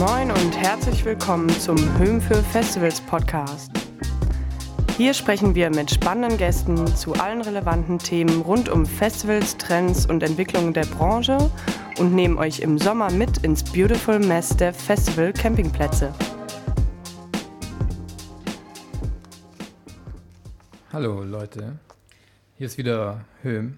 Moin 0.00 0.30
und 0.30 0.56
herzlich 0.56 1.04
willkommen 1.04 1.50
zum 1.50 1.76
Höhen 1.98 2.22
für 2.22 2.36
Festivals 2.36 3.02
Podcast. 3.02 3.70
Hier 4.96 5.12
sprechen 5.12 5.54
wir 5.54 5.68
mit 5.68 5.90
spannenden 5.90 6.38
Gästen 6.38 6.86
zu 6.96 7.12
allen 7.12 7.42
relevanten 7.42 7.98
Themen 7.98 8.40
rund 8.40 8.70
um 8.70 8.86
Festivals, 8.86 9.58
Trends 9.58 10.06
und 10.06 10.22
Entwicklungen 10.22 10.72
der 10.72 10.86
Branche 10.86 11.36
und 11.98 12.14
nehmen 12.14 12.38
euch 12.38 12.60
im 12.60 12.78
Sommer 12.78 13.10
mit 13.10 13.44
ins 13.44 13.62
Beautiful 13.62 14.18
Mess 14.18 14.56
der 14.56 14.72
Festival 14.72 15.34
Campingplätze. 15.34 16.14
Hallo 20.94 21.24
Leute, 21.24 21.78
hier 22.56 22.68
ist 22.68 22.78
wieder 22.78 23.26
Höhm, 23.42 23.76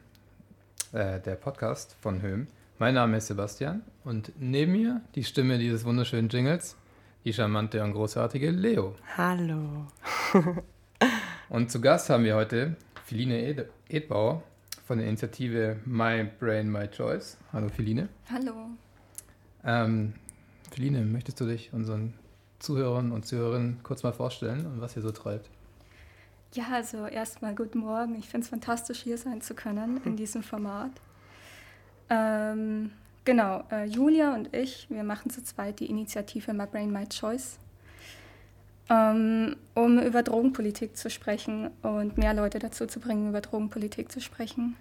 äh, 0.92 1.18
der 1.18 1.34
Podcast 1.34 1.96
von 2.00 2.22
Höhm. 2.22 2.46
Mein 2.82 2.94
Name 2.94 3.18
ist 3.18 3.28
Sebastian 3.28 3.82
und 4.02 4.32
neben 4.40 4.72
mir 4.72 5.02
die 5.14 5.22
Stimme 5.22 5.56
dieses 5.56 5.84
wunderschönen 5.84 6.28
Jingles, 6.28 6.76
die 7.24 7.32
charmante 7.32 7.80
und 7.80 7.92
großartige 7.92 8.50
Leo. 8.50 8.96
Hallo. 9.16 9.86
und 11.48 11.70
zu 11.70 11.80
Gast 11.80 12.10
haben 12.10 12.24
wir 12.24 12.34
heute 12.34 12.74
Philine 13.04 13.40
Ed 13.40 13.70
Edbauer 13.88 14.42
von 14.84 14.98
der 14.98 15.06
Initiative 15.06 15.76
My 15.84 16.28
Brain, 16.40 16.72
My 16.72 16.88
Choice. 16.88 17.38
Hallo 17.52 17.68
Philine. 17.68 18.08
Hallo. 18.28 18.70
Ähm, 19.64 20.14
Philine, 20.72 21.02
möchtest 21.02 21.40
du 21.40 21.46
dich 21.46 21.72
unseren 21.72 22.14
Zuhörern 22.58 23.12
und 23.12 23.24
Zuhörerinnen 23.24 23.84
kurz 23.84 24.02
mal 24.02 24.12
vorstellen 24.12 24.66
und 24.66 24.80
was 24.80 24.96
ihr 24.96 25.02
so 25.02 25.12
treibt? 25.12 25.48
Ja, 26.54 26.64
also 26.72 27.06
erstmal 27.06 27.54
guten 27.54 27.78
Morgen. 27.78 28.16
Ich 28.16 28.28
finde 28.28 28.42
es 28.42 28.48
fantastisch, 28.50 29.02
hier 29.02 29.18
sein 29.18 29.40
zu 29.40 29.54
können 29.54 30.00
in 30.04 30.16
diesem 30.16 30.42
Format. 30.42 30.90
Ähm, 32.12 32.90
genau, 33.24 33.64
äh, 33.72 33.86
Julia 33.86 34.34
und 34.34 34.54
ich, 34.54 34.86
wir 34.90 35.02
machen 35.02 35.30
zu 35.30 35.42
zweit 35.42 35.80
die 35.80 35.86
Initiative 35.86 36.52
My 36.52 36.66
Brain, 36.66 36.92
My 36.92 37.06
Choice, 37.08 37.58
ähm, 38.90 39.56
um 39.74 39.98
über 39.98 40.22
Drogenpolitik 40.22 40.94
zu 40.94 41.08
sprechen 41.08 41.70
und 41.80 42.18
mehr 42.18 42.34
Leute 42.34 42.58
dazu 42.58 42.86
zu 42.86 43.00
bringen, 43.00 43.30
über 43.30 43.40
Drogenpolitik 43.40 44.12
zu 44.12 44.20
sprechen. 44.20 44.76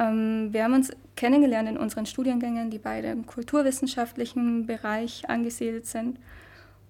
Ähm, 0.00 0.52
wir 0.52 0.64
haben 0.64 0.74
uns 0.74 0.90
kennengelernt 1.14 1.68
in 1.68 1.76
unseren 1.76 2.04
Studiengängen, 2.04 2.68
die 2.68 2.78
beide 2.78 3.12
im 3.12 3.26
kulturwissenschaftlichen 3.26 4.66
Bereich 4.66 5.30
angesiedelt 5.30 5.86
sind. 5.86 6.18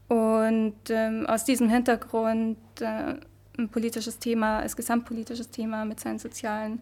Und 0.08 0.74
ähm, 0.88 1.27
aus 1.27 1.44
diesem 1.44 1.68
Hintergrund 1.68 2.56
äh, 2.80 3.16
ein 3.58 3.68
politisches 3.68 4.18
Thema, 4.18 4.61
als 4.61 4.74
gesamtpolitisches 4.74 5.50
Thema 5.50 5.84
mit 5.84 6.00
seinen 6.00 6.18
sozialen 6.18 6.80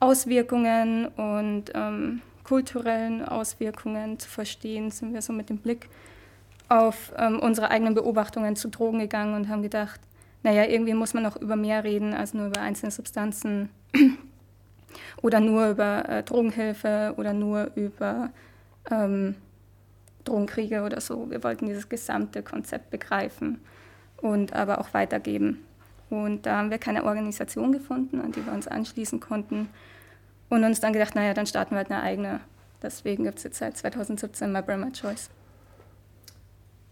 Auswirkungen 0.00 1.06
und 1.06 1.64
ähm, 1.74 2.22
kulturellen 2.44 3.24
Auswirkungen 3.24 4.18
zu 4.18 4.28
verstehen, 4.28 4.90
sind 4.90 5.12
wir 5.12 5.22
so 5.22 5.32
mit 5.32 5.50
dem 5.50 5.58
Blick 5.58 5.88
auf 6.68 7.12
ähm, 7.16 7.40
unsere 7.40 7.70
eigenen 7.70 7.94
Beobachtungen 7.94 8.56
zu 8.56 8.68
Drogen 8.68 9.00
gegangen 9.00 9.34
und 9.34 9.48
haben 9.48 9.62
gedacht, 9.62 10.00
naja, 10.42 10.64
irgendwie 10.64 10.94
muss 10.94 11.14
man 11.14 11.22
noch 11.22 11.36
über 11.36 11.56
mehr 11.56 11.84
reden 11.84 12.14
als 12.14 12.34
nur 12.34 12.46
über 12.46 12.60
einzelne 12.60 12.92
Substanzen 12.92 13.70
oder 15.22 15.40
nur 15.40 15.70
über 15.70 16.08
äh, 16.08 16.22
Drogenhilfe 16.22 17.14
oder 17.16 17.32
nur 17.32 17.70
über 17.74 18.30
ähm, 18.90 19.34
Drogenkriege 20.24 20.82
oder 20.82 21.00
so. 21.00 21.30
Wir 21.30 21.42
wollten 21.42 21.66
dieses 21.66 21.88
gesamte 21.88 22.42
Konzept 22.42 22.90
begreifen 22.90 23.60
und 24.18 24.52
aber 24.52 24.80
auch 24.80 24.94
weitergeben. 24.94 25.64
Und 26.10 26.46
da 26.46 26.58
haben 26.58 26.70
wir 26.70 26.78
keine 26.78 27.04
Organisation 27.04 27.72
gefunden, 27.72 28.20
an 28.20 28.32
die 28.32 28.44
wir 28.44 28.52
uns 28.52 28.68
anschließen 28.68 29.20
konnten. 29.20 29.68
Und 30.48 30.64
uns 30.64 30.80
dann 30.80 30.92
gedacht, 30.92 31.14
naja, 31.14 31.34
dann 31.34 31.46
starten 31.46 31.72
wir 31.72 31.78
halt 31.78 31.90
eine 31.90 32.02
eigene. 32.02 32.40
Deswegen 32.82 33.24
gibt 33.24 33.38
es 33.38 33.44
jetzt 33.44 33.58
seit 33.58 33.76
2017 33.76 34.50
My 34.50 34.62
Brand 34.62 34.84
My 34.84 34.92
Choice. 34.92 35.30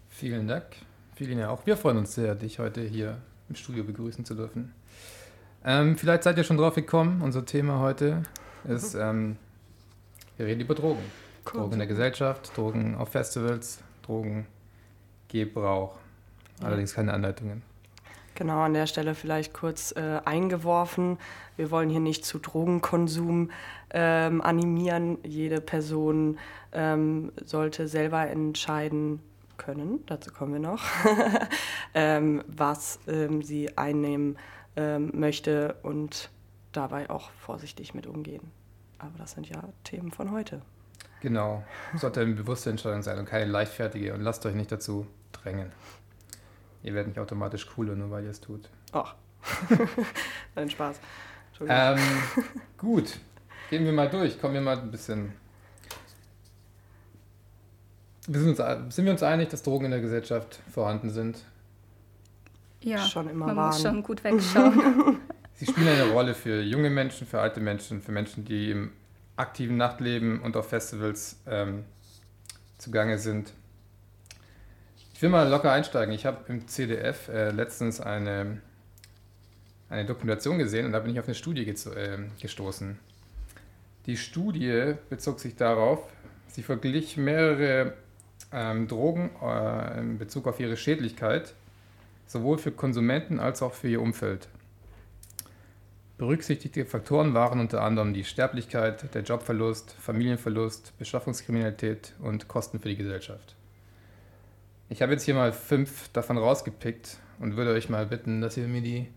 Vielen 0.09 0.47
Dank. 0.47 0.65
Vielen 1.15 1.39
Dank 1.39 1.49
auch. 1.49 1.65
Wir 1.65 1.77
freuen 1.77 1.97
uns 1.97 2.13
sehr, 2.13 2.35
dich 2.35 2.59
heute 2.59 2.81
hier 2.81 3.17
im 3.49 3.55
Studio 3.55 3.83
begrüßen 3.83 4.25
zu 4.25 4.35
dürfen. 4.35 4.73
Ähm, 5.65 5.97
vielleicht 5.97 6.23
seid 6.23 6.37
ihr 6.37 6.43
schon 6.43 6.57
drauf 6.57 6.75
gekommen. 6.75 7.21
Unser 7.21 7.45
Thema 7.45 7.79
heute 7.79 8.23
ist, 8.67 8.95
ähm, 8.95 9.37
wir 10.37 10.45
reden 10.45 10.61
über 10.61 10.75
Drogen. 10.75 11.01
Cool. 11.45 11.61
Drogen 11.61 11.73
in 11.73 11.79
der 11.79 11.87
Gesellschaft, 11.87 12.55
Drogen 12.55 12.95
auf 12.95 13.09
Festivals, 13.09 13.79
Drogengebrauch. 14.03 15.97
Allerdings 16.61 16.93
keine 16.93 17.13
Anleitungen. 17.13 17.61
Genau, 18.37 18.59
an 18.59 18.75
der 18.75 18.85
Stelle 18.85 19.15
vielleicht 19.15 19.51
kurz 19.55 19.93
äh, 19.93 20.21
eingeworfen. 20.23 21.17
Wir 21.55 21.71
wollen 21.71 21.89
hier 21.89 21.99
nicht 21.99 22.23
zu 22.23 22.37
Drogenkonsum 22.37 23.49
ähm, 23.89 24.41
animieren. 24.41 25.17
Jede 25.23 25.59
Person 25.59 26.37
ähm, 26.71 27.31
sollte 27.43 27.87
selber 27.87 28.27
entscheiden 28.27 29.23
können, 29.57 30.05
dazu 30.05 30.31
kommen 30.31 30.53
wir 30.53 30.59
noch, 30.59 30.83
ähm, 31.95 32.43
was 32.45 32.99
ähm, 33.07 33.41
sie 33.41 33.75
einnehmen 33.75 34.37
ähm, 34.75 35.09
möchte 35.15 35.75
und 35.81 36.29
dabei 36.73 37.09
auch 37.09 37.31
vorsichtig 37.31 37.95
mit 37.95 38.05
umgehen. 38.05 38.51
Aber 38.99 39.17
das 39.17 39.31
sind 39.31 39.49
ja 39.49 39.63
Themen 39.83 40.11
von 40.11 40.29
heute. 40.29 40.61
Genau, 41.21 41.63
sollte 41.95 42.21
eine 42.21 42.35
bewusste 42.35 42.69
Entscheidung 42.69 43.01
sein 43.01 43.17
und 43.17 43.25
keine 43.25 43.49
leichtfertige 43.49 44.13
und 44.13 44.21
lasst 44.21 44.45
euch 44.45 44.53
nicht 44.53 44.71
dazu 44.71 45.07
drängen. 45.31 45.71
Ihr 46.87 46.93
werdet 46.93 47.09
nicht 47.09 47.19
automatisch 47.19 47.67
cooler, 47.67 47.95
nur 47.95 48.09
weil 48.11 48.23
ihr 48.23 48.29
es 48.29 48.39
tut. 48.39 48.69
Ach. 48.93 49.15
Dein 50.55 50.69
Spaß. 50.69 51.01
Ähm, 51.67 51.99
gut, 52.77 53.19
gehen 53.69 53.83
wir 53.83 53.91
mal 53.91 54.09
durch. 54.09 54.39
Kommen 54.39 54.53
wir 54.53 54.61
mal 54.61 54.79
ein 54.79 54.89
bisschen. 54.89 55.33
Wir 58.25 58.39
sind, 58.39 58.57
uns, 58.57 58.95
sind 58.95 59.03
wir 59.03 59.11
uns 59.11 59.21
einig, 59.21 59.49
dass 59.49 59.63
Drogen 59.63 59.85
in 59.85 59.91
der 59.91 59.99
Gesellschaft 59.99 60.61
vorhanden 60.71 61.09
sind? 61.09 61.43
Ja, 62.79 62.99
schon 62.99 63.27
immer 63.27 63.47
man 63.47 63.57
waren. 63.57 63.67
muss 63.67 63.81
schon 63.81 64.01
gut 64.01 64.23
wegschauen. 64.23 65.19
Sie 65.55 65.65
spielen 65.65 65.89
eine 65.89 66.09
Rolle 66.11 66.33
für 66.35 66.61
junge 66.61 66.89
Menschen, 66.89 67.27
für 67.27 67.41
alte 67.41 67.59
Menschen, 67.59 68.01
für 68.01 68.13
Menschen, 68.13 68.45
die 68.45 68.71
im 68.71 68.91
aktiven 69.35 69.75
Nachtleben 69.75 70.39
und 70.41 70.55
auf 70.55 70.69
Festivals 70.69 71.37
ähm, 71.47 71.83
zugange 72.77 73.17
sind. 73.17 73.51
Ich 75.17 75.23
will 75.23 75.29
mal 75.29 75.49
locker 75.49 75.71
einsteigen. 75.71 76.13
Ich 76.13 76.27
habe 76.27 76.41
im 76.47 76.67
CDF 76.67 77.29
äh, 77.29 77.49
letztens 77.49 77.99
eine, 77.99 78.61
eine 79.89 80.05
Dokumentation 80.05 80.59
gesehen 80.59 80.85
und 80.85 80.91
da 80.91 80.99
bin 80.99 81.11
ich 81.11 81.19
auf 81.19 81.25
eine 81.25 81.33
Studie 81.33 81.67
äh, 81.67 82.17
gestoßen. 82.39 82.99
Die 84.05 84.15
Studie 84.15 84.93
bezog 85.09 85.39
sich 85.39 85.55
darauf, 85.55 86.07
sie 86.49 86.61
verglich 86.61 87.17
mehrere 87.17 87.95
ähm, 88.53 88.87
Drogen 88.87 89.31
äh, 89.41 89.99
in 89.99 90.19
Bezug 90.19 90.45
auf 90.45 90.59
ihre 90.59 90.77
Schädlichkeit, 90.77 91.55
sowohl 92.27 92.59
für 92.59 92.71
Konsumenten 92.71 93.39
als 93.39 93.63
auch 93.63 93.73
für 93.73 93.87
ihr 93.87 94.03
Umfeld. 94.03 94.47
Berücksichtigte 96.19 96.85
Faktoren 96.85 97.33
waren 97.33 97.59
unter 97.59 97.81
anderem 97.81 98.13
die 98.13 98.23
Sterblichkeit, 98.23 99.11
der 99.15 99.23
Jobverlust, 99.23 99.95
Familienverlust, 99.99 100.95
Beschaffungskriminalität 100.99 102.13
und 102.19 102.47
Kosten 102.47 102.79
für 102.79 102.89
die 102.89 102.97
Gesellschaft. 102.97 103.56
Ich 104.89 105.01
habe 105.01 105.11
jetzt 105.11 105.23
hier 105.23 105.35
mal 105.35 105.51
fünf 105.51 106.09
davon 106.09 106.37
rausgepickt 106.37 107.17
und 107.39 107.57
würde 107.57 107.71
euch 107.71 107.89
mal 107.89 108.05
bitten, 108.05 108.41
dass 108.41 108.57
ihr 108.57 108.67
mir 108.67 108.81
die. 108.81 109.07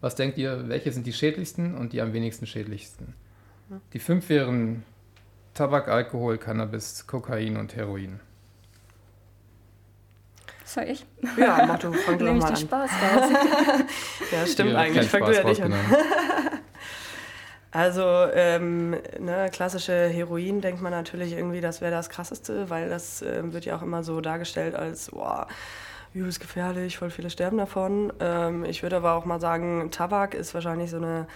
Was 0.00 0.14
denkt 0.14 0.38
ihr, 0.38 0.68
welche 0.68 0.92
sind 0.92 1.06
die 1.06 1.12
schädlichsten 1.12 1.74
und 1.74 1.92
die 1.92 2.00
am 2.00 2.12
wenigsten 2.12 2.46
schädlichsten? 2.46 3.14
Die 3.92 3.98
fünf 3.98 4.28
wären 4.28 4.82
Tabak, 5.54 5.88
Alkohol, 5.88 6.38
Cannabis, 6.38 7.06
Kokain 7.06 7.56
und 7.56 7.76
Heroin. 7.76 8.18
Soll 10.64 10.84
ich? 10.84 11.04
Ja, 11.36 11.64
mach 11.66 11.78
du, 11.78 11.92
fang 11.92 12.18
du 12.18 12.24
Nehme 12.24 12.38
ich 12.38 12.44
den 12.44 12.56
Spaß 12.56 12.90
raus. 12.90 13.30
ja, 14.32 14.46
stimmt 14.46 14.74
eigentlich. 14.74 15.08
Fang 15.08 15.24
du 15.24 15.34
ja 15.34 15.44
nicht 15.44 15.62
an. 15.62 15.74
Also 17.72 18.02
ähm, 18.34 18.96
ne, 19.20 19.48
klassische 19.52 20.08
Heroin 20.08 20.60
denkt 20.60 20.82
man 20.82 20.90
natürlich 20.90 21.32
irgendwie, 21.32 21.60
das 21.60 21.80
wäre 21.80 21.92
das 21.92 22.08
Krasseste, 22.10 22.68
weil 22.68 22.88
das 22.88 23.22
äh, 23.22 23.52
wird 23.52 23.64
ja 23.64 23.76
auch 23.76 23.82
immer 23.82 24.02
so 24.02 24.20
dargestellt 24.20 24.74
als, 24.74 25.10
boah, 25.10 25.46
übelst 26.12 26.40
gefährlich, 26.40 26.98
voll 26.98 27.10
viele 27.10 27.30
sterben 27.30 27.58
davon. 27.58 28.12
Ähm, 28.18 28.64
ich 28.64 28.82
würde 28.82 28.96
aber 28.96 29.14
auch 29.14 29.24
mal 29.24 29.40
sagen, 29.40 29.90
Tabak 29.92 30.34
ist 30.34 30.52
wahrscheinlich 30.52 30.90
so 30.90 30.96
eine 30.96 31.28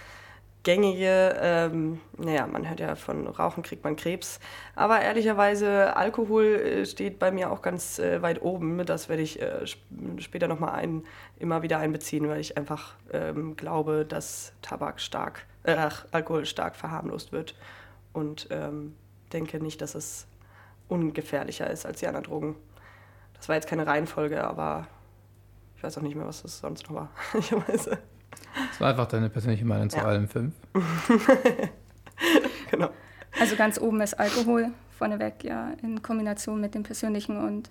gängige, 0.63 1.37
ähm, 1.39 2.01
naja, 2.17 2.47
man 2.47 2.67
hört 2.67 2.81
ja 2.81 2.95
von 2.95 3.27
Rauchen 3.27 3.63
kriegt 3.63 3.83
man 3.85 3.95
Krebs, 3.95 4.39
aber 4.75 4.99
ehrlicherweise 4.99 5.95
Alkohol 5.95 6.45
äh, 6.45 6.85
steht 6.85 7.19
bei 7.19 7.31
mir 7.31 7.51
auch 7.51 7.61
ganz 7.61 7.99
äh, 7.99 8.21
weit 8.21 8.41
oben. 8.41 8.85
Das 8.85 9.07
werde 9.07 9.21
ich 9.21 9.41
äh, 9.41 9.65
später 10.17 10.49
nochmal 10.49 10.73
ein, 10.73 11.03
immer 11.39 11.61
wieder 11.61 11.77
einbeziehen, 11.77 12.27
weil 12.27 12.41
ich 12.41 12.57
einfach 12.57 12.95
ähm, 13.13 13.55
glaube, 13.55 14.05
dass 14.05 14.53
Tabak 14.61 14.99
stark 14.99 15.45
äh, 15.65 15.89
Alkohol 16.11 16.45
stark 16.45 16.75
verharmlost 16.75 17.31
wird. 17.31 17.55
Und 18.13 18.47
ähm, 18.49 18.95
denke 19.33 19.61
nicht, 19.61 19.81
dass 19.81 19.95
es 19.95 20.27
ungefährlicher 20.87 21.69
ist 21.69 21.85
als 21.85 21.99
die 21.99 22.07
anderen 22.07 22.25
Drogen. 22.25 22.55
Das 23.33 23.49
war 23.49 23.55
jetzt 23.55 23.67
keine 23.67 23.85
Reihenfolge, 23.85 24.43
aber 24.43 24.87
ich 25.77 25.83
weiß 25.83 25.97
auch 25.97 26.01
nicht 26.01 26.15
mehr, 26.15 26.25
was 26.25 26.41
das 26.41 26.59
sonst 26.59 26.89
noch 26.89 26.95
war. 26.95 27.09
ich 27.37 27.51
weiß. 27.51 27.85
Das 27.85 28.79
war 28.79 28.89
einfach 28.89 29.07
deine 29.07 29.29
persönliche 29.29 29.65
Meinung 29.65 29.89
zu 29.89 29.97
ja. 29.97 30.05
allen 30.05 30.27
fünf. 30.27 30.53
genau. 32.71 32.89
Also 33.39 33.55
ganz 33.55 33.79
oben 33.79 34.01
ist 34.01 34.13
Alkohol 34.13 34.71
vorneweg, 34.97 35.43
ja, 35.43 35.71
in 35.81 36.01
Kombination 36.01 36.61
mit 36.61 36.73
dem 36.73 36.83
persönlichen 36.83 37.37
und 37.37 37.69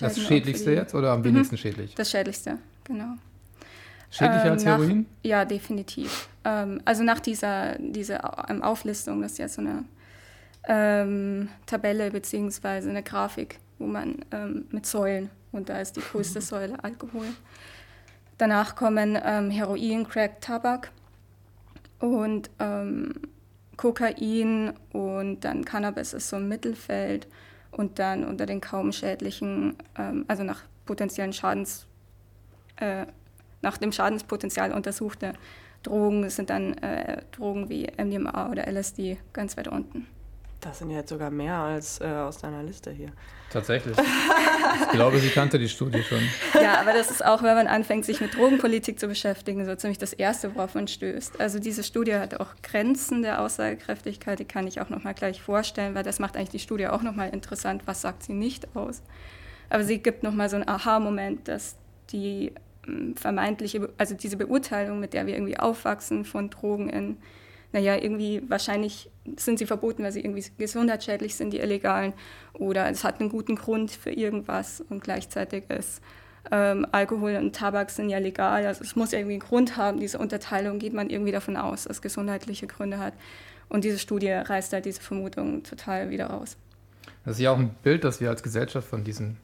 Das 0.00 0.18
Schädlichste 0.18 0.72
jetzt 0.72 0.94
oder 0.94 1.12
am 1.12 1.20
mhm. 1.20 1.24
wenigsten 1.24 1.56
schädlich? 1.56 1.94
Das 1.94 2.10
Schädlichste, 2.10 2.58
genau. 2.84 3.14
Schädlicher 4.10 4.46
ähm, 4.46 4.52
als 4.52 4.64
Heroin? 4.64 4.98
Nach, 4.98 5.30
ja, 5.30 5.44
definitiv. 5.44 6.28
Ähm, 6.46 6.80
also 6.84 7.02
nach 7.02 7.18
dieser, 7.18 7.76
dieser 7.78 8.48
ähm, 8.48 8.62
Auflistung, 8.62 9.20
das 9.20 9.32
ist 9.32 9.38
ja 9.38 9.48
so 9.48 9.60
eine 9.60 9.84
ähm, 10.68 11.48
Tabelle 11.66 12.10
bzw. 12.10 12.88
eine 12.88 13.02
Grafik, 13.02 13.58
wo 13.78 13.86
man 13.86 14.24
ähm, 14.30 14.66
mit 14.70 14.86
Säulen, 14.86 15.28
und 15.50 15.68
da 15.68 15.80
ist 15.80 15.96
die 15.96 16.00
größte 16.00 16.40
Säule 16.42 16.82
Alkohol. 16.82 17.26
Danach 18.38 18.76
kommen 18.76 19.16
Heroin, 19.16 20.06
Crack, 20.06 20.42
Tabak 20.42 20.90
und 22.00 22.50
Kokain 23.78 24.74
und 24.92 25.40
dann 25.40 25.64
Cannabis 25.64 26.12
ist 26.12 26.28
so 26.28 26.36
im 26.36 26.46
Mittelfeld 26.46 27.28
und 27.70 27.98
dann 27.98 28.24
unter 28.24 28.44
den 28.44 28.60
kaum 28.60 28.92
schädlichen, 28.92 29.76
ähm, 29.96 30.26
also 30.28 30.42
nach 30.42 30.64
potenziellen 30.84 31.32
Schadens, 31.32 31.86
äh, 32.76 33.06
nach 33.62 33.78
dem 33.78 33.90
Schadenspotenzial 33.90 34.72
untersuchte 34.72 35.32
Drogen 35.82 36.28
sind 36.30 36.50
dann 36.50 36.74
äh, 36.78 37.22
Drogen 37.32 37.68
wie 37.68 37.86
MDMA 37.96 38.50
oder 38.50 38.66
LSD 38.66 39.18
ganz 39.32 39.56
weit 39.56 39.68
unten. 39.68 40.06
Das 40.60 40.78
sind 40.78 40.90
jetzt 40.90 41.10
sogar 41.10 41.30
mehr 41.30 41.54
als 41.54 42.00
äh, 42.00 42.06
aus 42.06 42.38
deiner 42.38 42.62
Liste 42.62 42.90
hier. 42.90 43.12
Tatsächlich. 43.50 43.96
ich 43.96 44.90
glaube, 44.90 45.18
sie 45.20 45.28
kannte 45.28 45.58
die 45.58 45.68
Studie 45.68 46.02
schon. 46.02 46.20
Ja, 46.60 46.80
aber 46.80 46.92
das 46.92 47.10
ist 47.10 47.24
auch, 47.24 47.42
wenn 47.42 47.54
man 47.54 47.68
anfängt, 47.68 48.04
sich 48.04 48.20
mit 48.20 48.34
Drogenpolitik 48.34 48.98
zu 48.98 49.06
beschäftigen, 49.06 49.64
so 49.64 49.74
ziemlich 49.76 49.98
das 49.98 50.12
Erste, 50.12 50.54
worauf 50.56 50.74
man 50.74 50.88
stößt. 50.88 51.40
Also 51.40 51.60
diese 51.60 51.84
Studie 51.84 52.16
hat 52.16 52.40
auch 52.40 52.48
Grenzen 52.62 53.22
der 53.22 53.40
Aussagekräftigkeit, 53.40 54.40
die 54.40 54.44
kann 54.44 54.66
ich 54.66 54.80
auch 54.80 54.88
nochmal 54.88 55.14
gleich 55.14 55.40
vorstellen, 55.40 55.94
weil 55.94 56.02
das 56.02 56.18
macht 56.18 56.36
eigentlich 56.36 56.50
die 56.50 56.58
Studie 56.58 56.88
auch 56.88 57.02
nochmal 57.02 57.30
interessant, 57.30 57.82
was 57.86 58.00
sagt 58.00 58.24
sie 58.24 58.32
nicht 58.32 58.74
aus. 58.74 59.02
Aber 59.70 59.84
sie 59.84 59.98
gibt 59.98 60.22
nochmal 60.22 60.48
so 60.48 60.56
einen 60.56 60.68
Aha-Moment, 60.68 61.46
dass 61.46 61.76
die 62.10 62.52
vermeintliche, 63.16 63.88
also 63.98 64.14
diese 64.14 64.36
Beurteilung, 64.36 65.00
mit 65.00 65.12
der 65.12 65.26
wir 65.26 65.34
irgendwie 65.34 65.58
aufwachsen 65.58 66.24
von 66.24 66.50
Drogen 66.50 66.88
in 66.88 67.16
naja, 67.72 67.96
irgendwie 67.96 68.42
wahrscheinlich 68.48 69.10
sind 69.36 69.58
sie 69.58 69.66
verboten, 69.66 70.02
weil 70.02 70.12
sie 70.12 70.20
irgendwie 70.20 70.44
gesundheitsschädlich 70.56 71.34
sind, 71.34 71.52
die 71.52 71.58
illegalen, 71.58 72.14
oder 72.54 72.88
es 72.88 73.04
hat 73.04 73.20
einen 73.20 73.28
guten 73.28 73.56
Grund 73.56 73.90
für 73.90 74.12
irgendwas 74.12 74.82
und 74.88 75.02
gleichzeitig 75.02 75.64
ist 75.68 76.00
ähm, 76.50 76.86
Alkohol 76.92 77.36
und 77.36 77.54
Tabak 77.54 77.90
sind 77.90 78.08
ja 78.08 78.18
legal, 78.18 78.66
also 78.66 78.84
es 78.84 78.96
muss 78.96 79.12
ja 79.12 79.18
irgendwie 79.18 79.34
einen 79.34 79.40
Grund 79.40 79.76
haben, 79.76 80.00
diese 80.00 80.18
Unterteilung 80.18 80.78
geht 80.78 80.92
man 80.92 81.10
irgendwie 81.10 81.32
davon 81.32 81.56
aus, 81.56 81.84
dass 81.84 81.96
es 81.96 82.02
gesundheitliche 82.02 82.66
Gründe 82.66 82.98
hat. 82.98 83.14
Und 83.68 83.82
diese 83.82 83.98
Studie 83.98 84.30
reißt 84.30 84.72
halt 84.72 84.84
diese 84.84 85.00
Vermutung 85.00 85.64
total 85.64 86.10
wieder 86.10 86.26
raus. 86.26 86.56
Das 87.24 87.36
ist 87.36 87.42
ja 87.42 87.50
auch 87.50 87.58
ein 87.58 87.74
Bild, 87.82 88.04
das 88.04 88.20
wir 88.20 88.30
als 88.30 88.44
Gesellschaft 88.44 88.86
von 88.86 89.02
diesen 89.02 89.38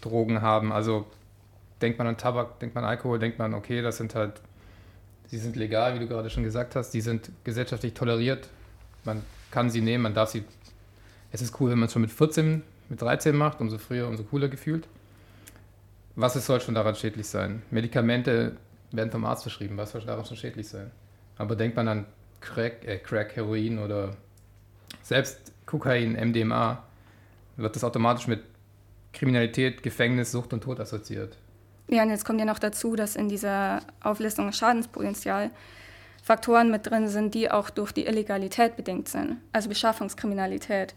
Drogen 0.00 0.42
haben. 0.42 0.72
Also 0.72 1.06
denkt 1.80 1.98
man 1.98 2.06
an 2.06 2.16
Tabak, 2.16 2.58
denkt 2.60 2.74
man 2.74 2.84
an 2.84 2.90
Alkohol, 2.90 3.18
denkt 3.18 3.38
man, 3.38 3.54
okay, 3.54 3.82
das 3.82 3.96
sind 3.96 4.14
halt 4.14 4.40
Sie 5.34 5.38
sind 5.38 5.56
legal, 5.56 5.94
wie 5.94 5.98
du 5.98 6.06
gerade 6.06 6.30
schon 6.30 6.44
gesagt 6.44 6.76
hast. 6.76 6.90
Die 6.90 7.00
sind 7.00 7.30
gesellschaftlich 7.44 7.94
toleriert. 7.94 8.48
Man 9.04 9.22
kann 9.50 9.70
sie 9.70 9.80
nehmen, 9.80 10.02
man 10.02 10.14
darf 10.14 10.30
sie. 10.30 10.44
Es 11.32 11.42
ist 11.42 11.58
cool, 11.60 11.70
wenn 11.70 11.78
man 11.78 11.86
es 11.86 11.92
schon 11.92 12.02
mit 12.02 12.12
14, 12.12 12.62
mit 12.88 13.02
13 13.02 13.34
macht, 13.34 13.60
umso 13.60 13.78
früher, 13.78 14.06
umso 14.06 14.22
cooler 14.24 14.48
gefühlt. 14.48 14.86
Was 16.14 16.34
soll 16.34 16.60
schon 16.60 16.76
daran 16.76 16.94
schädlich 16.94 17.26
sein? 17.26 17.62
Medikamente 17.70 18.56
werden 18.92 19.10
vom 19.10 19.24
Arzt 19.24 19.42
verschrieben. 19.42 19.76
Was 19.76 19.90
soll 19.90 20.02
daran 20.02 20.24
schon 20.24 20.36
schädlich 20.36 20.68
sein? 20.68 20.90
Aber 21.36 21.56
denkt 21.56 21.76
man 21.76 21.88
an 21.88 22.06
Crack, 22.40 22.84
äh, 22.86 22.98
Crack 22.98 23.34
Heroin 23.34 23.80
oder 23.80 24.16
selbst 25.02 25.52
Kokain, 25.66 26.12
MDMA, 26.12 26.84
wird 27.56 27.74
das 27.74 27.82
automatisch 27.82 28.28
mit 28.28 28.44
Kriminalität, 29.12 29.82
Gefängnis, 29.82 30.30
Sucht 30.30 30.52
und 30.52 30.62
Tod 30.62 30.78
assoziiert. 30.78 31.36
Ja, 31.88 32.02
und 32.02 32.10
jetzt 32.10 32.24
kommt 32.24 32.40
ja 32.40 32.46
noch 32.46 32.58
dazu, 32.58 32.96
dass 32.96 33.16
in 33.16 33.28
dieser 33.28 33.80
Auflistung 34.02 34.50
Schadenspotenzial 34.52 35.50
Faktoren 36.22 36.70
mit 36.70 36.88
drin 36.88 37.08
sind, 37.08 37.34
die 37.34 37.50
auch 37.50 37.68
durch 37.68 37.92
die 37.92 38.06
Illegalität 38.06 38.76
bedingt 38.76 39.08
sind, 39.08 39.36
also 39.52 39.68
Beschaffungskriminalität 39.68 40.94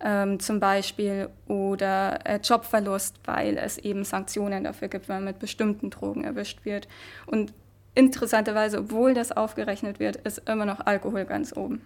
ähm, 0.00 0.38
zum 0.38 0.60
Beispiel 0.60 1.28
oder 1.48 2.24
äh, 2.24 2.38
Jobverlust, 2.42 3.16
weil 3.24 3.56
es 3.56 3.78
eben 3.78 4.04
Sanktionen 4.04 4.64
dafür 4.64 4.86
gibt, 4.86 5.08
wenn 5.08 5.16
man 5.16 5.24
mit 5.24 5.40
bestimmten 5.40 5.90
Drogen 5.90 6.22
erwischt 6.22 6.64
wird. 6.64 6.86
Und 7.26 7.52
interessanterweise, 7.94 8.78
obwohl 8.78 9.14
das 9.14 9.32
aufgerechnet 9.32 9.98
wird, 9.98 10.16
ist 10.16 10.48
immer 10.48 10.64
noch 10.64 10.86
Alkohol 10.86 11.24
ganz 11.24 11.56
oben. 11.56 11.82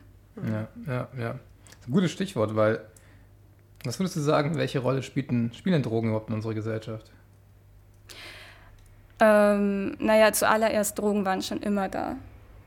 Ja, 0.47 0.69
ja, 0.87 1.09
ja. 1.19 1.31
ein 1.31 1.93
gutes 1.93 2.11
Stichwort, 2.11 2.55
weil 2.55 2.81
was 3.85 3.99
würdest 3.99 4.17
du 4.17 4.21
sagen, 4.21 4.57
welche 4.57 4.79
Rolle 4.79 5.03
spielen, 5.03 5.53
spielen 5.55 5.83
Drogen 5.83 6.09
überhaupt 6.09 6.29
in 6.29 6.35
unserer 6.35 6.55
Gesellschaft? 6.55 7.11
Ähm, 9.23 9.95
naja, 10.01 10.33
zuallererst 10.33 10.99
Drogen 10.99 11.25
waren 11.25 11.43
schon 11.43 11.61
immer 11.61 11.89
da. 11.89 12.17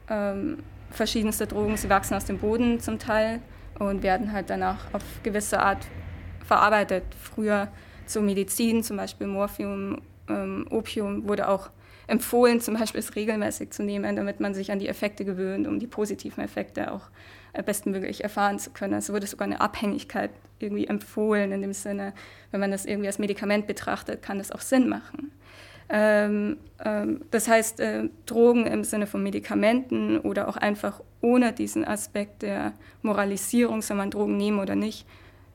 Ähm, 0.09 0.59
verschiedenste 0.89 1.47
Drogen, 1.47 1.75
sie 1.75 1.89
wachsen 1.89 2.13
aus 2.13 2.23
dem 2.23 2.37
Boden 2.37 2.79
zum 2.79 2.97
Teil 2.97 3.41
und 3.77 4.03
werden 4.03 4.31
halt 4.31 4.49
danach 4.49 4.93
auf 4.93 5.03
gewisse 5.21 5.59
Art 5.59 5.85
verarbeitet. 6.45 7.03
Früher 7.21 7.67
zur 8.05 8.21
Medizin, 8.21 8.83
zum 8.83 8.95
Beispiel 8.95 9.27
Morphium, 9.27 10.01
ähm, 10.29 10.65
Opium, 10.69 11.27
wurde 11.27 11.49
auch 11.49 11.71
empfohlen, 12.07 12.61
zum 12.61 12.75
Beispiel 12.75 12.99
es 12.99 13.17
regelmäßig 13.17 13.71
zu 13.71 13.83
nehmen, 13.83 14.15
damit 14.15 14.39
man 14.39 14.53
sich 14.53 14.71
an 14.71 14.79
die 14.79 14.87
Effekte 14.87 15.25
gewöhnt, 15.25 15.67
um 15.67 15.79
die 15.79 15.87
positiven 15.87 16.41
Effekte 16.41 16.93
auch 16.93 17.09
äh, 17.51 17.63
bestmöglich 17.63 18.23
erfahren 18.23 18.59
zu 18.59 18.69
können. 18.69 18.93
Also 18.93 19.11
wurde 19.11 19.27
sogar 19.27 19.45
eine 19.45 19.59
Abhängigkeit 19.59 20.31
irgendwie 20.59 20.87
empfohlen, 20.87 21.51
in 21.51 21.61
dem 21.61 21.73
Sinne, 21.73 22.13
wenn 22.51 22.61
man 22.61 22.71
das 22.71 22.85
irgendwie 22.85 23.07
als 23.07 23.19
Medikament 23.19 23.67
betrachtet, 23.67 24.21
kann 24.21 24.37
das 24.37 24.53
auch 24.53 24.61
Sinn 24.61 24.87
machen. 24.87 25.31
Ähm, 25.87 26.57
ähm, 26.83 27.21
das 27.31 27.47
heißt, 27.47 27.79
äh, 27.79 28.09
Drogen 28.25 28.65
im 28.65 28.83
Sinne 28.83 29.07
von 29.07 29.21
Medikamenten 29.21 30.19
oder 30.19 30.47
auch 30.47 30.57
einfach 30.57 31.01
ohne 31.21 31.53
diesen 31.53 31.85
Aspekt 31.85 32.41
der 32.41 32.73
Moralisierung, 33.01 33.81
soll 33.81 33.97
man 33.97 34.11
Drogen 34.11 34.37
nehmen 34.37 34.59
oder 34.59 34.75
nicht, 34.75 35.05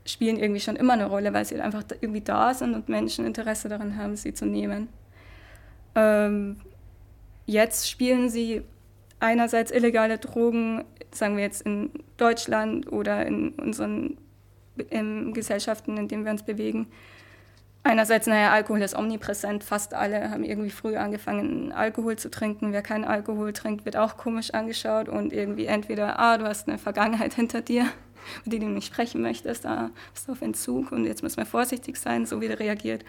spielen 0.05 0.39
irgendwie 0.39 0.61
schon 0.61 0.77
immer 0.77 0.93
eine 0.95 1.07
Rolle, 1.07 1.33
weil 1.33 1.45
sie 1.45 1.61
einfach 1.61 1.85
irgendwie 2.01 2.21
da 2.21 2.55
sind 2.55 2.75
und 2.75 2.89
Menschen 2.89 3.27
Interesse 3.27 3.69
daran 3.69 3.97
haben, 3.97 4.17
sie 4.17 4.33
zu 4.33 4.47
nehmen. 4.47 4.89
Ähm, 5.95 6.57
jetzt 7.47 7.91
spielen 7.91 8.31
sie 8.31 8.63
einerseits 9.19 9.73
illegale 9.73 10.19
Drogen, 10.19 10.85
sagen 11.13 11.37
wir 11.37 11.45
jetzt 11.45 11.63
in 11.63 11.91
Deutschland 12.17 12.91
oder 12.91 13.27
in 13.27 13.51
unseren 13.51 14.17
in 14.89 15.35
Gesellschaften, 15.35 15.99
in 15.99 16.09
denen 16.09 16.25
wir 16.25 16.33
uns 16.33 16.43
bewegen, 16.43 16.87
Einerseits, 17.83 18.27
naja, 18.27 18.53
Alkohol 18.53 18.83
ist 18.83 18.95
omnipräsent. 18.95 19.65
Fast 19.65 19.95
alle 19.95 20.31
haben 20.31 20.45
irgendwie 20.45 20.71
früh 20.71 20.97
angefangen, 20.97 21.73
Alkohol 21.73 22.17
zu 22.17 22.31
trinken. 22.31 22.73
Wer 22.73 22.83
keinen 22.83 23.05
Alkohol 23.05 23.55
trinkt, 23.55 23.87
wird 23.87 23.97
auch 23.97 24.19
komisch 24.19 24.53
angeschaut 24.53 25.09
und 25.09 25.33
irgendwie 25.33 25.65
entweder, 25.65 26.19
ah, 26.19 26.37
du 26.37 26.45
hast 26.45 26.69
eine 26.69 26.77
Vergangenheit 26.77 27.35
hinter 27.35 27.63
dir, 27.63 27.87
über 28.45 28.51
die 28.51 28.59
du 28.59 28.67
nicht 28.67 28.87
sprechen 28.87 29.23
möchtest, 29.23 29.65
ah, 29.65 29.91
bist 30.13 30.29
du 30.29 30.33
auf 30.33 30.43
Entzug 30.43 30.93
und 30.93 31.07
jetzt 31.07 31.23
müssen 31.23 31.39
wir 31.39 31.47
vorsichtig 31.47 31.97
sein, 31.97 32.27
so 32.27 32.43
wie 32.43 32.49
der 32.49 32.61
reagiert. 32.61 33.03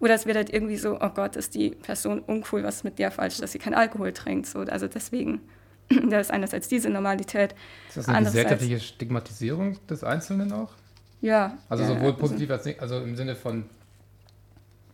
Oder 0.00 0.14
es 0.14 0.24
wird 0.24 0.36
halt 0.36 0.50
irgendwie 0.50 0.76
so, 0.76 0.98
oh 1.00 1.10
Gott, 1.10 1.36
ist 1.36 1.54
die 1.54 1.70
Person 1.70 2.20
uncool, 2.20 2.64
was 2.64 2.76
ist 2.76 2.84
mit 2.84 2.98
der 2.98 3.10
falsch, 3.10 3.38
dass 3.38 3.52
sie 3.52 3.58
keinen 3.58 3.74
Alkohol 3.74 4.12
trinkt. 4.12 4.46
So, 4.46 4.60
also 4.60 4.88
deswegen, 4.88 5.42
da 6.08 6.18
ist 6.18 6.30
einerseits 6.30 6.68
diese 6.68 6.88
Normalität. 6.88 7.54
Ist 7.88 7.98
das 7.98 8.08
eine 8.08 8.24
gesellschaftliche 8.24 8.80
Stigmatisierung 8.80 9.78
des 9.86 10.02
Einzelnen 10.02 10.50
auch? 10.52 10.72
Ja. 11.20 11.58
Also 11.68 11.84
ja, 11.84 11.90
sowohl 11.90 12.06
also 12.06 12.18
positiv 12.18 12.50
als 12.50 12.64
nicht, 12.64 12.80
also 12.80 13.00
im 13.00 13.16
Sinne 13.16 13.36
von 13.36 13.64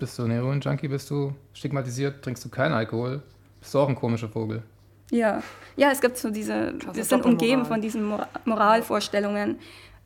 bist 0.00 0.18
du 0.18 0.24
ein 0.24 0.30
Heroin-Junkie, 0.30 0.88
bist 0.88 1.10
du 1.10 1.32
stigmatisiert, 1.52 2.24
trinkst 2.24 2.44
du 2.44 2.48
keinen 2.48 2.72
Alkohol, 2.72 3.22
bist 3.60 3.72
du 3.72 3.78
auch 3.78 3.88
ein 3.88 3.94
komischer 3.94 4.28
Vogel. 4.28 4.62
Ja, 5.10 5.42
ja, 5.76 5.90
es 5.90 6.00
gibt 6.00 6.16
so 6.16 6.30
diese, 6.30 6.74
wir 6.92 7.04
sind 7.04 7.24
umgeben 7.24 7.64
von 7.64 7.80
diesen 7.80 8.12
Moralvorstellungen. 8.44 9.58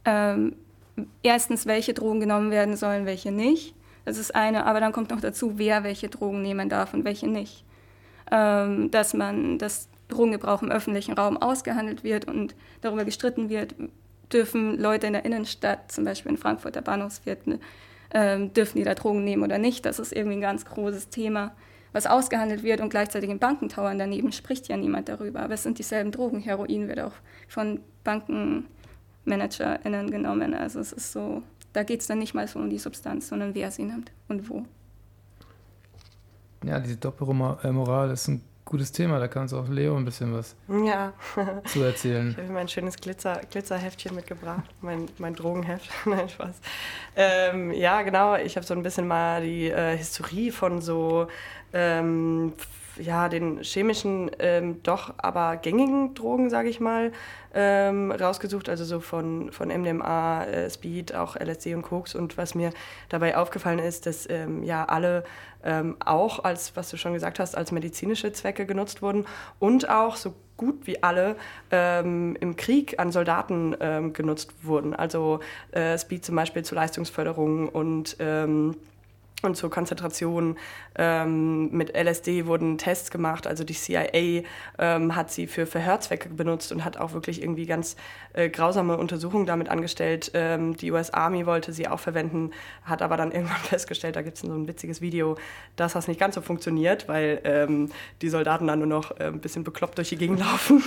Ähm, 0.05 0.57
erstens, 1.23 1.67
welche 1.67 1.95
Drogen 1.95 2.21
genommen 2.21 2.51
werden 2.51 2.77
sollen, 2.77 3.07
welche 3.07 3.31
nicht. 3.31 3.75
Das 4.05 4.19
ist 4.19 4.35
eine, 4.35 4.67
aber 4.67 4.81
dann 4.81 4.93
kommt 4.93 5.11
noch 5.11 5.21
dazu, 5.21 5.55
wer 5.57 5.85
welche 5.85 6.09
Drogen 6.09 6.43
nehmen 6.43 6.69
darf 6.69 6.93
und 6.93 7.05
welche 7.05 7.27
nicht. 7.27 7.65
Ähm, 8.31 8.91
dass 8.91 9.15
man, 9.15 9.59
dass 9.59 9.89
Drogengebrauch 10.09 10.63
im 10.63 10.71
öffentlichen 10.71 11.15
Raum 11.15 11.37
ausgehandelt 11.37 12.05
wird 12.05 12.27
und 12.27 12.55
darüber 12.81 13.05
gestritten 13.05 13.49
wird, 13.49 13.75
dürfen 14.33 14.79
Leute 14.79 15.07
in 15.07 15.13
der 15.15 15.25
Innenstadt, 15.25 15.93
zum 15.93 16.05
Beispiel 16.05 16.33
in 16.33 16.39
Frankfurt, 16.39 16.75
der 16.75 16.83
Bahnhofsviertel, 16.83 17.61
ähm, 18.15 18.53
dürfen 18.53 18.79
die 18.79 18.85
da 18.85 18.95
Drogen 18.95 19.25
nehmen 19.25 19.43
oder 19.43 19.59
nicht. 19.59 19.85
Das 19.85 19.99
ist 19.99 20.13
irgendwie 20.13 20.37
ein 20.37 20.41
ganz 20.41 20.65
großes 20.65 21.09
Thema, 21.11 21.53
was 21.93 22.07
ausgehandelt 22.07 22.63
wird 22.63 22.81
und 22.81 22.89
gleichzeitig 22.89 23.29
in 23.29 23.41
Bankentauern 23.41 23.99
daneben 23.99 24.33
spricht 24.33 24.69
ja 24.69 24.77
niemand 24.77 25.09
darüber. 25.09 25.41
Aber 25.41 25.55
es 25.55 25.65
sind 25.65 25.79
dieselben 25.79 26.13
Drogen. 26.13 26.41
Heroin 26.41 26.89
wird 26.89 27.01
auch 27.01 27.13
von 27.49 27.81
BankenmanagerInnen 28.05 30.11
genommen. 30.11 30.55
Also 30.55 30.81
es 30.81 30.93
ist 30.93 31.13
so, 31.13 31.43
da 31.73 31.83
geht 31.83 32.01
es 32.01 32.07
dann 32.07 32.21
nicht 32.21 32.35
mal 32.35 32.49
so 32.49 32.61
um 32.61 32.71
die 32.71 32.79
Substanz, 32.79 33.29
sondern 33.29 33.55
wer 33.55 33.71
sie 33.71 33.85
nimmt 33.85 34.11
und 34.29 34.49
wo. 34.49 34.65
Ja, 36.65 36.81
diese 36.81 36.97
Doppelmoral 36.97 38.11
ist 38.11 38.29
ein 38.29 38.41
gutes 38.65 38.93
Thema, 38.93 39.19
da 39.19 39.29
kannst 39.29 39.53
du 39.53 39.59
auch 39.59 39.69
Leo 39.69 39.97
ein 39.97 40.05
bisschen 40.05 40.35
was 40.35 40.57
ja. 40.69 41.13
zu 41.67 41.83
erzählen. 41.83 42.31
Ich 42.31 42.39
habe 42.39 42.53
mein 42.53 42.69
schönes 42.69 42.97
Glitzer, 42.97 43.41
Glitzerheftchen 43.51 44.15
mitgebracht, 44.15 44.65
mein, 44.81 45.09
mein 45.19 45.35
Drogenheft. 45.35 45.89
Nein, 46.07 46.29
Spaß. 46.29 46.61
Ähm, 47.17 47.73
ja, 47.73 48.03
genau, 48.03 48.37
ich 48.37 48.57
habe 48.57 48.67
so 48.67 48.75
ein 48.75 48.83
bisschen 48.83 49.07
mal 49.07 49.43
die 49.43 49.69
äh, 49.69 49.97
Historie 49.97 50.51
von 50.51 50.81
so 50.81 51.29
ähm, 51.73 52.53
ja, 52.99 53.29
den 53.29 53.63
chemischen, 53.63 54.31
ähm, 54.39 54.83
doch 54.83 55.15
aber 55.19 55.57
gängigen 55.57 56.15
Drogen, 56.15 56.51
sage 56.51 56.69
ich 56.69 56.81
mal, 56.81 57.13
ähm, 57.55 58.11
rausgesucht. 58.13 58.69
Also 58.69 58.85
so 58.85 59.01
von, 59.01 59.53
von 59.53 59.69
MDMA, 59.69 60.45
äh, 60.45 60.71
Speed, 60.71 61.15
auch 61.15 61.37
LSD 61.37 61.75
und 61.75 61.83
Koks. 61.83 62.15
Und 62.15 62.37
was 62.37 62.55
mir 62.55 62.71
dabei 63.09 63.37
aufgefallen 63.37 63.79
ist, 63.79 64.07
dass 64.07 64.29
ähm, 64.29 64.63
ja 64.63 64.85
alle 64.85 65.25
ähm, 65.65 65.97
auch 66.05 66.45
als, 66.45 66.77
was 66.77 66.91
du 66.91 66.97
schon 66.97 67.15
gesagt 67.15 67.39
hast, 67.39 67.57
als 67.57 67.73
medizinische 67.73 68.33
Zwecke 68.33 68.67
genutzt 68.67 69.03
wurden 69.03 69.27
und 69.59 69.89
auch 69.89 70.17
so 70.17 70.35
gut 70.57 70.87
wie 70.87 71.03
alle 71.03 71.37
ähm, 71.71 72.37
im 72.41 72.57
Krieg 72.57 72.99
an 72.99 73.11
Soldaten 73.11 73.77
ähm, 73.81 74.13
genutzt 74.13 74.53
wurden. 74.63 74.95
Also 74.95 75.41
äh, 75.73 75.99
Speed 75.99 76.25
zum 76.25 76.37
Beispiel 76.37 76.65
zur 76.65 76.77
Leistungsförderung 76.77 77.69
und 77.69 78.17
ähm, 78.21 78.77
und 79.45 79.57
zur 79.57 79.71
Konzentration. 79.71 80.57
Ähm, 80.97 81.71
mit 81.71 81.97
LSD 81.97 82.47
wurden 82.47 82.79
Tests 82.79 83.11
gemacht, 83.11 83.47
also 83.47 83.65
die 83.65 83.75
CIA 83.75 84.45
ähm, 84.79 85.17
hat 85.17 85.31
sie 85.31 85.47
für 85.47 85.67
Verhörzwecke 85.67 86.29
benutzt 86.29 86.73
und 86.73 86.85
hat 86.85 86.97
auch 86.97 87.13
wirklich 87.13 87.43
irgendwie 87.43 87.67
ganz 87.67 87.97
äh, 88.35 88.49
grausame 88.49 88.97
Untersuchungen 88.97 89.47
damit 89.47 89.69
angestellt. 89.69 90.31
Ähm, 90.35 90.77
die 90.77 90.91
US 90.93 91.11
Army 91.11 91.47
wollte 91.47 91.73
sie 91.73 91.89
auch 91.89 92.01
verwenden, 92.01 92.51
hat 92.85 93.01
aber 93.01 93.17
dann 93.17 93.33
irgendwann 93.33 93.57
festgestellt, 93.59 94.17
da 94.17 94.23
gibt 94.23 94.37
es 94.37 94.43
so 94.43 94.53
ein 94.53 94.69
witziges 94.69 95.01
Video, 95.01 95.37
dass 95.77 95.95
das 95.95 96.09
nicht 96.09 96.21
ganz 96.21 96.35
so 96.35 96.41
funktioniert, 96.41 97.09
weil 97.09 97.41
ähm, 97.45 97.91
die 98.23 98.29
Soldaten 98.29 98.67
dann 98.67 98.81
nur 98.81 98.89
noch 98.89 99.13
äh, 99.19 99.25
ein 99.25 99.41
bisschen 99.41 99.65
bekloppt 99.65 99.99
durch 99.99 100.11
die 100.11 100.17
Gegend 100.17 100.41
laufen. 100.53 100.83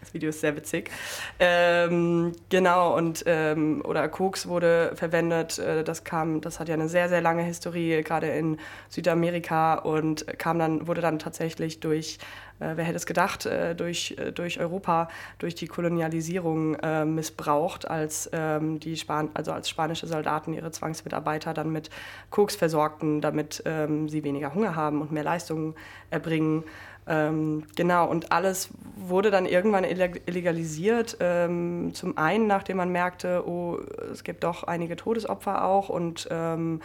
das 0.00 0.14
Video 0.14 0.30
ist 0.30 0.40
sehr 0.40 0.56
witzig. 0.56 0.90
Ähm, 1.38 2.32
genau, 2.48 2.96
und 2.96 3.24
ähm, 3.26 3.82
oder 3.84 4.08
Koks 4.08 4.46
wurde 4.46 4.92
verwendet, 4.94 5.58
äh, 5.58 5.84
das 5.84 6.04
kam, 6.04 6.40
das 6.40 6.60
hat 6.60 6.68
ja 6.68 6.74
eine 6.74 6.88
sehr, 6.88 7.08
sehr 7.08 7.20
lange 7.20 7.42
Historie 7.42 8.02
gerade 8.02 8.28
in 8.28 8.58
Südamerika 8.88 9.74
und 9.74 10.26
kam 10.38 10.58
dann, 10.58 10.86
wurde 10.86 11.00
dann 11.00 11.18
tatsächlich 11.18 11.80
durch, 11.80 12.18
äh, 12.60 12.76
wer 12.76 12.84
hätte 12.84 12.96
es 12.96 13.06
gedacht, 13.06 13.46
äh, 13.46 13.74
durch, 13.74 14.16
äh, 14.18 14.32
durch 14.32 14.60
Europa, 14.60 15.08
durch 15.38 15.54
die 15.54 15.66
Kolonialisierung 15.66 16.76
äh, 16.76 17.04
missbraucht, 17.04 17.88
als 17.88 18.30
ähm, 18.32 18.80
die 18.80 18.96
Span 18.96 19.30
also 19.34 19.52
als 19.52 19.68
spanische 19.68 20.06
Soldaten 20.06 20.52
ihre 20.52 20.70
Zwangsmitarbeiter 20.70 21.54
dann 21.54 21.70
mit 21.70 21.90
Koks 22.30 22.56
versorgten, 22.56 23.20
damit 23.20 23.62
ähm, 23.66 24.08
sie 24.08 24.24
weniger 24.24 24.54
Hunger 24.54 24.76
haben 24.76 25.00
und 25.00 25.12
mehr 25.12 25.24
Leistungen 25.24 25.74
erbringen. 26.10 26.64
Ähm, 27.06 27.64
genau, 27.76 28.08
und 28.08 28.32
alles 28.32 28.70
wurde 28.96 29.30
dann 29.30 29.44
irgendwann 29.44 29.84
illegalisiert. 29.84 31.18
Ähm, 31.20 31.90
zum 31.92 32.16
einen, 32.16 32.46
nachdem 32.46 32.78
man 32.78 32.90
merkte, 32.90 33.46
oh, 33.46 33.78
es 34.10 34.24
gibt 34.24 34.44
doch 34.44 34.64
einige 34.64 34.96
Todesopfer 34.96 35.64
auch 35.64 35.90
und 35.90 36.28
ähm, 36.30 36.80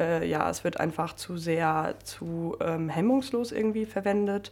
äh, 0.00 0.26
ja, 0.28 0.50
es 0.50 0.64
wird 0.64 0.80
einfach 0.80 1.14
zu 1.14 1.36
sehr, 1.36 1.94
zu 2.02 2.56
ähm, 2.60 2.88
hemmungslos 2.88 3.52
irgendwie 3.52 3.86
verwendet 3.86 4.50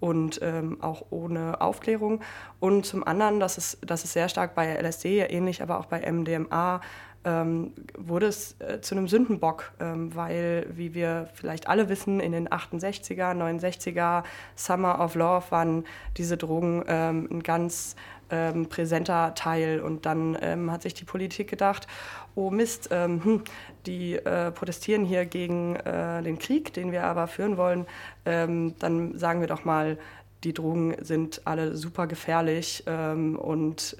und 0.00 0.40
ähm, 0.42 0.78
auch 0.80 1.06
ohne 1.10 1.60
Aufklärung. 1.60 2.20
Und 2.58 2.86
zum 2.86 3.06
anderen, 3.06 3.38
das 3.38 3.58
ist, 3.58 3.78
das 3.86 4.04
ist 4.04 4.14
sehr 4.14 4.28
stark 4.28 4.54
bei 4.54 4.74
LSD, 4.74 5.20
ähnlich 5.20 5.62
aber 5.62 5.78
auch 5.78 5.86
bei 5.86 6.10
MDMA, 6.10 6.80
ähm, 7.24 7.72
wurde 7.98 8.26
es 8.26 8.56
äh, 8.60 8.80
zu 8.80 8.94
einem 8.94 9.06
Sündenbock, 9.06 9.72
ähm, 9.78 10.14
weil, 10.14 10.66
wie 10.72 10.94
wir 10.94 11.28
vielleicht 11.34 11.68
alle 11.68 11.88
wissen, 11.88 12.18
in 12.18 12.32
den 12.32 12.48
68er, 12.48 13.34
69er, 13.34 14.24
Summer 14.56 15.00
of 15.00 15.14
Love 15.14 15.44
waren 15.50 15.84
diese 16.16 16.38
Drogen 16.38 16.82
ähm, 16.88 17.28
ein 17.30 17.42
ganz 17.42 17.94
ähm, 18.30 18.68
präsenter 18.68 19.34
Teil. 19.34 19.80
Und 19.80 20.06
dann 20.06 20.36
ähm, 20.40 20.70
hat 20.70 20.82
sich 20.82 20.94
die 20.94 21.04
Politik 21.04 21.50
gedacht, 21.50 21.86
oh 22.34 22.50
Mist, 22.50 22.88
ähm, 22.90 23.22
hm, 23.22 23.42
die 23.84 24.14
äh, 24.14 24.50
protestieren 24.50 25.04
hier 25.04 25.26
gegen 25.26 25.76
äh, 25.76 26.22
den 26.22 26.38
Krieg, 26.38 26.72
den 26.72 26.90
wir 26.90 27.04
aber 27.04 27.26
führen 27.26 27.56
wollen. 27.56 27.86
Dann 28.24 29.18
sagen 29.18 29.40
wir 29.40 29.48
doch 29.48 29.64
mal, 29.64 29.98
die 30.44 30.52
Drogen 30.52 30.94
sind 31.00 31.40
alle 31.46 31.74
super 31.74 32.06
gefährlich 32.06 32.84
und 32.86 33.96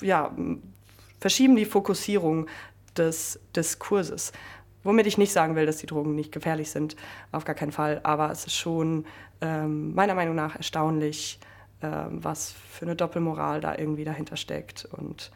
ja, 0.00 0.30
verschieben 1.20 1.56
die 1.56 1.64
Fokussierung 1.64 2.46
des 2.96 3.40
Diskurses. 3.54 4.32
Womit 4.84 5.06
ich 5.06 5.18
nicht 5.18 5.32
sagen 5.32 5.56
will, 5.56 5.66
dass 5.66 5.78
die 5.78 5.86
Drogen 5.86 6.14
nicht 6.14 6.32
gefährlich 6.32 6.70
sind, 6.70 6.96
auf 7.32 7.44
gar 7.44 7.54
keinen 7.54 7.72
Fall. 7.72 8.00
Aber 8.04 8.30
es 8.30 8.46
ist 8.46 8.54
schon 8.54 9.04
ähm, 9.40 9.94
meiner 9.94 10.14
Meinung 10.14 10.34
nach 10.34 10.56
erstaunlich, 10.56 11.38
ähm, 11.82 12.24
was 12.24 12.52
für 12.52 12.86
eine 12.86 12.96
Doppelmoral 12.96 13.60
da 13.60 13.76
irgendwie 13.76 14.04
dahinter 14.04 14.36
steckt 14.36 14.84
und 14.84 15.30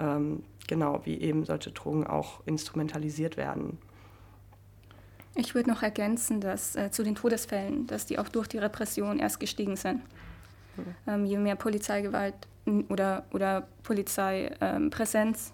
ähm, 0.00 0.42
genau 0.66 1.00
wie 1.04 1.20
eben 1.20 1.44
solche 1.44 1.70
Drogen 1.70 2.06
auch 2.06 2.40
instrumentalisiert 2.46 3.36
werden. 3.36 3.78
Ich 5.34 5.54
würde 5.54 5.70
noch 5.70 5.82
ergänzen, 5.82 6.40
dass 6.40 6.76
äh, 6.76 6.90
zu 6.90 7.02
den 7.02 7.14
Todesfällen, 7.14 7.86
dass 7.86 8.06
die 8.06 8.18
auch 8.18 8.28
durch 8.28 8.48
die 8.48 8.58
Repression 8.58 9.18
erst 9.18 9.38
gestiegen 9.38 9.76
sind. 9.76 10.00
Mhm. 10.76 10.94
Ähm, 11.06 11.24
je 11.26 11.38
mehr 11.38 11.56
Polizeigewalt 11.56 12.34
oder, 12.88 13.24
oder 13.32 13.66
Polizeipräsenz 13.82 15.52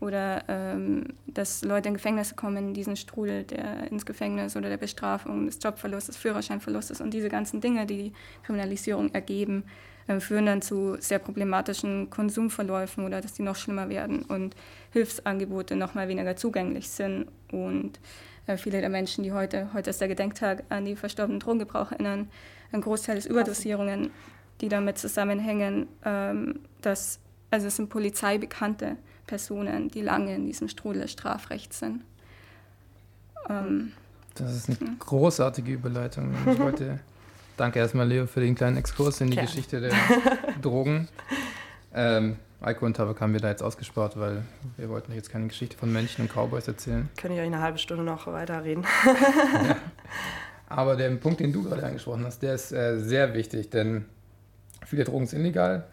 oder 0.00 0.42
ähm, 0.48 1.04
dass 1.28 1.62
Leute 1.62 1.88
in 1.88 1.94
Gefängnisse 1.94 2.34
kommen, 2.34 2.74
diesen 2.74 2.96
Strudel 2.96 3.44
der 3.44 3.90
ins 3.90 4.04
Gefängnis 4.04 4.56
oder 4.56 4.68
der 4.68 4.76
Bestrafung, 4.76 5.46
des 5.46 5.58
Jobverlustes, 5.62 6.16
Führerscheinverlustes 6.16 7.00
und 7.00 7.14
diese 7.14 7.28
ganzen 7.28 7.60
Dinge, 7.60 7.86
die 7.86 7.96
die 7.96 8.12
Kriminalisierung 8.42 9.14
ergeben, 9.14 9.62
äh, 10.08 10.18
führen 10.18 10.46
dann 10.46 10.60
zu 10.60 10.96
sehr 10.98 11.20
problematischen 11.20 12.10
Konsumverläufen 12.10 13.04
oder 13.04 13.20
dass 13.20 13.34
die 13.34 13.42
noch 13.42 13.54
schlimmer 13.54 13.88
werden 13.88 14.22
und 14.22 14.56
Hilfsangebote 14.92 15.76
noch 15.76 15.94
mal 15.94 16.08
weniger 16.08 16.34
zugänglich 16.34 16.88
sind. 16.88 17.26
Und 17.52 18.00
äh, 18.48 18.56
viele 18.56 18.80
der 18.80 18.90
Menschen, 18.90 19.22
die 19.22 19.32
heute, 19.32 19.72
heute 19.72 19.90
ist 19.90 20.00
der 20.00 20.08
Gedenktag 20.08 20.64
an 20.68 20.84
die 20.84 20.96
verstorbenen 20.96 21.38
Drogengebrauch 21.38 21.92
erinnern, 21.92 22.28
ein 22.72 22.80
Großteil 22.80 23.18
ist 23.18 23.26
Überdosierungen, 23.26 24.10
die 24.60 24.68
damit 24.68 24.98
zusammenhängen, 24.98 25.88
ähm, 26.04 26.60
dass, 26.80 27.18
also 27.50 27.66
es 27.66 27.76
sind 27.76 27.88
polizeibekannte 27.88 28.96
Personen, 29.26 29.88
die 29.88 30.02
lange 30.02 30.34
in 30.34 30.46
diesem 30.46 30.68
Strudel 30.68 31.02
des 31.02 31.12
Strafrechts 31.12 31.78
sind. 31.78 32.02
Ähm, 33.48 33.92
das 34.34 34.54
ist 34.56 34.68
eine 34.68 34.96
großartige 34.98 35.72
Überleitung. 35.72 36.34
Ich 36.50 36.58
wollte, 36.58 37.00
danke 37.56 37.78
erstmal 37.78 38.08
Leo 38.08 38.26
für 38.26 38.40
den 38.40 38.54
kleinen 38.54 38.76
Exkurs 38.76 39.20
in 39.20 39.28
die 39.28 39.34
Klar. 39.34 39.46
Geschichte 39.46 39.80
der 39.80 39.92
Drogen. 40.62 41.08
Ähm, 41.94 42.36
Alkohol 42.60 42.88
und 42.88 42.96
Tabak 42.96 43.20
haben 43.20 43.32
wir 43.32 43.40
da 43.40 43.48
jetzt 43.48 43.62
ausgespart, 43.62 44.18
weil 44.18 44.42
wir 44.76 44.88
wollten 44.88 45.12
jetzt 45.12 45.30
keine 45.30 45.48
Geschichte 45.48 45.76
von 45.76 45.92
Menschen 45.92 46.22
und 46.22 46.32
Cowboys 46.32 46.68
erzählen. 46.68 47.08
Können 47.16 47.34
ich 47.34 47.40
euch 47.40 47.46
eine 47.46 47.60
halbe 47.60 47.78
Stunde 47.78 48.04
noch 48.04 48.26
weiterreden. 48.28 48.84
ja. 49.66 49.76
Aber 50.68 50.96
der 50.96 51.10
Punkt, 51.16 51.40
den 51.40 51.52
du 51.52 51.64
gerade 51.64 51.84
angesprochen 51.84 52.24
hast, 52.24 52.42
der 52.42 52.54
ist 52.54 52.72
äh, 52.72 52.98
sehr 52.98 53.34
wichtig, 53.34 53.70
denn 53.70 54.04
viele 54.86 55.04
Drogen 55.04 55.26
sind 55.26 55.40
illegal, 55.40 55.84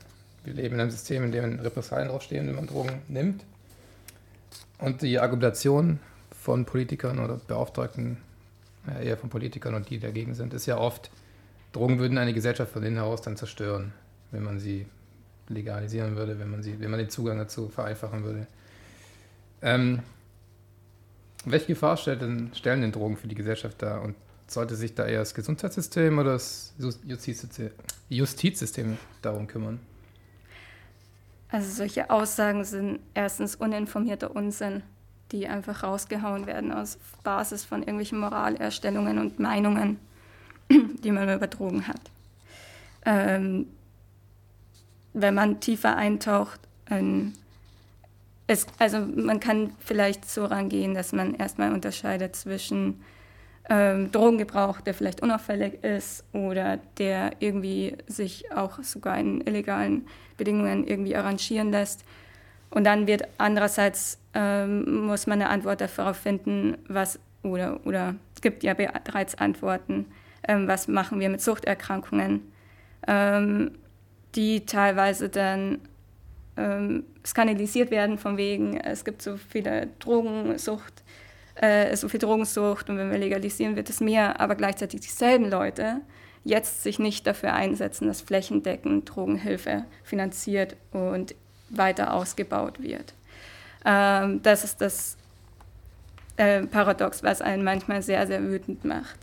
wir 0.44 0.54
leben 0.54 0.76
in 0.76 0.82
einem 0.82 0.92
System, 0.92 1.24
in 1.24 1.32
dem 1.32 1.60
Repressalien 1.60 2.10
draufstehen, 2.10 2.48
wenn 2.48 2.56
man 2.56 2.68
Drogen 2.68 3.02
nimmt. 3.08 3.44
Und 4.78 5.02
die 5.02 5.20
Argumentation 5.20 6.00
von 6.32 6.66
Politikern 6.66 7.20
oder 7.20 7.36
Beauftragten, 7.36 8.18
eher 9.04 9.18
von 9.18 9.30
Politikern 9.30 9.76
und 9.76 9.90
die 9.90 10.00
dagegen 10.00 10.34
sind, 10.34 10.54
ist 10.54 10.66
ja 10.66 10.78
oft, 10.78 11.12
Drogen 11.74 12.00
würden 12.00 12.18
eine 12.18 12.34
Gesellschaft 12.34 12.72
von 12.72 12.84
innen 12.84 12.96
heraus 12.96 13.22
dann 13.22 13.38
zerstören, 13.38 13.94
wenn 14.32 14.44
man 14.44 14.60
sie 14.60 14.88
legalisieren 15.50 16.16
würde, 16.16 16.40
wenn 16.40 16.50
man, 16.50 16.64
sie, 16.64 16.80
wenn 16.80 16.90
man 16.90 17.00
den 17.00 17.10
Zugang 17.10 17.38
dazu 17.38 17.70
vereinfachen 17.70 18.24
würde. 18.24 18.48
Ähm, 19.62 20.00
welche 21.46 21.68
Gefahr 21.68 21.98
stellen 21.98 22.52
denn 22.64 22.92
Drogen 22.92 23.18
für 23.18 23.28
die 23.28 23.36
Gesellschaft 23.36 23.82
dar? 23.82 24.02
Und 24.02 24.16
sollte 24.52 24.76
sich 24.76 24.96
da 24.96 25.06
eher 25.06 25.20
das 25.20 25.34
Gesundheitssystem 25.34 26.18
oder 26.18 26.34
das 26.34 26.74
Justizsystem, 27.06 27.72
Justizsystem 28.10 28.98
darum 29.22 29.48
kümmern? 29.48 29.80
Also 31.50 31.70
solche 31.72 32.10
Aussagen 32.10 32.64
sind 32.64 33.00
erstens 33.14 33.56
uninformierter 33.56 34.36
Unsinn, 34.36 34.84
die 35.32 35.48
einfach 35.48 35.84
rausgehauen 35.84 36.46
werden 36.46 36.72
aus 36.72 36.98
Basis 37.24 37.66
von 37.66 37.82
irgendwelchen 37.82 38.20
Moralerstellungen 38.20 39.18
und 39.18 39.40
Meinungen, 39.40 40.00
die 40.70 41.12
man 41.12 41.34
über 41.34 41.48
Drogen 41.48 41.88
hat. 41.88 42.02
Ähm, 43.06 43.68
wenn 45.14 45.34
man 45.34 45.60
tiefer 45.60 45.96
eintaucht, 45.96 46.60
ähm, 46.90 47.34
es, 48.46 48.66
also 48.78 49.00
man 49.00 49.40
kann 49.40 49.74
vielleicht 49.80 50.30
so 50.30 50.46
rangehen, 50.46 50.94
dass 50.94 51.14
man 51.14 51.36
erstmal 51.36 51.74
unterscheidet 51.74 52.36
zwischen 52.36 53.02
ähm, 53.70 54.12
Drogengebrauch, 54.12 54.82
der 54.82 54.94
vielleicht 54.94 55.22
unauffällig 55.22 55.84
ist 55.84 56.24
oder 56.34 56.80
der 56.98 57.34
irgendwie 57.40 57.96
sich 58.08 58.52
auch 58.52 58.82
sogar 58.82 59.18
in 59.18 59.42
illegalen 59.42 60.08
Bedingungen 60.38 60.88
irgendwie 60.88 61.16
arrangieren 61.16 61.72
lässt. 61.72 62.04
Und 62.72 62.84
dann 62.84 63.08
wird 63.08 63.24
andererseits, 63.38 64.20
ähm, 64.34 65.06
muss 65.06 65.28
man 65.28 65.42
eine 65.42 65.50
Antwort 65.50 65.82
darauf 65.82 66.18
finden, 66.18 66.78
was, 66.88 67.20
oder, 67.44 67.80
oder 67.86 68.16
es 68.36 68.42
gibt 68.42 68.64
ja 68.64 68.74
bereits 68.74 69.36
Antworten, 69.36 70.06
ähm, 70.48 70.68
was 70.68 70.88
machen 70.88 71.20
wir 71.20 71.30
mit 71.30 71.42
Suchterkrankungen, 71.42 72.42
ähm, 73.08 73.72
die 74.36 74.66
teilweise 74.66 75.30
dann 75.30 75.80
ähm, 76.58 77.06
skandalisiert 77.26 77.92
werden 77.92 78.18
von 78.18 78.38
wegen, 78.38 78.78
es 78.78 79.06
gibt 79.06 79.22
so 79.22 79.38
viele 79.38 79.88
Drogensucht, 80.00 81.04
äh, 81.62 81.96
so 81.96 82.08
viel 82.10 82.20
Drogensucht 82.20 82.90
und 82.90 82.98
wenn 82.98 83.12
wir 83.12 83.18
legalisieren, 83.18 83.76
wird 83.76 83.90
es 83.90 84.00
mehr, 84.00 84.40
aber 84.40 84.56
gleichzeitig 84.56 85.02
dieselben 85.02 85.50
Leute 85.50 86.02
jetzt 86.44 86.84
sich 86.84 87.00
nicht 87.00 87.28
dafür 87.28 87.54
einsetzen, 87.54 88.08
dass 88.08 88.22
flächendeckend 88.22 89.14
Drogenhilfe 89.14 89.86
finanziert 90.04 90.78
und 90.92 91.36
weiter 91.70 92.14
ausgebaut 92.14 92.82
wird. 92.82 93.14
Ähm, 93.86 94.42
das 94.42 94.64
ist 94.64 94.82
das 94.82 95.18
äh, 96.38 96.64
Paradox, 96.64 97.24
was 97.24 97.42
einen 97.42 97.64
manchmal 97.64 98.02
sehr, 98.02 98.26
sehr 98.26 98.42
wütend 98.42 98.86
macht. 98.86 99.20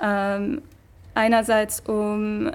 Ähm, 0.00 0.62
einerseits 1.14 1.80
um 1.80 2.52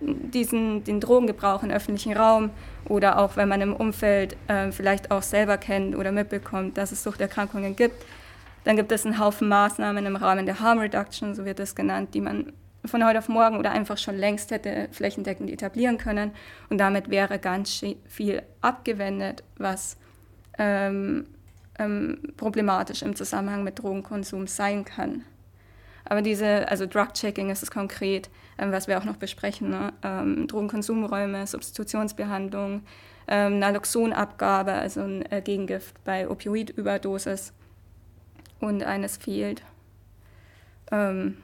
diesen, 0.00 0.84
den 0.84 1.00
Drogengebrauch 1.00 1.62
im 1.62 1.70
öffentlichen 1.70 2.16
Raum 2.16 2.50
oder 2.86 3.18
auch 3.18 3.36
wenn 3.36 3.48
man 3.48 3.60
im 3.60 3.74
Umfeld 3.74 4.36
äh, 4.48 4.70
vielleicht 4.72 5.10
auch 5.10 5.22
selber 5.22 5.58
kennt 5.58 5.96
oder 5.96 6.12
mitbekommt, 6.12 6.78
dass 6.78 6.92
es 6.92 7.02
Suchterkrankungen 7.02 7.76
gibt, 7.76 8.04
dann 8.64 8.76
gibt 8.76 8.92
es 8.92 9.04
einen 9.04 9.18
Haufen 9.18 9.48
Maßnahmen 9.48 10.04
im 10.06 10.16
Rahmen 10.16 10.46
der 10.46 10.60
Harm 10.60 10.78
Reduction, 10.78 11.34
so 11.34 11.44
wird 11.44 11.58
das 11.58 11.74
genannt, 11.74 12.14
die 12.14 12.20
man 12.20 12.52
von 12.84 13.04
heute 13.04 13.18
auf 13.18 13.28
morgen 13.28 13.58
oder 13.58 13.72
einfach 13.72 13.98
schon 13.98 14.16
längst 14.16 14.50
hätte 14.50 14.88
flächendeckend 14.92 15.50
etablieren 15.50 15.98
können. 15.98 16.32
Und 16.70 16.78
damit 16.78 17.10
wäre 17.10 17.38
ganz 17.38 17.84
viel 18.06 18.42
abgewendet, 18.60 19.44
was 19.58 19.96
ähm, 20.58 21.26
ähm, 21.78 22.18
problematisch 22.36 23.02
im 23.02 23.16
Zusammenhang 23.16 23.64
mit 23.64 23.78
Drogenkonsum 23.78 24.46
sein 24.46 24.84
kann. 24.84 25.24
Aber 26.04 26.22
diese, 26.22 26.68
also 26.68 26.86
Drug-Checking 26.86 27.50
ist 27.50 27.62
es 27.62 27.70
konkret, 27.70 28.30
ähm, 28.58 28.72
was 28.72 28.88
wir 28.88 28.98
auch 28.98 29.04
noch 29.04 29.16
besprechen, 29.16 29.70
ne? 29.70 29.92
ähm, 30.02 30.46
Drogenkonsumräume, 30.46 31.46
Substitutionsbehandlung, 31.46 32.82
ähm, 33.28 33.58
Naloxonabgabe, 33.58 34.72
also 34.72 35.02
ein 35.02 35.30
äh, 35.30 35.40
Gegengift 35.42 36.02
bei 36.04 36.28
Opioidüberdosis 36.28 37.52
und 38.60 38.82
eines 38.82 39.16
fehlt. 39.16 39.62
Ähm, 40.90 41.36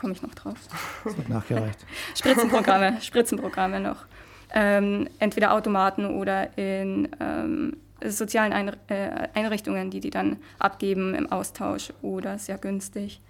Komme 0.00 0.14
ich 0.14 0.22
noch 0.22 0.34
drauf. 0.34 0.56
Das 1.04 1.14
wird 1.14 1.28
nachgereicht. 1.28 1.78
Spritzenprogramme, 2.14 3.02
Spritzenprogramme 3.02 3.80
noch. 3.80 4.06
Ähm, 4.54 5.08
entweder 5.18 5.52
Automaten 5.52 6.06
oder 6.06 6.56
in 6.56 7.08
ähm, 7.20 7.76
sozialen 8.02 8.54
Einr 8.54 8.78
äh, 8.88 9.28
Einrichtungen, 9.34 9.90
die 9.90 10.00
die 10.00 10.08
dann 10.08 10.38
abgeben 10.58 11.14
im 11.14 11.30
Austausch 11.30 11.92
oder 12.00 12.38
sehr 12.38 12.56
günstig. 12.56 13.20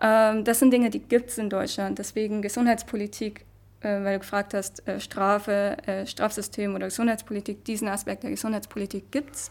Ähm, 0.00 0.44
das 0.44 0.60
sind 0.60 0.72
Dinge, 0.72 0.88
die 0.88 1.00
gibt 1.00 1.30
es 1.30 1.38
in 1.38 1.50
Deutschland. 1.50 1.98
Deswegen 1.98 2.42
Gesundheitspolitik, 2.42 3.44
äh, 3.80 4.04
weil 4.04 4.14
du 4.14 4.18
gefragt 4.20 4.54
hast, 4.54 4.86
äh, 4.86 5.00
Strafe, 5.00 5.76
äh, 5.86 6.06
Strafsystem 6.06 6.76
oder 6.76 6.86
Gesundheitspolitik, 6.86 7.64
diesen 7.64 7.88
Aspekt 7.88 8.22
der 8.22 8.30
Gesundheitspolitik 8.30 9.10
gibt 9.10 9.34
es 9.34 9.50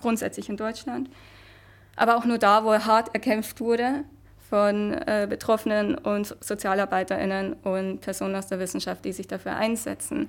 grundsätzlich 0.00 0.48
in 0.48 0.56
Deutschland. 0.56 1.10
Aber 1.96 2.16
auch 2.16 2.24
nur 2.24 2.38
da, 2.38 2.64
wo 2.64 2.72
hart 2.72 3.14
erkämpft 3.14 3.60
wurde 3.60 4.04
von 4.48 4.92
äh, 4.92 5.26
Betroffenen 5.28 5.94
und 5.94 6.36
SozialarbeiterInnen 6.40 7.52
und 7.62 8.00
Personen 8.00 8.34
aus 8.34 8.48
der 8.48 8.58
Wissenschaft, 8.58 9.04
die 9.04 9.12
sich 9.12 9.28
dafür 9.28 9.56
einsetzen. 9.56 10.28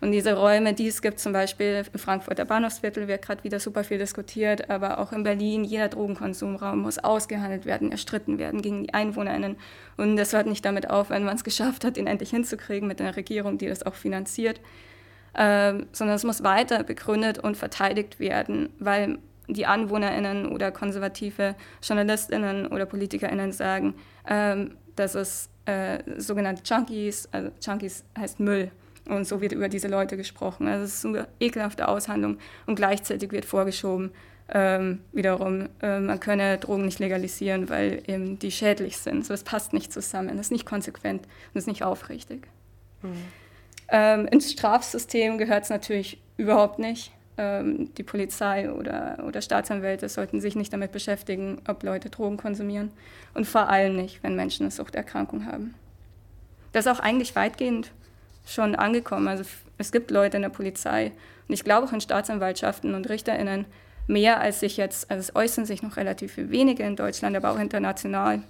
Und 0.00 0.12
diese 0.12 0.34
Räume, 0.34 0.74
die 0.74 0.88
es 0.88 1.00
gibt, 1.00 1.18
zum 1.18 1.32
Beispiel 1.32 1.82
im 1.90 1.98
Frankfurter 1.98 2.44
Bahnhofsviertel, 2.44 3.08
wird 3.08 3.22
gerade 3.22 3.42
wieder 3.42 3.58
super 3.58 3.84
viel 3.84 3.96
diskutiert, 3.96 4.68
aber 4.68 4.98
auch 4.98 5.12
in 5.12 5.22
Berlin, 5.22 5.64
jeder 5.64 5.88
Drogenkonsumraum 5.88 6.80
muss 6.80 6.98
ausgehandelt 6.98 7.64
werden, 7.64 7.90
erstritten 7.90 8.38
werden 8.38 8.60
gegen 8.60 8.82
die 8.82 8.92
EinwohnerInnen. 8.92 9.56
Und 9.96 10.16
das 10.16 10.34
hört 10.34 10.46
nicht 10.46 10.64
damit 10.64 10.90
auf, 10.90 11.08
wenn 11.08 11.24
man 11.24 11.36
es 11.36 11.44
geschafft 11.44 11.86
hat, 11.86 11.96
ihn 11.96 12.06
endlich 12.06 12.30
hinzukriegen 12.30 12.86
mit 12.86 13.00
einer 13.00 13.16
Regierung, 13.16 13.56
die 13.56 13.66
das 13.66 13.84
auch 13.84 13.94
finanziert, 13.94 14.60
ähm, 15.36 15.86
sondern 15.92 16.16
es 16.16 16.24
muss 16.24 16.42
weiter 16.42 16.82
begründet 16.84 17.38
und 17.38 17.56
verteidigt 17.56 18.20
werden, 18.20 18.70
weil 18.78 19.18
die 19.48 19.66
AnwohnerInnen 19.66 20.46
oder 20.46 20.70
konservative 20.70 21.54
JournalistInnen 21.82 22.66
oder 22.68 22.86
PolitikerInnen 22.86 23.52
sagen, 23.52 23.94
ähm, 24.28 24.76
dass 24.96 25.14
es 25.14 25.50
äh, 25.66 25.98
sogenannte 26.18 26.62
Junkies, 26.64 27.28
also 27.32 27.50
Junkies 27.60 28.04
heißt 28.18 28.40
Müll, 28.40 28.70
und 29.06 29.26
so 29.26 29.40
wird 29.40 29.52
über 29.52 29.68
diese 29.68 29.88
Leute 29.88 30.16
gesprochen. 30.16 30.66
Also 30.66 30.84
es 30.84 30.94
ist 30.94 31.04
eine 31.04 31.28
ekelhafte 31.38 31.88
Aushandlung 31.88 32.38
und 32.66 32.76
gleichzeitig 32.76 33.32
wird 33.32 33.44
vorgeschoben, 33.44 34.12
ähm, 34.48 35.00
wiederum, 35.12 35.68
äh, 35.80 36.00
man 36.00 36.20
könne 36.20 36.58
Drogen 36.58 36.84
nicht 36.84 36.98
legalisieren, 36.98 37.68
weil 37.68 38.02
eben 38.06 38.38
die 38.38 38.50
schädlich 38.50 38.98
sind. 38.98 39.24
So, 39.24 39.32
das 39.32 39.42
passt 39.42 39.72
nicht 39.72 39.92
zusammen, 39.92 40.36
das 40.36 40.46
ist 40.46 40.52
nicht 40.52 40.66
konsequent 40.66 41.22
und 41.22 41.58
ist 41.58 41.66
nicht 41.66 41.82
aufrichtig. 41.82 42.46
Mhm. 43.02 43.43
Ähm, 43.88 44.26
ins 44.26 44.52
Strafsystem 44.52 45.38
gehört 45.38 45.64
es 45.64 45.70
natürlich 45.70 46.20
überhaupt 46.36 46.78
nicht. 46.78 47.12
Ähm, 47.36 47.92
die 47.94 48.02
Polizei 48.02 48.70
oder, 48.70 49.24
oder 49.26 49.42
Staatsanwälte 49.42 50.08
sollten 50.08 50.40
sich 50.40 50.54
nicht 50.54 50.72
damit 50.72 50.92
beschäftigen, 50.92 51.60
ob 51.66 51.82
Leute 51.82 52.08
Drogen 52.08 52.36
konsumieren 52.36 52.92
und 53.34 53.46
vor 53.46 53.68
allem 53.68 53.96
nicht, 53.96 54.22
wenn 54.22 54.36
Menschen 54.36 54.64
eine 54.64 54.70
Suchterkrankung 54.70 55.46
haben. 55.46 55.74
Das 56.72 56.86
ist 56.86 56.92
auch 56.92 57.00
eigentlich 57.00 57.34
weitgehend 57.34 57.90
schon 58.46 58.74
angekommen. 58.74 59.26
Also 59.28 59.44
es 59.78 59.90
gibt 59.90 60.10
Leute 60.10 60.36
in 60.36 60.42
der 60.42 60.48
Polizei 60.50 61.12
und 61.48 61.54
ich 61.54 61.64
glaube 61.64 61.86
auch 61.86 61.92
in 61.92 62.00
Staatsanwaltschaften 62.00 62.94
und 62.94 63.08
RichterInnen 63.08 63.66
mehr 64.06 64.40
als 64.40 64.60
sich 64.60 64.76
jetzt, 64.76 65.10
also 65.10 65.20
es 65.20 65.34
äußern 65.34 65.66
sich 65.66 65.82
noch 65.82 65.96
relativ 65.96 66.36
wenige 66.36 66.82
in 66.82 66.96
Deutschland, 66.96 67.36
aber 67.36 67.50
auch 67.50 67.58
international 67.58 68.42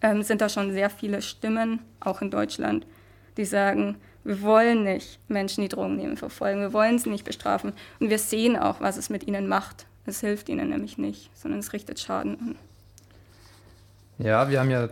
ähm, 0.00 0.22
sind 0.22 0.40
da 0.40 0.48
schon 0.48 0.72
sehr 0.72 0.90
viele 0.90 1.22
Stimmen, 1.22 1.80
auch 2.00 2.22
in 2.22 2.30
Deutschland, 2.30 2.86
die 3.36 3.44
sagen, 3.44 3.96
wir 4.24 4.42
wollen 4.42 4.84
nicht 4.84 5.18
Menschen, 5.28 5.62
die 5.62 5.68
Drogen 5.68 5.96
nehmen, 5.96 6.16
verfolgen, 6.16 6.60
wir 6.60 6.72
wollen 6.72 6.98
sie 6.98 7.10
nicht 7.10 7.24
bestrafen 7.24 7.72
und 8.00 8.10
wir 8.10 8.18
sehen 8.18 8.56
auch, 8.56 8.80
was 8.80 8.96
es 8.96 9.10
mit 9.10 9.26
ihnen 9.26 9.48
macht. 9.48 9.86
Es 10.04 10.20
hilft 10.20 10.48
ihnen 10.48 10.70
nämlich 10.70 10.98
nicht, 10.98 11.30
sondern 11.34 11.60
es 11.60 11.72
richtet 11.72 12.00
Schaden 12.00 12.38
an. 12.40 12.56
Ja, 14.18 14.50
wir 14.50 14.60
haben 14.60 14.70
ja, 14.70 14.88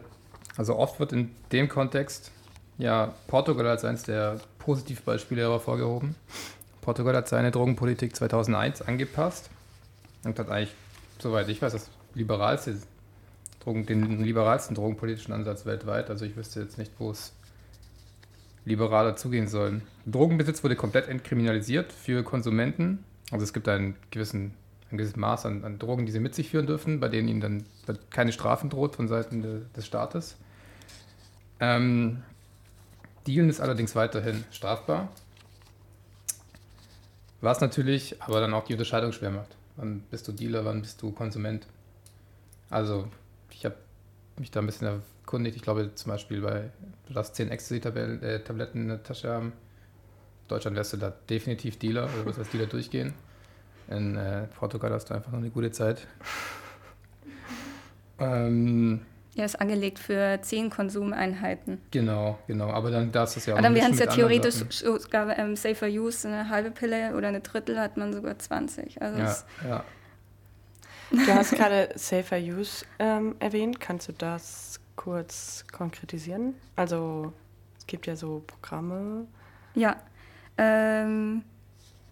also 0.57 0.77
oft 0.77 0.99
wird 1.01 1.13
in 1.13 1.31
dem 1.53 1.69
Kontext 1.69 2.31
ja 2.79 3.15
Portugal 3.27 3.67
als 3.67 3.85
eines 3.85 4.05
der 4.05 4.41
Positivbeispiele 4.59 5.43
hervorgehoben. 5.43 6.15
Portugal 6.81 7.17
hat 7.17 7.29
seine 7.29 7.51
Drogenpolitik 7.51 8.17
2001 8.17 8.83
angepasst 8.83 9.51
und 10.25 10.39
hat 10.39 10.49
eigentlich, 10.49 10.75
soweit 11.19 11.49
ich 11.49 11.61
weiß, 11.61 11.73
das 11.73 11.91
liberalste 12.15 12.81
Drogen, 13.61 13.87
den 13.87 14.23
liberalsten 14.25 14.75
drogenpolitischen 14.75 15.35
Ansatz 15.35 15.67
weltweit. 15.67 16.09
Also 16.09 16.25
ich 16.25 16.37
wüsste 16.37 16.61
jetzt 16.61 16.79
nicht, 16.79 16.93
wo 16.99 17.11
es 17.11 17.33
liberaler 18.65 19.17
zugehen 19.17 19.49
soll. 19.49 19.83
Drogenbesitz 20.07 20.63
wurde 20.63 20.77
komplett 20.77 21.09
entkriminalisiert 21.09 21.93
für 21.93 22.23
Konsumenten. 22.23 23.05
Also 23.31 23.45
es 23.45 23.53
gibt 23.53 23.69
einen 23.69 23.97
gewissen, 24.11 24.55
ein 24.91 24.99
gewisses 24.99 25.17
Maß 25.17 25.47
an, 25.47 25.65
an, 25.65 25.79
Drogen, 25.79 26.07
die 26.07 26.13
sie 26.13 26.21
mit 26.21 26.35
sich 26.35 26.51
führen 26.51 26.67
dürfen, 26.67 27.01
bei 27.01 27.09
denen 27.09 27.29
ihnen 27.29 27.41
dann 27.41 27.65
keine 28.11 28.33
Strafen 28.33 28.71
droht 28.71 28.97
von 28.97 29.09
Seiten 29.09 29.43
de, 29.43 29.61
des 29.77 29.87
Staates. 29.87 30.37
Ähm, 31.61 32.23
Dealen 33.27 33.51
ist 33.51 33.61
allerdings 33.61 33.95
weiterhin 33.95 34.45
strafbar. 34.51 35.09
Was 37.41 37.61
natürlich 37.61 38.21
aber 38.23 38.41
dann 38.41 38.53
auch 38.53 38.65
die 38.65 38.75
Unterscheidung 38.75 39.13
schwer 39.13 39.31
macht. 39.31 39.57
Wann 39.77 40.01
bist 40.11 40.29
du 40.29 40.33
Dealer, 40.33 40.65
wann 40.65 40.83
bist 40.83 41.01
du 41.01 41.13
Konsument? 41.13 41.67
Also, 42.69 43.09
ich 43.51 43.65
habe 43.65 43.77
mich 44.39 44.51
da 44.51 44.61
ein 44.61 44.67
bisschen 44.67 45.03
erkundigt. 45.31 45.55
Ich 45.55 45.63
glaube 45.63 45.95
zum 45.95 46.11
Beispiel 46.11 46.41
bei, 46.41 46.71
du 47.07 47.15
darfst 47.15 47.37
10 47.37 47.51
Ecstasy-Tabletten 47.51 48.83
in 48.83 48.89
der 48.89 49.03
Tasche 49.03 49.31
haben. 49.31 49.47
In 49.47 50.49
Deutschland 50.49 50.77
wärst 50.77 50.93
du 50.93 50.97
da 50.97 51.13
definitiv 51.29 51.79
Dealer, 51.79 52.05
oder 52.05 52.27
wirst 52.27 52.41
als 52.41 52.51
Dealer 52.51 52.67
durchgehen. 52.67 53.15
In 53.89 54.17
äh, 54.17 54.49
Portugal 54.59 54.93
hast 54.93 55.09
du 55.11 55.15
einfach 55.15 55.31
noch 55.31 55.39
eine 55.39 55.51
gute 55.51 55.71
Zeit. 55.71 56.09
ähm, 58.19 59.03
ja, 59.35 59.45
ist 59.45 59.61
angelegt 59.61 60.01
für 60.01 60.41
zehn 60.43 60.69
Konsumeinheiten. 60.69 61.81
Genau, 61.93 62.37
genau. 62.49 62.71
Aber 62.71 62.91
dann 62.91 63.13
darfst 63.13 63.37
du 63.37 63.39
es 63.39 63.47
ja 63.47 63.55
auch 63.55 63.59
Aber 63.59 63.69
dann 63.69 63.77
wären 63.77 63.93
es 63.93 64.01
ja 64.01 64.07
theoretisch 64.07 64.65
sogar 64.71 65.39
ähm, 65.39 65.55
Safer 65.55 65.87
Use, 65.87 66.27
eine 66.27 66.49
halbe 66.49 66.73
Pille 66.73 67.15
oder 67.17 67.29
eine 67.29 67.41
Drittel 67.41 67.79
hat 67.79 67.97
man 67.97 68.13
sogar 68.13 68.37
20. 68.37 69.01
Also 69.01 69.19
ja, 69.21 69.37
ja. 69.69 69.85
Du 71.13 71.35
hast 71.35 71.53
gerade 71.53 71.91
Safer 71.95 72.39
Use 72.39 72.85
ähm, 72.99 73.37
erwähnt. 73.39 73.79
Kannst 73.81 74.09
du 74.09 74.13
das 74.13 74.80
kurz 75.01 75.65
konkretisieren? 75.73 76.55
Also 76.77 77.33
es 77.79 77.87
gibt 77.87 78.07
ja 78.07 78.17
so 78.17 78.43
Programme. 78.47 79.27
Ja. 79.75 79.97
Ähm, 80.59 81.43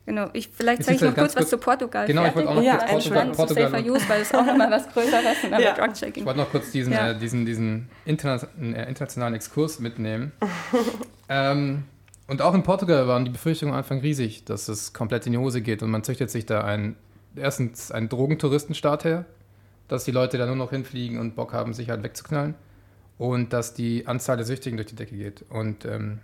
Genau, 0.06 0.30
ich, 0.32 0.48
vielleicht 0.48 0.84
zeige 0.84 0.96
ich 0.96 1.02
noch 1.02 1.14
kurz, 1.14 1.36
was 1.36 1.50
zu 1.50 1.58
Portugal 1.58 2.06
Genau, 2.06 2.24
ich 2.24 2.34
wollte 2.34 2.48
auch 2.48 2.54
noch 2.54 2.62
ja, 2.62 2.78
kurz 2.78 2.90
Portugal, 2.92 3.30
Portugal, 3.30 3.70
Safer 3.70 3.84
Use, 3.84 4.08
weil 4.08 4.22
es 4.22 4.34
auch 4.34 4.46
nochmal 4.46 4.70
was 4.70 4.88
Größeres 4.88 5.44
ist, 5.44 5.50
ja. 5.50 5.74
Drug-Checking. 5.74 6.22
Ich 6.22 6.26
wollte 6.26 6.38
noch 6.38 6.50
kurz 6.50 6.70
diesen, 6.70 6.94
ja. 6.94 7.10
äh, 7.10 7.18
diesen, 7.18 7.44
diesen 7.44 7.90
interna 8.06 8.40
äh, 8.58 8.88
internationalen 8.88 9.34
Exkurs 9.34 9.80
mitnehmen. 9.80 10.32
ähm, 11.28 11.84
und 12.26 12.40
auch 12.40 12.54
in 12.54 12.62
Portugal 12.62 13.06
waren 13.06 13.26
die 13.26 13.30
Befürchtungen 13.30 13.74
am 13.74 13.80
Anfang 13.80 14.00
riesig, 14.00 14.46
dass 14.46 14.68
es 14.68 14.94
komplett 14.94 15.26
in 15.26 15.32
die 15.32 15.38
Hose 15.38 15.60
geht 15.60 15.82
und 15.82 15.90
man 15.90 16.02
züchtet 16.04 16.30
sich 16.30 16.46
da 16.46 16.64
einen, 16.64 16.96
erstens 17.36 17.92
einen 17.92 18.08
Drogentouristenstaat 18.08 19.04
her, 19.04 19.26
dass 19.88 20.04
die 20.04 20.10
Leute 20.10 20.38
da 20.38 20.46
nur 20.46 20.56
noch 20.56 20.70
hinfliegen 20.70 21.18
und 21.18 21.36
Bock 21.36 21.52
haben, 21.52 21.74
sich 21.74 21.90
halt 21.90 22.02
wegzuknallen. 22.02 22.54
Und 23.18 23.52
dass 23.52 23.74
die 23.74 24.06
Anzahl 24.06 24.36
der 24.36 24.46
Süchtigen 24.46 24.76
durch 24.76 24.88
die 24.88 24.94
Decke 24.94 25.16
geht. 25.16 25.44
Und 25.50 25.84
ähm, 25.84 26.20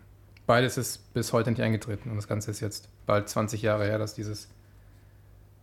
beides 0.47 0.79
ist 0.79 1.13
bis 1.13 1.33
heute 1.33 1.51
nicht 1.51 1.61
eingetreten. 1.61 2.11
Und 2.11 2.17
das 2.17 2.29
Ganze 2.29 2.51
ist 2.51 2.61
jetzt 2.61 2.89
bald 3.07 3.29
20 3.29 3.63
Jahre 3.63 3.85
her, 3.85 3.99
dass, 3.99 4.15
dieses, 4.15 4.49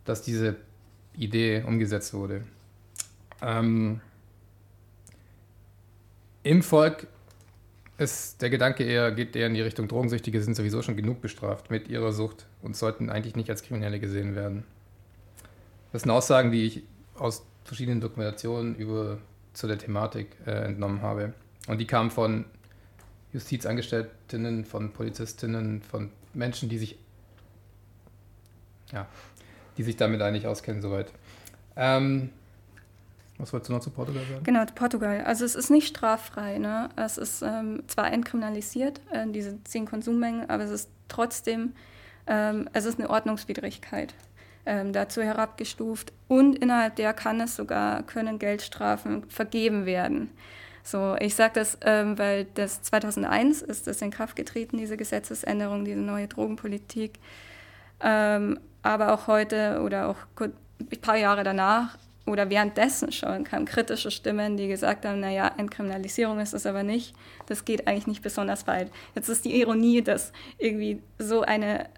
dass 0.06 0.22
diese 0.22 0.58
Idee 1.16 1.64
umgesetzt 1.66 2.14
wurde. 2.14 2.44
Ähm, 3.42 4.02
Im 6.44 6.62
Volk 6.62 7.08
ist 7.98 8.42
der 8.42 8.50
Gedanke 8.50 8.84
eher, 8.84 9.12
geht 9.12 9.36
eher 9.36 9.48
in 9.48 9.54
die 9.54 9.62
Richtung, 9.62 9.88
Drogensüchtige 9.88 10.42
sind 10.42 10.56
sowieso 10.56 10.82
schon 10.82 10.98
genug 10.98 11.22
bestraft 11.22 11.70
mit 11.70 11.88
ihrer 11.88 12.12
Sucht 12.12 12.48
und 12.62 12.76
sollten 12.76 13.10
eigentlich 13.10 13.36
nicht 13.36 13.50
als 13.50 13.64
Kriminelle 13.64 14.00
gesehen 14.00 14.36
werden. 14.36 14.64
Das 15.92 16.02
sind 16.02 16.12
Aussagen, 16.12 16.52
die 16.52 16.66
ich 16.66 16.84
aus 17.16 17.46
verschiedenen 17.64 18.02
Dokumentationen 18.02 18.76
über 18.76 19.20
zu 19.54 19.68
der 19.68 19.78
Thematik 19.78 20.36
äh, 20.46 20.52
entnommen 20.52 21.02
habe. 21.02 21.34
Und 21.68 21.80
die 21.80 21.88
kamen 21.88 22.12
von 22.12 22.46
Justizangestellten, 23.34 24.66
von 24.66 24.92
Polizistinnen, 24.92 25.82
von 25.82 26.12
Menschen, 26.34 26.70
die 26.70 26.78
sich, 26.78 26.98
ja, 28.92 29.08
die 29.78 29.84
sich 29.84 29.98
damit 29.98 30.22
eigentlich 30.22 30.48
auskennen, 30.48 30.82
soweit. 30.82 31.12
Ähm, 31.76 32.30
was 33.38 33.52
wolltest 33.54 33.70
du 33.70 33.74
noch 33.74 33.82
zu 33.82 33.90
Portugal 33.90 34.24
sagen? 34.30 34.44
Genau, 34.44 34.66
Portugal. 34.76 35.24
Also 35.26 35.46
es 35.46 35.56
ist 35.56 35.70
nicht 35.70 35.88
straffrei. 35.88 36.58
Ne? 36.58 36.90
Es 36.96 37.18
ist 37.18 37.42
ähm, 37.42 37.84
zwar 37.88 38.12
entkriminalisiert, 38.12 39.02
äh, 39.12 39.26
diese 39.28 39.64
zehn 39.64 39.86
Konsummengen, 39.86 40.50
aber 40.50 40.64
es 40.64 40.72
ist 40.72 40.90
trotzdem, 41.08 41.74
ähm, 42.28 42.70
es 42.74 42.86
ist 42.86 43.00
eine 43.00 43.10
Ordnungswidrigkeit 43.10 44.14
ähm, 44.66 44.94
dazu 44.94 45.22
herabgestuft 45.22 46.14
und 46.28 46.58
innerhalb 46.58 46.96
der 46.96 47.14
kann 47.14 47.42
es 47.42 47.56
sogar, 47.56 48.04
können 48.04 48.40
Geldstrafen 48.40 49.30
vergeben 49.30 49.86
werden. 49.86 50.30
So, 50.84 51.16
ich 51.20 51.36
sage 51.36 51.54
das, 51.56 51.78
ähm, 51.82 52.18
weil 52.18 52.46
das 52.56 52.82
2001 52.82 53.62
ist 53.62 53.88
das 53.88 54.02
in 54.02 54.12
Kraft 54.12 54.36
getreten, 54.36 54.78
diese 54.78 54.98
Gesetzesänderung, 54.98 55.86
diese 55.86 56.00
neue 56.00 56.28
Drogenpolitik. 56.28 57.20
Ähm, 58.00 58.60
aber 58.82 59.14
auch 59.14 59.28
heute 59.28 59.82
oder 59.84 60.10
auch 60.10 60.18
ein 60.40 61.02
paar 61.02 61.18
Jahre 61.18 61.44
danach 61.44 61.98
oder 62.26 62.50
währenddessen 62.50 63.12
schon 63.12 63.44
kamen 63.44 63.66
kritische 63.66 64.10
Stimmen, 64.10 64.58
die 64.58 64.68
gesagt 64.68 65.06
haben, 65.06 65.20
naja, 65.20 65.52
Entkriminalisierung 65.58 66.40
ist 66.40 66.54
es 66.54 66.66
aber 66.66 66.84
nicht, 66.84 67.14
das 67.48 67.66
geht 67.66 67.88
eigentlich 67.88 68.08
nicht 68.08 68.22
besonders 68.24 68.66
weit. 68.68 68.92
Jetzt 69.16 69.30
ist 69.30 69.46
die 69.46 69.60
Ironie, 69.60 70.02
dass 70.02 70.32
irgendwie 70.58 71.02
so 71.20 71.42
eine 71.42 71.90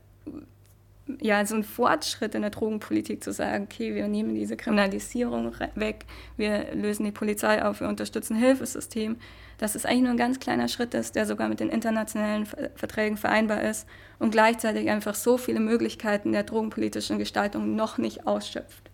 ja, 1.22 1.46
so 1.46 1.56
ein 1.56 1.64
Fortschritt 1.64 2.34
in 2.34 2.42
der 2.42 2.52
Drogenpolitik 2.52 3.24
zu 3.24 3.34
sagen, 3.34 3.66
okay, 3.66 3.94
wir 3.94 4.08
nehmen 4.08 4.36
diese 4.36 4.56
Kriminalisierung 4.56 5.52
weg, 5.76 6.06
wir 6.38 6.74
lösen 6.74 7.04
die 7.04 7.12
Polizei 7.12 7.64
auf, 7.64 7.82
wir 7.82 7.90
unterstützen 7.90 8.36
Hilfesystem, 8.36 9.18
dass 9.58 9.76
es 9.76 9.86
eigentlich 9.86 10.04
nur 10.04 10.12
ein 10.12 10.18
ganz 10.18 10.40
kleiner 10.40 10.68
Schritt 10.68 10.94
ist, 10.94 11.16
der 11.16 11.26
sogar 11.26 11.50
mit 11.50 11.60
den 11.60 11.70
internationalen 11.70 12.46
Verträgen 12.46 13.18
vereinbar 13.18 13.62
ist 13.62 13.88
und 14.20 14.32
gleichzeitig 14.32 14.90
einfach 14.90 15.16
so 15.16 15.38
viele 15.38 15.60
Möglichkeiten 15.60 16.32
der 16.32 16.44
drogenpolitischen 16.44 17.20
Gestaltung 17.20 17.76
noch 17.76 17.98
nicht 17.98 18.26
ausschöpft. 18.26 18.90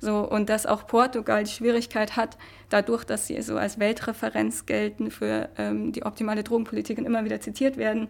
So, 0.00 0.28
und 0.28 0.48
dass 0.50 0.66
auch 0.66 0.86
Portugal 0.86 1.44
die 1.44 1.50
Schwierigkeit 1.50 2.16
hat, 2.16 2.36
dadurch, 2.68 3.04
dass 3.04 3.26
sie 3.26 3.40
so 3.42 3.56
als 3.56 3.78
Weltreferenz 3.78 4.66
gelten 4.66 5.10
für 5.10 5.48
ähm, 5.56 5.92
die 5.92 6.04
optimale 6.04 6.42
Drogenpolitik 6.42 6.98
und 6.98 7.06
immer 7.06 7.24
wieder 7.24 7.40
zitiert 7.40 7.76
werden, 7.76 8.08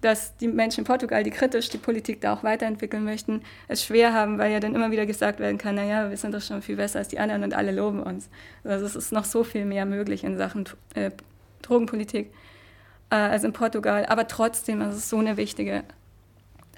dass 0.00 0.36
die 0.36 0.48
Menschen 0.48 0.80
in 0.80 0.84
Portugal, 0.84 1.24
die 1.24 1.30
kritisch 1.30 1.68
die 1.70 1.78
Politik 1.78 2.20
da 2.20 2.32
auch 2.32 2.44
weiterentwickeln 2.44 3.04
möchten, 3.04 3.42
es 3.66 3.84
schwer 3.84 4.12
haben, 4.12 4.38
weil 4.38 4.52
ja 4.52 4.60
dann 4.60 4.74
immer 4.74 4.90
wieder 4.90 5.06
gesagt 5.06 5.40
werden 5.40 5.58
kann, 5.58 5.74
naja, 5.74 6.08
wir 6.10 6.16
sind 6.16 6.34
doch 6.34 6.40
schon 6.40 6.62
viel 6.62 6.76
besser 6.76 7.00
als 7.00 7.08
die 7.08 7.18
anderen 7.18 7.42
und 7.42 7.54
alle 7.54 7.72
loben 7.72 8.02
uns. 8.02 8.28
Also 8.62 8.86
es 8.86 8.94
ist 8.94 9.12
noch 9.12 9.24
so 9.24 9.42
viel 9.42 9.64
mehr 9.64 9.86
möglich 9.86 10.22
in 10.22 10.36
Sachen 10.36 10.66
äh, 10.94 11.10
Drogenpolitik 11.62 12.32
äh, 13.10 13.16
als 13.16 13.42
in 13.44 13.52
Portugal. 13.52 14.06
Aber 14.06 14.28
trotzdem 14.28 14.80
ist 14.82 14.94
es 14.94 15.10
so 15.10 15.18
eine 15.18 15.36
wichtige 15.36 15.82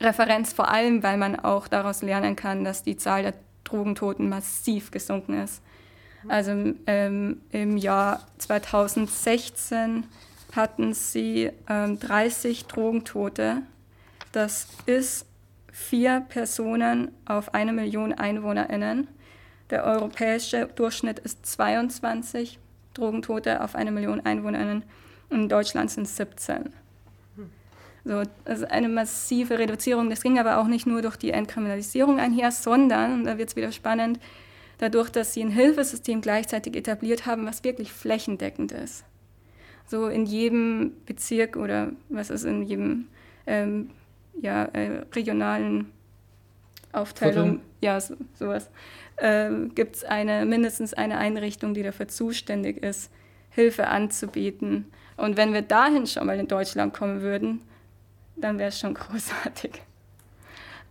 Referenz, 0.00 0.52
vor 0.52 0.70
allem 0.70 1.02
weil 1.02 1.18
man 1.18 1.36
auch 1.36 1.68
daraus 1.68 2.00
lernen 2.00 2.36
kann, 2.36 2.64
dass 2.64 2.82
die 2.82 2.96
Zahl 2.96 3.22
der 3.22 3.34
Drogentoten 3.64 4.28
massiv 4.28 4.90
gesunken 4.90 5.34
ist. 5.34 5.62
Also 6.28 6.74
ähm, 6.86 7.40
im 7.50 7.76
Jahr 7.76 8.26
2016 8.38 10.04
hatten 10.54 10.94
sie 10.94 11.50
ähm, 11.68 11.98
30 11.98 12.66
Drogentote. 12.66 13.62
Das 14.32 14.68
ist 14.86 15.26
vier 15.72 16.24
Personen 16.28 17.10
auf 17.24 17.54
eine 17.54 17.72
Million 17.72 18.12
EinwohnerInnen. 18.12 19.08
Der 19.70 19.84
europäische 19.84 20.66
Durchschnitt 20.74 21.20
ist 21.20 21.46
22 21.46 22.58
Drogentote 22.94 23.62
auf 23.62 23.74
eine 23.74 23.92
Million 23.92 24.20
EinwohnerInnen 24.24 24.82
in 25.30 25.48
Deutschland 25.48 25.90
sind 25.90 26.06
es 26.06 26.16
17. 26.16 26.70
So, 28.04 28.22
also 28.44 28.66
eine 28.66 28.88
massive 28.88 29.58
Reduzierung. 29.58 30.10
Das 30.10 30.22
ging 30.22 30.38
aber 30.38 30.58
auch 30.58 30.66
nicht 30.66 30.86
nur 30.86 31.02
durch 31.02 31.16
die 31.16 31.30
Entkriminalisierung 31.30 32.18
einher, 32.18 32.50
sondern, 32.50 33.12
und 33.12 33.24
da 33.24 33.38
wird 33.38 33.50
es 33.50 33.56
wieder 33.56 33.72
spannend, 33.72 34.18
dadurch, 34.78 35.10
dass 35.10 35.34
sie 35.34 35.42
ein 35.42 35.50
Hilfesystem 35.50 36.20
gleichzeitig 36.20 36.74
etabliert 36.74 37.26
haben, 37.26 37.46
was 37.46 37.62
wirklich 37.62 37.92
flächendeckend 37.92 38.72
ist 38.72 39.04
so 39.90 40.06
in 40.06 40.24
jedem 40.24 40.92
Bezirk 41.04 41.56
oder 41.56 41.90
was 42.08 42.30
ist 42.30 42.44
in 42.44 42.62
jedem 42.62 43.08
ähm, 43.46 43.90
ja, 44.40 44.66
äh, 44.66 45.02
regionalen 45.12 45.90
Aufteilung, 46.92 47.48
Viertel. 47.48 47.60
ja, 47.80 48.00
so, 48.00 48.14
sowas, 48.34 48.70
ähm, 49.18 49.74
gibt 49.74 49.96
es 49.96 50.04
eine, 50.04 50.46
mindestens 50.46 50.94
eine 50.94 51.18
Einrichtung, 51.18 51.74
die 51.74 51.82
dafür 51.82 52.06
zuständig 52.06 52.82
ist, 52.82 53.10
Hilfe 53.50 53.88
anzubieten. 53.88 54.86
Und 55.16 55.36
wenn 55.36 55.52
wir 55.52 55.62
dahin 55.62 56.06
schon 56.06 56.24
mal 56.24 56.38
in 56.38 56.46
Deutschland 56.46 56.94
kommen 56.94 57.20
würden, 57.20 57.60
dann 58.36 58.58
wäre 58.58 58.68
es 58.68 58.78
schon 58.78 58.94
großartig. 58.94 59.72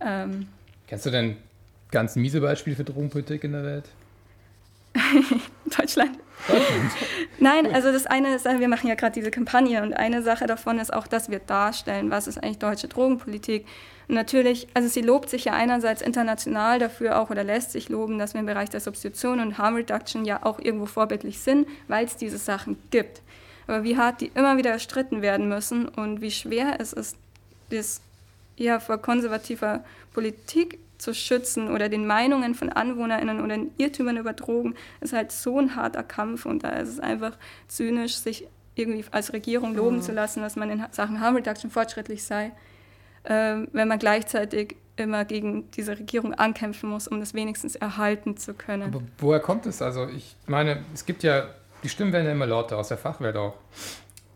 Ähm, 0.01 0.49
Kennst 0.87 1.05
du 1.05 1.09
denn 1.09 1.37
ganz 1.89 2.17
miese 2.17 2.41
Beispiele 2.41 2.75
für 2.75 2.83
Drogenpolitik 2.83 3.45
in 3.45 3.53
der 3.53 3.63
Welt? 3.63 3.85
Deutschland. 5.77 6.17
Nein, 7.39 7.73
also 7.73 7.91
das 7.91 8.05
eine 8.05 8.35
ist, 8.35 8.45
wir 8.45 8.67
machen 8.67 8.87
ja 8.87 8.95
gerade 8.95 9.13
diese 9.13 9.31
Kampagne 9.31 9.83
und 9.83 9.93
eine 9.93 10.21
Sache 10.21 10.47
davon 10.47 10.79
ist 10.79 10.91
auch, 10.91 11.07
dass 11.07 11.29
wir 11.29 11.39
darstellen, 11.39 12.09
was 12.09 12.27
ist 12.27 12.41
eigentlich 12.41 12.59
deutsche 12.59 12.87
Drogenpolitik. 12.87 13.65
Und 14.07 14.15
natürlich, 14.15 14.67
also 14.73 14.89
sie 14.89 15.01
lobt 15.01 15.29
sich 15.29 15.45
ja 15.45 15.53
einerseits 15.53 16.01
international 16.01 16.79
dafür 16.79 17.19
auch 17.19 17.29
oder 17.29 17.43
lässt 17.43 17.71
sich 17.71 17.89
loben, 17.89 18.17
dass 18.17 18.33
wir 18.33 18.39
im 18.39 18.47
Bereich 18.47 18.69
der 18.69 18.79
Substitution 18.79 19.39
und 19.39 19.57
Harm 19.57 19.75
Reduction 19.75 20.25
ja 20.25 20.43
auch 20.43 20.59
irgendwo 20.59 20.87
vorbildlich 20.87 21.39
sind, 21.39 21.67
weil 21.87 22.05
es 22.05 22.15
diese 22.17 22.37
Sachen 22.37 22.77
gibt. 22.89 23.21
Aber 23.67 23.83
wie 23.83 23.97
hart 23.97 24.21
die 24.21 24.31
immer 24.33 24.57
wieder 24.57 24.71
erstritten 24.71 25.21
werden 25.21 25.47
müssen 25.47 25.87
und 25.87 26.21
wie 26.21 26.31
schwer 26.31 26.77
es 26.79 26.91
ist, 26.91 27.15
das 27.69 28.01
ja 28.57 28.79
vor 28.79 28.97
konservativer 28.97 29.83
Politik 30.13 30.79
zu 30.99 31.13
schützen 31.13 31.71
oder 31.71 31.89
den 31.89 32.05
Meinungen 32.05 32.53
von 32.53 32.69
AnwohnerInnen 32.69 33.39
oder 33.39 33.55
den 33.57 33.71
Irrtümern 33.77 34.17
über 34.17 34.33
Drogen 34.33 34.75
ist 35.01 35.13
halt 35.13 35.31
so 35.31 35.57
ein 35.57 35.75
harter 35.75 36.03
Kampf 36.03 36.45
und 36.45 36.63
da 36.63 36.69
ist 36.69 36.89
es 36.89 36.99
einfach 36.99 37.37
zynisch, 37.67 38.17
sich 38.17 38.47
irgendwie 38.75 39.05
als 39.11 39.33
Regierung 39.33 39.75
loben 39.75 39.97
mhm. 39.97 40.01
zu 40.01 40.11
lassen, 40.11 40.41
dass 40.41 40.55
man 40.55 40.69
in 40.69 40.85
Sachen 40.91 41.19
Harm 41.19 41.35
Reduction 41.35 41.71
fortschrittlich 41.71 42.23
sei, 42.23 42.51
äh, 43.23 43.55
wenn 43.71 43.87
man 43.87 43.97
gleichzeitig 43.97 44.75
immer 44.97 45.23
gegen 45.23 45.71
diese 45.71 45.97
Regierung 45.97 46.33
ankämpfen 46.33 46.89
muss, 46.89 47.07
um 47.07 47.19
das 47.19 47.33
wenigstens 47.33 47.75
erhalten 47.75 48.35
zu 48.37 48.53
können. 48.53 48.83
Aber 48.83 49.01
woher 49.17 49.39
kommt 49.39 49.65
es? 49.65 49.81
Also 49.81 50.07
ich 50.07 50.35
meine, 50.45 50.83
es 50.93 51.05
gibt 51.05 51.23
ja, 51.23 51.47
die 51.83 51.89
Stimmen 51.89 52.11
werden 52.11 52.25
ja 52.25 52.33
immer 52.33 52.45
lauter, 52.45 52.77
aus 52.77 52.89
der 52.89 52.97
Fachwelt 52.97 53.37
auch. 53.37 53.55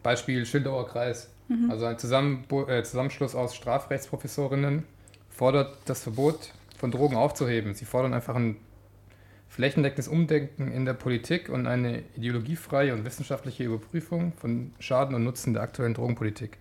Beispiel 0.01 0.45
Schildauer 0.45 0.87
Kreis. 0.87 1.29
Mhm. 1.49 1.69
Also 1.69 1.85
ein 1.85 1.99
Zusammen 1.99 2.45
äh, 2.67 2.83
Zusammenschluss 2.83 3.35
aus 3.35 3.53
Strafrechtsprofessorinnen, 3.55 4.85
fordert 5.33 5.77
das 5.85 6.03
Verbot 6.03 6.53
von 6.77 6.91
Drogen 6.91 7.15
aufzuheben. 7.15 7.73
Sie 7.73 7.85
fordern 7.85 8.13
einfach 8.13 8.35
ein 8.35 8.57
flächendeckendes 9.49 10.07
Umdenken 10.07 10.71
in 10.71 10.85
der 10.85 10.93
Politik 10.93 11.49
und 11.49 11.67
eine 11.67 12.03
ideologiefreie 12.15 12.93
und 12.93 13.05
wissenschaftliche 13.05 13.63
Überprüfung 13.63 14.33
von 14.33 14.73
Schaden 14.79 15.15
und 15.15 15.23
Nutzen 15.23 15.53
der 15.53 15.63
aktuellen 15.63 15.93
Drogenpolitik. 15.93 16.57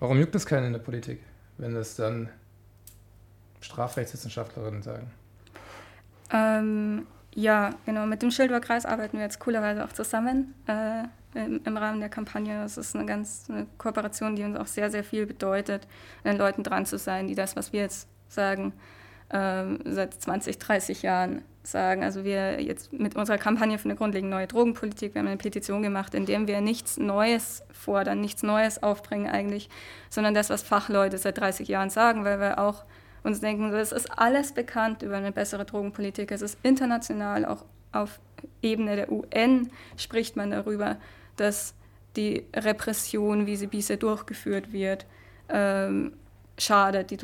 Warum 0.00 0.18
juckt 0.18 0.34
es 0.34 0.46
keinen 0.46 0.66
in 0.66 0.72
der 0.72 0.80
Politik, 0.80 1.20
wenn 1.58 1.74
das 1.74 1.96
dann 1.96 2.28
Strafrechtswissenschaftlerinnen 3.60 4.82
sagen? 4.82 5.10
Ähm, 6.32 7.06
ja, 7.38 7.70
genau. 7.86 8.04
Mit 8.04 8.20
dem 8.22 8.32
Schildower 8.32 8.58
Kreis 8.58 8.84
arbeiten 8.84 9.16
wir 9.16 9.24
jetzt 9.24 9.38
coolerweise 9.38 9.84
auch 9.84 9.92
zusammen. 9.92 10.54
Äh, 10.66 11.04
im, 11.34 11.60
im, 11.64 11.76
Rahmen 11.76 12.00
der 12.00 12.08
Kampagne. 12.08 12.60
Das 12.60 12.76
ist 12.76 12.96
eine 12.96 13.06
ganz 13.06 13.46
eine 13.48 13.68
Kooperation, 13.78 14.34
die 14.34 14.42
uns 14.42 14.56
auch 14.56 14.66
sehr, 14.66 14.90
sehr 14.90 15.04
viel 15.04 15.24
bedeutet, 15.24 15.86
an 16.24 16.32
den 16.32 16.38
Leuten 16.38 16.64
dran 16.64 16.84
zu 16.84 16.98
sein, 16.98 17.28
die 17.28 17.36
das, 17.36 17.54
was 17.54 17.72
wir 17.72 17.82
jetzt 17.82 18.08
sagen, 18.28 18.72
ähm, 19.30 19.78
seit 19.84 20.14
20, 20.14 20.58
30 20.58 21.02
Jahren 21.02 21.42
sagen. 21.62 22.02
Also 22.02 22.24
wir 22.24 22.60
jetzt 22.60 22.92
mit 22.92 23.14
unserer 23.14 23.38
Kampagne 23.38 23.78
für 23.78 23.84
eine 23.84 23.94
grundlegende 23.94 24.34
neue 24.34 24.48
Drogenpolitik, 24.48 25.14
wir 25.14 25.20
haben 25.20 25.28
eine 25.28 25.36
Petition 25.36 25.82
gemacht, 25.82 26.14
in 26.14 26.26
der 26.26 26.44
wir 26.48 26.60
nichts 26.60 26.96
Neues 26.96 27.62
fordern, 27.70 28.20
nichts 28.20 28.42
Neues 28.42 28.82
aufbringen 28.82 29.28
eigentlich, 29.28 29.68
sondern 30.10 30.34
das, 30.34 30.50
was 30.50 30.64
Fachleute 30.64 31.18
seit 31.18 31.38
30 31.38 31.68
Jahren 31.68 31.90
sagen, 31.90 32.24
weil 32.24 32.40
wir 32.40 32.58
auch 32.58 32.84
uns 33.28 33.40
denken, 33.40 33.72
es 33.72 33.92
ist 33.92 34.18
alles 34.18 34.52
bekannt 34.52 35.02
über 35.02 35.16
eine 35.16 35.32
bessere 35.32 35.64
Drogenpolitik. 35.64 36.32
Es 36.32 36.42
ist 36.42 36.58
international 36.62 37.44
auch 37.44 37.64
auf 37.92 38.20
Ebene 38.62 38.96
der 38.96 39.12
UN 39.12 39.70
spricht 39.96 40.36
man 40.36 40.50
darüber, 40.50 40.96
dass 41.36 41.74
die 42.16 42.44
Repression, 42.54 43.46
wie 43.46 43.56
sie 43.56 43.66
bisher 43.66 43.96
durchgeführt 43.96 44.72
wird, 44.72 45.06
ähm, 45.48 46.12
schadet, 46.58 47.10
die, 47.10 47.18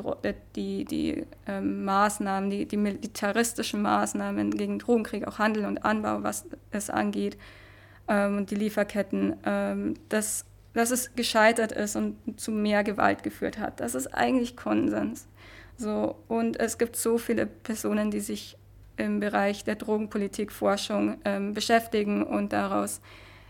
die, 0.54 0.84
die 0.84 1.26
ähm, 1.46 1.84
Maßnahmen, 1.84 2.50
die, 2.50 2.66
die 2.66 2.76
militaristischen 2.76 3.82
Maßnahmen 3.82 4.52
gegen 4.52 4.78
Drogenkrieg, 4.78 5.26
auch 5.26 5.38
Handel 5.38 5.66
und 5.66 5.84
Anbau, 5.84 6.22
was 6.22 6.46
es 6.70 6.88
angeht, 6.88 7.36
ähm, 8.06 8.38
und 8.38 8.50
die 8.50 8.54
Lieferketten, 8.54 9.36
ähm, 9.44 9.94
dass, 10.08 10.44
dass 10.72 10.92
es 10.92 11.14
gescheitert 11.16 11.72
ist 11.72 11.96
und 11.96 12.16
zu 12.36 12.52
mehr 12.52 12.84
Gewalt 12.84 13.24
geführt 13.24 13.58
hat. 13.58 13.80
Das 13.80 13.96
ist 13.96 14.08
eigentlich 14.08 14.56
Konsens. 14.56 15.26
So, 15.76 16.16
und 16.28 16.58
es 16.60 16.78
gibt 16.78 16.96
so 16.96 17.18
viele 17.18 17.46
Personen, 17.46 18.10
die 18.10 18.20
sich 18.20 18.56
im 18.96 19.20
Bereich 19.20 19.64
der 19.64 19.74
Drogenpolitikforschung 19.74 21.18
ähm, 21.24 21.52
beschäftigen 21.52 22.22
und 22.22 22.52
daraus 22.52 23.00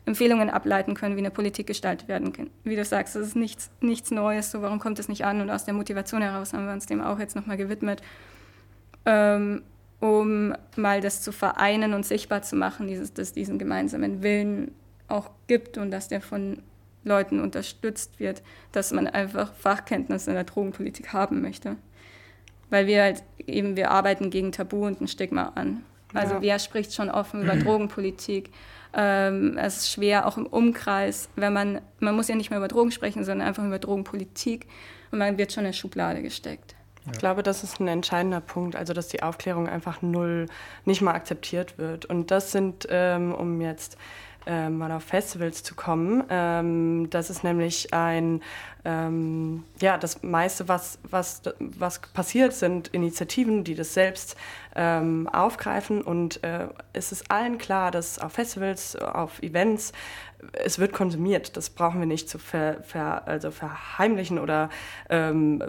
Empfehlungen 0.07 0.51
ableiten 0.51 0.95
können, 0.95 1.17
wie 1.17 1.21
eine 1.21 1.31
Politik 1.31 1.67
gestaltet 1.67 2.09
werden 2.09 2.33
kann. 2.33 2.51
Wie 2.63 2.77
du 2.77 2.85
sagst, 2.85 3.17
das 3.17 3.29
ist 3.29 3.37
nichts, 3.37 3.71
nichts 3.81 4.11
Neues, 4.11 4.51
so 4.51 4.63
warum 4.63 4.79
kommt 4.79 4.99
es 4.99 5.09
nicht 5.09 5.25
an? 5.25 5.41
Und 5.41 5.51
aus 5.51 5.65
der 5.65 5.75
Motivation 5.75 6.23
heraus 6.23 6.53
haben 6.53 6.67
wir 6.67 6.73
uns 6.73 6.87
dem 6.87 7.01
auch 7.01 7.19
jetzt 7.19 7.37
nochmal 7.37 7.57
gewidmet, 7.57 8.03
ähm, 9.07 9.63
um 10.01 10.55
mal 10.77 11.01
das 11.01 11.23
zu 11.23 11.33
vereinen 11.33 11.95
und 11.95 12.05
sichtbar 12.05 12.43
zu 12.43 12.57
machen, 12.57 12.87
dieses, 12.87 13.15
dass 13.15 13.33
diesen 13.33 13.59
gemeinsamen 13.59 14.23
Willen 14.23 14.73
auch 15.09 15.31
gibt 15.47 15.79
und 15.79 15.91
dass 15.91 16.09
der 16.09 16.21
von 16.21 16.63
Leuten 17.05 17.41
unterstützt 17.41 18.19
wird, 18.19 18.43
dass 18.73 18.93
man 18.93 19.07
einfach 19.07 19.55
Fachkenntnisse 19.55 20.31
in 20.31 20.37
der 20.37 20.45
Drogenpolitik 20.45 21.13
haben 21.13 21.43
möchte. 21.43 21.77
Weil 22.71 22.87
wir 22.87 23.03
halt 23.03 23.23
eben, 23.47 23.77
wir 23.77 23.91
arbeiten 23.91 24.31
gegen 24.31 24.53
Tabu 24.53 24.87
und 24.87 25.01
ein 25.01 25.09
Stigma 25.09 25.53
an. 25.55 25.85
Also 26.13 26.35
ja. 26.35 26.43
wer 26.43 26.59
spricht 26.59 26.95
schon 26.95 27.11
offen 27.11 27.43
über 27.43 27.57
Drogenpolitik? 27.57 28.51
Ähm, 28.97 29.59
es 29.59 29.79
ist 29.79 29.91
schwer, 29.91 30.27
auch 30.27 30.37
im 30.37 30.47
Umkreis, 30.47 31.29
wenn 31.35 31.53
man, 31.53 31.81
man 31.99 32.15
muss 32.15 32.29
ja 32.29 32.37
nicht 32.37 32.51
mehr 32.51 32.59
über 32.59 32.69
Drogen 32.69 32.93
sprechen, 32.93 33.25
sondern 33.25 33.49
einfach 33.49 33.65
über 33.65 33.81
Drogenpolitik 33.81 34.67
und 35.11 35.19
man 35.19 35.37
wird 35.37 35.53
schon 35.53 35.63
in 35.63 35.67
eine 35.67 35.75
Schublade 35.75 36.23
gesteckt. 36.23 36.77
Ich 37.13 37.19
glaube, 37.19 37.43
das 37.43 37.63
ist 37.63 37.81
ein 37.81 37.89
entscheidender 37.89 38.41
Punkt, 38.41 38.77
also 38.77 38.95
dass 38.95 39.09
die 39.09 39.23
Aufklärung 39.23 39.69
einfach 39.69 40.01
null 40.01 40.47
nicht 40.87 41.03
mal 41.03 41.13
akzeptiert 41.13 41.77
wird. 41.77 42.07
Und 42.07 42.31
das 42.31 42.51
sind, 42.51 42.87
ähm, 42.89 43.35
um 43.35 43.61
jetzt 43.61 43.99
ähm, 44.47 44.79
mal 44.79 44.93
auf 44.93 45.05
Festivals 45.05 45.63
zu 45.63 45.75
kommen, 45.75 46.25
ähm, 46.29 47.09
das 47.11 47.31
ist 47.31 47.45
nämlich 47.45 47.93
ein 47.93 48.43
ähm, 48.85 49.65
ja, 49.81 49.97
das 49.97 50.23
meiste, 50.23 50.69
was, 50.69 50.99
was, 51.09 51.43
was 51.59 52.01
passiert, 52.01 52.53
sind 52.53 52.89
Initiativen, 52.89 53.65
die 53.65 53.75
das 53.75 53.95
selbst 53.95 54.37
ähm, 54.75 55.29
aufgreifen. 55.29 56.03
Und 56.03 56.43
äh, 56.43 56.69
es 56.93 57.13
ist 57.13 57.31
allen 57.31 57.59
klar, 57.59 57.91
dass 57.91 58.19
auf 58.19 58.33
Festivals, 58.33 58.97
auf 58.97 59.43
Events, 59.43 59.93
es 60.53 60.79
wird 60.79 60.93
konsumiert. 60.93 61.57
Das 61.57 61.71
brauchen 61.71 62.01
wir 62.01 62.07
nicht 62.07 62.29
zu 62.29 62.39
ver, 62.39 62.83
ver, 62.83 63.27
also 63.27 63.51
verheimlichen 63.51 64.39
oder 64.39 64.69
ähm, 65.09 65.63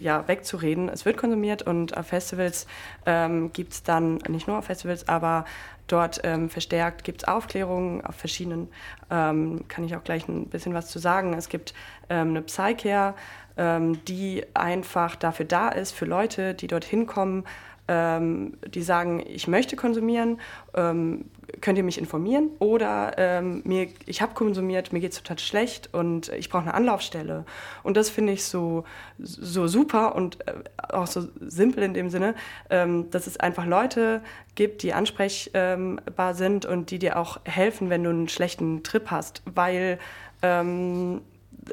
ja, 0.00 0.26
wegzureden. 0.28 0.88
Es 0.88 1.04
wird 1.04 1.16
konsumiert 1.16 1.62
und 1.62 1.96
auf 1.96 2.06
Festivals 2.06 2.66
ähm, 3.06 3.52
gibt 3.52 3.72
es 3.72 3.82
dann, 3.82 4.16
nicht 4.28 4.48
nur 4.48 4.58
auf 4.58 4.66
Festivals, 4.66 5.08
aber 5.08 5.44
dort 5.86 6.20
ähm, 6.24 6.48
verstärkt 6.48 7.04
gibt 7.04 7.22
es 7.22 7.28
Aufklärungen 7.28 8.04
auf 8.04 8.14
verschiedenen, 8.14 8.68
ähm, 9.10 9.64
kann 9.68 9.84
ich 9.84 9.94
auch 9.96 10.04
gleich 10.04 10.26
ein 10.28 10.46
bisschen 10.46 10.74
was 10.74 10.88
zu 10.88 10.98
sagen. 10.98 11.34
Es 11.34 11.48
gibt 11.48 11.74
ähm, 12.08 12.30
eine 12.30 12.42
Psycare, 12.42 13.14
ähm, 13.56 14.02
die 14.06 14.44
einfach 14.54 15.16
dafür 15.16 15.46
da 15.46 15.68
ist, 15.68 15.92
für 15.92 16.06
Leute, 16.06 16.54
die 16.54 16.66
dorthin 16.66 17.06
kommen, 17.06 17.44
ähm, 17.92 18.54
die 18.66 18.80
sagen, 18.80 19.22
ich 19.26 19.48
möchte 19.48 19.76
konsumieren, 19.76 20.40
ähm, 20.72 21.26
könnt 21.60 21.76
ihr 21.76 21.84
mich 21.84 21.98
informieren? 21.98 22.48
Oder 22.58 23.12
ähm, 23.18 23.60
mir, 23.66 23.88
ich 24.06 24.22
habe 24.22 24.32
konsumiert, 24.32 24.94
mir 24.94 25.00
geht 25.00 25.12
es 25.12 25.18
total 25.18 25.38
schlecht 25.38 25.92
und 25.92 26.30
ich 26.30 26.48
brauche 26.48 26.62
eine 26.62 26.72
Anlaufstelle. 26.74 27.44
Und 27.82 27.98
das 27.98 28.08
finde 28.08 28.32
ich 28.32 28.44
so, 28.44 28.84
so 29.18 29.66
super 29.66 30.14
und 30.14 30.38
äh, 30.48 30.54
auch 30.88 31.06
so 31.06 31.28
simpel 31.40 31.84
in 31.84 31.92
dem 31.92 32.08
Sinne, 32.08 32.34
ähm, 32.70 33.10
dass 33.10 33.26
es 33.26 33.38
einfach 33.38 33.66
Leute 33.66 34.22
gibt, 34.54 34.82
die 34.82 34.94
ansprechbar 34.94 36.34
sind 36.34 36.64
und 36.64 36.90
die 36.90 36.98
dir 36.98 37.18
auch 37.18 37.40
helfen, 37.44 37.90
wenn 37.90 38.04
du 38.04 38.10
einen 38.10 38.28
schlechten 38.28 38.82
Trip 38.82 39.10
hast, 39.10 39.42
weil 39.54 39.98
ähm, 40.40 41.20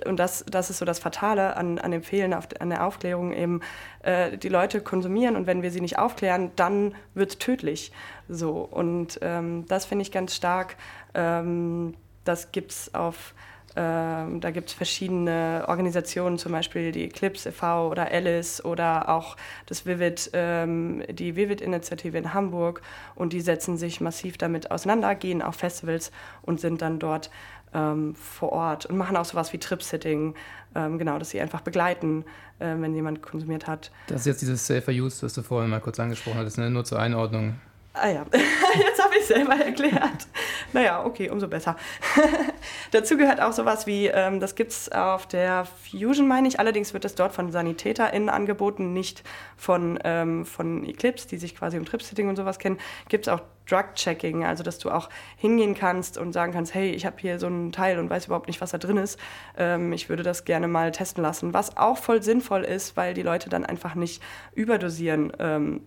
und 0.06 0.17
das, 0.17 0.45
das 0.49 0.69
ist 0.69 0.78
so 0.78 0.86
das 0.86 0.99
Fatale 0.99 1.58
an, 1.58 1.80
an 1.80 1.91
dem 1.91 2.04
Fehlen 2.04 2.34
an 2.34 2.69
der 2.69 2.86
Aufklärung 2.86 3.34
eben, 3.34 3.62
äh, 4.04 4.38
die 4.38 4.49
Leute 4.49 4.82
konsumieren 4.82 5.36
und 5.36 5.47
wenn 5.47 5.62
wir 5.62 5.71
sie 5.71 5.82
nicht 5.82 5.97
aufklären, 5.97 6.52
dann 6.56 6.95
wird 7.13 7.32
es 7.32 7.38
tödlich. 7.38 7.91
So, 8.28 8.60
und 8.60 9.19
ähm, 9.21 9.65
das 9.67 9.86
finde 9.86 10.04
ich 10.04 10.12
ganz 10.12 10.36
stark. 10.36 10.75
Ähm, 11.13 11.95
das 12.23 12.52
gibt 12.52 12.71
es 12.71 12.93
auf, 12.93 13.34
ähm, 13.79 14.41
da 14.41 14.51
gibt 14.51 14.67
es 14.67 14.73
verschiedene 14.73 15.63
Organisationen, 15.69 16.37
zum 16.37 16.51
Beispiel 16.51 16.91
die 16.91 17.05
Eclipse 17.05 17.47
e.V. 17.47 17.89
oder 17.89 18.11
Alice 18.11 18.63
oder 18.65 19.07
auch 19.07 19.37
das 19.67 19.85
Vivid, 19.85 20.31
ähm, 20.33 21.01
die 21.09 21.37
Vivid-Initiative 21.37 22.17
in 22.17 22.33
Hamburg 22.33 22.81
und 23.15 23.31
die 23.31 23.39
setzen 23.39 23.77
sich 23.77 24.01
massiv 24.01 24.37
damit 24.37 24.69
auseinander, 24.69 25.15
gehen 25.15 25.41
auf 25.41 25.55
Festivals 25.55 26.11
und 26.41 26.59
sind 26.59 26.81
dann 26.81 26.99
dort 26.99 27.29
ähm, 27.73 28.15
vor 28.15 28.51
Ort 28.51 28.85
und 28.85 28.97
machen 28.97 29.15
auch 29.15 29.23
sowas 29.23 29.53
wie 29.53 29.59
Trip-Sitting, 29.59 30.35
ähm, 30.75 30.97
genau, 30.97 31.17
dass 31.17 31.29
sie 31.29 31.39
einfach 31.39 31.61
begleiten, 31.61 32.25
äh, 32.59 32.75
wenn 32.77 32.93
jemand 32.93 33.21
konsumiert 33.21 33.65
hat. 33.65 33.91
Das 34.07 34.21
ist 34.21 34.25
jetzt 34.25 34.41
dieses 34.41 34.67
Safer 34.67 34.91
Use, 34.91 35.25
was 35.25 35.33
du 35.33 35.41
vorhin 35.41 35.69
mal 35.69 35.79
kurz 35.79 36.01
angesprochen 36.01 36.39
hattest, 36.39 36.57
ne? 36.57 36.69
nur 36.69 36.83
zur 36.83 36.99
Einordnung. 36.99 37.55
Ah 37.93 38.09
ja, 38.09 38.25
jetzt 38.33 39.01
habe 39.01 39.13
ich 39.17 39.25
selber 39.25 39.53
erklärt. 39.55 40.27
Naja, 40.73 41.05
okay, 41.05 41.29
umso 41.29 41.47
besser. 41.47 41.77
Dazu 42.91 43.17
gehört 43.17 43.41
auch 43.41 43.52
sowas 43.52 43.86
wie, 43.88 44.08
ähm, 44.08 44.39
das 44.39 44.56
gibt 44.56 44.71
es 44.71 44.91
auf 44.91 45.28
der 45.28 45.65
Fusion, 45.65 46.28
meine 46.28 46.47
ich. 46.47 46.60
Allerdings 46.60 46.93
wird 46.93 47.06
es 47.06 47.15
dort 47.15 47.34
von 47.34 47.52
SanitäterInnen 47.52 48.30
angeboten, 48.30 48.93
nicht 48.93 49.23
von, 49.58 49.99
ähm, 50.04 50.45
von 50.45 50.84
Eclipse, 50.86 51.28
die 51.28 51.38
sich 51.38 51.56
quasi 51.56 51.78
um 51.78 51.86
Trip-Sitting 51.86 52.30
und 52.30 52.36
sowas 52.36 52.58
kennen. 52.58 52.78
Gibt 53.08 53.28
es 53.28 53.34
auch 53.34 53.41
Drug-Checking, 53.69 54.43
also 54.43 54.63
dass 54.63 54.80
du 54.80 54.89
auch 54.89 55.10
hingehen 55.38 55.75
kannst 55.75 56.17
und 56.17 56.34
sagen 56.34 56.52
kannst, 56.52 56.73
hey, 56.73 56.89
ich 56.89 57.06
habe 57.06 57.17
hier 57.19 57.39
so 57.39 57.47
einen 57.47 57.71
Teil 57.71 57.99
und 57.99 58.10
weiß 58.10 58.25
überhaupt 58.25 58.47
nicht, 58.47 58.62
was 58.62 58.71
da 58.71 58.78
drin 58.80 58.97
ist. 58.97 59.19
Ähm, 59.58 59.93
ich 59.93 60.10
würde 60.10 60.23
das 60.23 60.45
gerne 60.45 60.67
mal 60.67 60.91
testen 60.91 61.23
lassen. 61.23 61.54
Was 61.54 61.78
auch 61.78 61.97
voll 61.97 62.23
sinnvoll 62.23 62.63
ist, 62.63 62.97
weil 62.97 63.13
die 63.13 63.21
Leute 63.21 63.49
dann 63.49 63.65
einfach 63.65 63.95
nicht 63.95 64.23
überdosieren 64.56 65.32
ähm, 65.39 65.82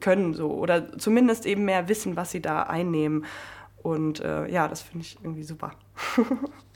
können 0.00 0.34
so 0.34 0.50
oder 0.50 0.96
zumindest 0.98 1.46
eben 1.46 1.64
mehr 1.64 1.88
wissen, 1.88 2.16
was 2.16 2.30
sie 2.30 2.40
da 2.40 2.64
einnehmen. 2.64 3.24
Und 3.84 4.20
äh, 4.20 4.50
ja, 4.50 4.66
das 4.66 4.80
finde 4.80 5.04
ich 5.04 5.18
irgendwie 5.22 5.42
super. 5.42 5.72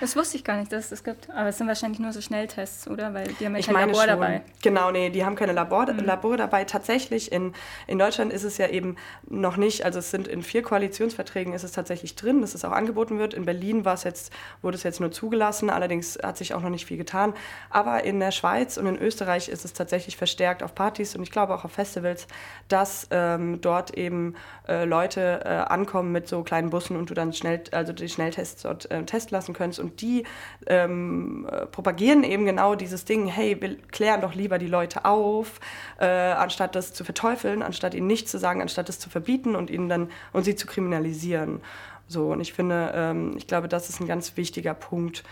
Das 0.00 0.16
wusste 0.16 0.36
ich 0.36 0.42
gar 0.42 0.56
nicht, 0.56 0.72
dass 0.72 0.84
es 0.84 0.90
das 0.90 1.04
gibt. 1.04 1.30
Aber 1.30 1.48
es 1.48 1.58
sind 1.58 1.68
wahrscheinlich 1.68 2.00
nur 2.00 2.12
so 2.12 2.20
Schnelltests, 2.20 2.88
oder? 2.88 3.14
Weil 3.14 3.28
die 3.34 3.46
haben 3.46 3.54
ja 3.54 3.62
kein 3.62 3.74
Labor 3.74 4.00
schon. 4.00 4.08
dabei. 4.08 4.42
Genau, 4.60 4.90
nee, 4.90 5.10
die 5.10 5.24
haben 5.24 5.36
keine 5.36 5.52
Labor, 5.52 5.92
mhm. 5.92 6.00
Labor 6.00 6.36
dabei. 6.36 6.64
Tatsächlich, 6.64 7.30
in, 7.30 7.52
in 7.86 7.98
Deutschland 7.98 8.32
ist 8.32 8.42
es 8.42 8.58
ja 8.58 8.68
eben 8.68 8.96
noch 9.28 9.56
nicht, 9.56 9.84
also 9.84 10.00
es 10.00 10.10
sind 10.10 10.26
in 10.26 10.42
vier 10.42 10.62
Koalitionsverträgen 10.62 11.52
ist 11.52 11.62
es 11.62 11.72
tatsächlich 11.72 12.16
drin, 12.16 12.40
dass 12.40 12.56
es 12.56 12.64
auch 12.64 12.72
angeboten 12.72 13.18
wird. 13.20 13.34
In 13.34 13.44
Berlin 13.44 13.84
war 13.84 13.94
es 13.94 14.02
jetzt, 14.02 14.32
wurde 14.62 14.76
es 14.76 14.82
jetzt 14.82 14.98
nur 14.98 15.12
zugelassen, 15.12 15.70
allerdings 15.70 16.18
hat 16.20 16.38
sich 16.38 16.54
auch 16.54 16.60
noch 16.60 16.70
nicht 16.70 16.86
viel 16.86 16.96
getan. 16.96 17.32
Aber 17.70 18.02
in 18.02 18.18
der 18.18 18.32
Schweiz 18.32 18.78
und 18.78 18.86
in 18.86 18.98
Österreich 18.98 19.48
ist 19.48 19.64
es 19.64 19.74
tatsächlich 19.74 20.16
verstärkt 20.16 20.64
auf 20.64 20.74
Partys 20.74 21.14
und 21.14 21.22
ich 21.22 21.30
glaube 21.30 21.54
auch 21.54 21.64
auf 21.64 21.72
Festivals, 21.72 22.26
dass 22.66 23.06
ähm, 23.12 23.60
dort 23.60 23.96
eben 23.96 24.34
äh, 24.66 24.84
Leute 24.84 25.42
äh, 25.44 25.48
ankommen 25.48 26.10
mit 26.10 26.26
so 26.26 26.42
kleinen 26.42 26.70
Bussen 26.70 26.96
und 26.96 27.10
du 27.10 27.14
dann 27.14 27.32
schnell, 27.32 27.62
also 27.70 27.92
die 27.92 28.08
Schnelltests 28.08 28.62
dort 28.62 28.90
äh, 28.90 29.04
testen 29.04 29.36
lassen 29.36 29.54
können 29.54 29.67
könntest. 29.68 29.80
Und 29.80 30.00
die 30.00 30.24
ähm, 30.66 31.46
propagieren 31.70 32.24
eben 32.24 32.44
genau 32.44 32.74
dieses 32.74 33.04
Ding, 33.04 33.26
hey, 33.26 33.60
wir 33.60 33.76
klären 33.88 34.20
doch 34.20 34.34
lieber 34.34 34.58
die 34.58 34.66
Leute 34.66 35.04
auf, 35.04 35.60
äh, 35.98 36.06
anstatt 36.06 36.74
das 36.74 36.92
zu 36.92 37.04
verteufeln, 37.04 37.62
anstatt 37.62 37.94
ihnen 37.94 38.06
nichts 38.06 38.30
zu 38.30 38.38
sagen, 38.38 38.62
anstatt 38.62 38.88
es 38.88 38.98
zu 38.98 39.10
verbieten 39.10 39.54
und 39.54 39.70
ihnen 39.70 39.88
dann 39.88 40.10
und 40.32 40.44
sie 40.44 40.56
zu 40.56 40.66
kriminalisieren. 40.66 41.60
So, 42.06 42.32
und 42.32 42.40
ich 42.40 42.52
finde, 42.52 42.92
ähm, 42.94 43.34
ich 43.36 43.46
glaube, 43.46 43.68
das 43.68 43.88
ist 43.88 44.00
ein 44.00 44.06
ganz 44.06 44.36
wichtiger 44.36 44.74
Punkt, 44.74 45.24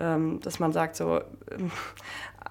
ähm, 0.00 0.40
dass 0.40 0.58
man 0.58 0.72
sagt, 0.72 0.96
so, 0.96 1.20
ähm, 1.50 1.70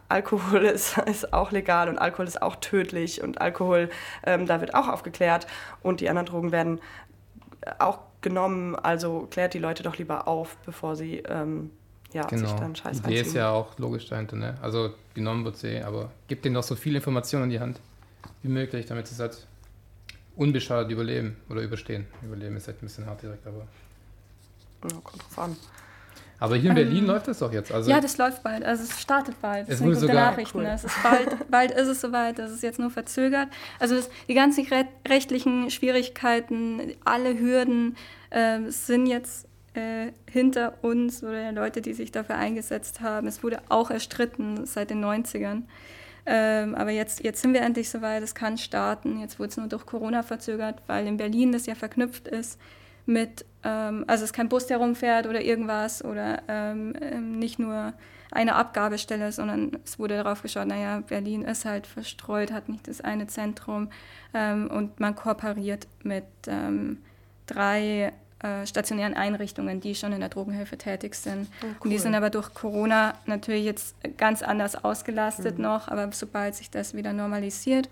Alkohol 0.09 0.63
ist, 0.65 0.97
ist 0.99 1.33
auch 1.33 1.51
legal 1.51 1.89
und 1.89 1.97
Alkohol 1.97 2.27
ist 2.27 2.41
auch 2.41 2.57
tödlich 2.57 3.23
und 3.23 3.41
Alkohol, 3.41 3.89
ähm, 4.25 4.45
da 4.45 4.61
wird 4.61 4.75
auch 4.75 4.87
aufgeklärt 4.87 5.47
und 5.81 6.01
die 6.01 6.09
anderen 6.09 6.27
Drogen 6.27 6.51
werden 6.51 6.79
auch 7.79 7.99
genommen. 8.23 8.75
Also 8.75 9.27
klärt 9.29 9.53
die 9.53 9.59
Leute 9.59 9.83
doch 9.83 9.97
lieber 9.97 10.27
auf, 10.27 10.57
bevor 10.65 10.95
sie 10.95 11.17
ähm, 11.27 11.69
ja, 12.13 12.23
genau. 12.23 12.47
sich 12.47 12.59
dann 12.59 12.75
Scheiß 12.75 13.01
Die 13.01 13.15
ist 13.15 13.35
ja 13.35 13.51
auch 13.51 13.77
logisch 13.77 14.07
dahinter. 14.07 14.35
Ne? 14.35 14.57
Also 14.61 14.93
genommen 15.13 15.45
wird 15.45 15.57
sie, 15.57 15.81
aber 15.81 16.11
gibt 16.27 16.45
denen 16.45 16.55
doch 16.55 16.63
so 16.63 16.75
viel 16.75 16.95
Informationen 16.95 17.45
in 17.45 17.49
die 17.51 17.59
Hand 17.59 17.79
wie 18.41 18.49
möglich, 18.49 18.85
damit 18.85 19.07
sie 19.07 19.13
es 19.13 19.19
halt 19.19 19.47
unbeschadet 20.35 20.91
überleben 20.91 21.37
oder 21.49 21.61
überstehen. 21.61 22.07
Überleben 22.23 22.55
ist 22.57 22.67
halt 22.67 22.77
ein 22.77 22.87
bisschen 22.87 23.05
hart 23.05 23.21
direkt, 23.21 23.45
aber. 23.45 23.67
Ja, 24.89 24.97
kommt 25.03 25.23
drauf 25.23 25.39
an. 25.39 25.57
Aber 26.43 26.57
hier 26.57 26.71
in 26.71 26.75
Berlin 26.75 26.97
ähm, 26.97 27.05
läuft 27.05 27.29
das 27.29 27.39
doch 27.39 27.53
jetzt. 27.53 27.71
Also 27.71 27.89
ja, 27.89 28.01
das 28.01 28.17
läuft 28.17 28.43
bald. 28.43 28.65
Also 28.65 28.83
es 28.83 28.99
startet 28.99 29.39
bald. 29.39 29.65
Das 29.65 29.75
es 29.75 29.77
sind 29.77 29.87
gute 29.87 29.99
sogar, 30.01 30.31
Nachrichten. 30.31 30.57
Cool. 30.57 30.65
Es 30.65 30.83
ist 30.83 31.01
bald, 31.01 31.37
bald 31.49 31.71
ist 31.71 31.87
es 31.87 32.01
soweit. 32.01 32.37
Das 32.37 32.51
ist 32.51 32.61
jetzt 32.61 32.79
nur 32.79 32.89
verzögert. 32.89 33.47
Also 33.79 33.95
das, 33.95 34.09
die 34.27 34.33
ganzen 34.33 34.67
rechtlichen 35.07 35.71
Schwierigkeiten, 35.71 36.95
alle 37.05 37.39
Hürden 37.39 37.95
äh, 38.29 38.59
sind 38.67 39.05
jetzt 39.05 39.47
äh, 39.73 40.11
hinter 40.29 40.73
uns 40.81 41.23
oder 41.23 41.53
Leute, 41.53 41.79
die 41.79 41.93
sich 41.93 42.11
dafür 42.11 42.35
eingesetzt 42.35 42.99
haben. 42.99 43.27
Es 43.27 43.41
wurde 43.41 43.61
auch 43.69 43.89
erstritten 43.89 44.65
seit 44.65 44.89
den 44.89 45.01
90ern. 45.01 45.61
Ähm, 46.25 46.75
aber 46.75 46.91
jetzt, 46.91 47.23
jetzt 47.23 47.41
sind 47.41 47.53
wir 47.53 47.61
endlich 47.61 47.89
soweit, 47.89 48.21
es 48.21 48.35
kann 48.35 48.57
starten. 48.57 49.21
Jetzt 49.21 49.39
wurde 49.39 49.47
es 49.51 49.55
nur 49.55 49.67
durch 49.67 49.85
Corona 49.85 50.23
verzögert, 50.23 50.81
weil 50.87 51.07
in 51.07 51.15
Berlin 51.15 51.53
das 51.53 51.67
ja 51.67 51.75
verknüpft 51.75 52.27
ist 52.27 52.59
mit, 53.05 53.45
ähm, 53.63 54.03
also 54.07 54.23
es 54.23 54.33
kein 54.33 54.49
Bus, 54.49 54.67
der 54.67 54.77
rumfährt 54.77 55.27
oder 55.27 55.41
irgendwas 55.41 56.03
oder 56.03 56.41
ähm, 56.47 56.93
ähm, 57.01 57.39
nicht 57.39 57.59
nur 57.59 57.93
eine 58.31 58.55
Abgabestelle, 58.55 59.31
sondern 59.31 59.77
es 59.85 59.99
wurde 59.99 60.17
darauf 60.17 60.41
geschaut, 60.41 60.67
naja, 60.67 61.01
Berlin 61.07 61.43
ist 61.43 61.65
halt 61.65 61.85
verstreut, 61.85 62.51
hat 62.51 62.67
nicht 62.67 62.87
das 62.87 63.01
eine 63.01 63.27
Zentrum 63.27 63.89
ähm, 64.33 64.69
und 64.71 64.99
man 64.99 65.15
kooperiert 65.15 65.87
mit 66.03 66.25
ähm, 66.47 66.97
drei 67.45 68.11
äh, 68.39 68.65
stationären 68.65 69.13
Einrichtungen, 69.13 69.79
die 69.81 69.93
schon 69.95 70.13
in 70.13 70.19
der 70.19 70.29
Drogenhilfe 70.29 70.77
tätig 70.77 71.15
sind. 71.15 71.47
Oh, 71.47 71.65
cool. 71.65 71.75
Und 71.81 71.89
die 71.91 71.99
sind 71.99 72.15
aber 72.15 72.29
durch 72.29 72.53
Corona 72.53 73.13
natürlich 73.25 73.65
jetzt 73.65 73.95
ganz 74.17 74.41
anders 74.41 74.83
ausgelastet 74.83 75.57
mhm. 75.57 75.63
noch, 75.63 75.87
aber 75.87 76.11
sobald 76.11 76.55
sich 76.55 76.69
das 76.71 76.95
wieder 76.95 77.13
normalisiert, 77.13 77.89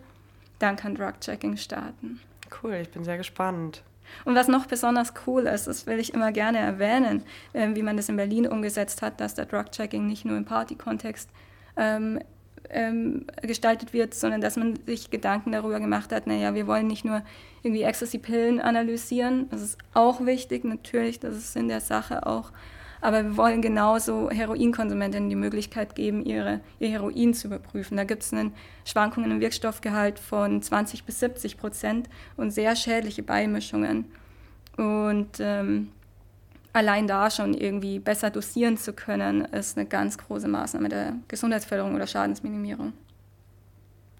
dann 0.60 0.76
kann 0.76 0.96
Drug-Checking 0.96 1.58
starten. 1.58 2.20
Cool, 2.62 2.74
ich 2.82 2.90
bin 2.90 3.04
sehr 3.04 3.18
gespannt. 3.18 3.84
Und 4.26 4.36
was 4.36 4.48
noch 4.48 4.66
besonders 4.66 5.14
cool 5.26 5.44
ist, 5.44 5.68
das 5.68 5.88
will 5.88 6.00
ich 6.00 6.14
immer 6.14 6.32
gerne 6.32 6.60
erwähnen, 6.60 7.24
äh, 7.54 7.70
wie 7.74 7.84
man 7.84 7.98
das 7.98 8.10
in 8.10 8.18
Berlin 8.18 8.48
umgesetzt 8.48 9.02
hat, 9.02 9.20
dass 9.20 9.36
der 9.36 9.46
Drug-Checking 9.46 10.08
nicht 10.08 10.26
nur 10.26 10.38
im 10.38 10.46
Party-Kontext 10.46 11.30
ähm, 11.78 12.20
ähm, 12.70 13.26
gestaltet 13.42 13.94
wird, 13.94 14.14
sondern 14.14 14.42
dass 14.42 14.56
man 14.56 14.80
sich 14.86 15.10
Gedanken 15.10 15.52
darüber 15.52 15.80
gemacht 15.80 16.12
hat, 16.12 16.28
naja, 16.28 16.54
wir 16.56 16.68
wollen 16.68 16.88
nicht 16.88 17.06
nur 17.06 17.22
irgendwie 17.64 17.84
Ecstasy-Pillen 17.84 18.60
analysieren, 18.60 19.50
das 19.50 19.62
ist 19.62 19.78
auch 19.94 20.26
wichtig, 20.26 20.64
natürlich, 20.64 21.20
das 21.20 21.36
ist 21.36 21.56
in 21.56 21.68
der 21.68 21.82
Sache 21.82 22.26
auch, 22.26 22.52
aber 23.02 23.24
wir 23.24 23.38
wollen 23.38 23.62
genauso 23.62 24.30
Heroinkonsumentinnen 24.30 25.30
die 25.30 25.36
Möglichkeit 25.36 25.96
geben, 25.96 26.24
ihre, 26.24 26.62
ihr 26.80 26.90
Heroin 26.90 27.34
zu 27.34 27.48
überprüfen. 27.48 27.98
Da 27.98 28.04
gibt 28.04 28.24
es 28.24 28.34
Schwankungen 28.86 29.32
im 29.32 29.40
Wirkstoffgehalt 29.42 30.20
von 30.20 30.62
20 30.62 31.04
bis 31.04 31.20
70 31.20 31.58
Prozent 31.58 32.10
und 32.38 32.52
sehr 32.52 32.76
schädliche 32.76 33.24
Beimischungen. 33.24 34.06
Und 34.78 35.40
ähm, 35.40 35.90
allein 36.74 37.08
da 37.08 37.30
schon 37.30 37.54
irgendwie 37.54 38.00
besser 38.00 38.30
dosieren 38.30 38.78
zu 38.78 38.94
können, 38.94 39.46
ist 39.46 39.78
eine 39.78 39.88
ganz 39.88 40.18
große 40.18 40.48
Maßnahme 40.48 40.90
der 40.90 41.14
Gesundheitsförderung 41.28 41.96
oder 41.96 42.08
Schadensminimierung. 42.08 42.94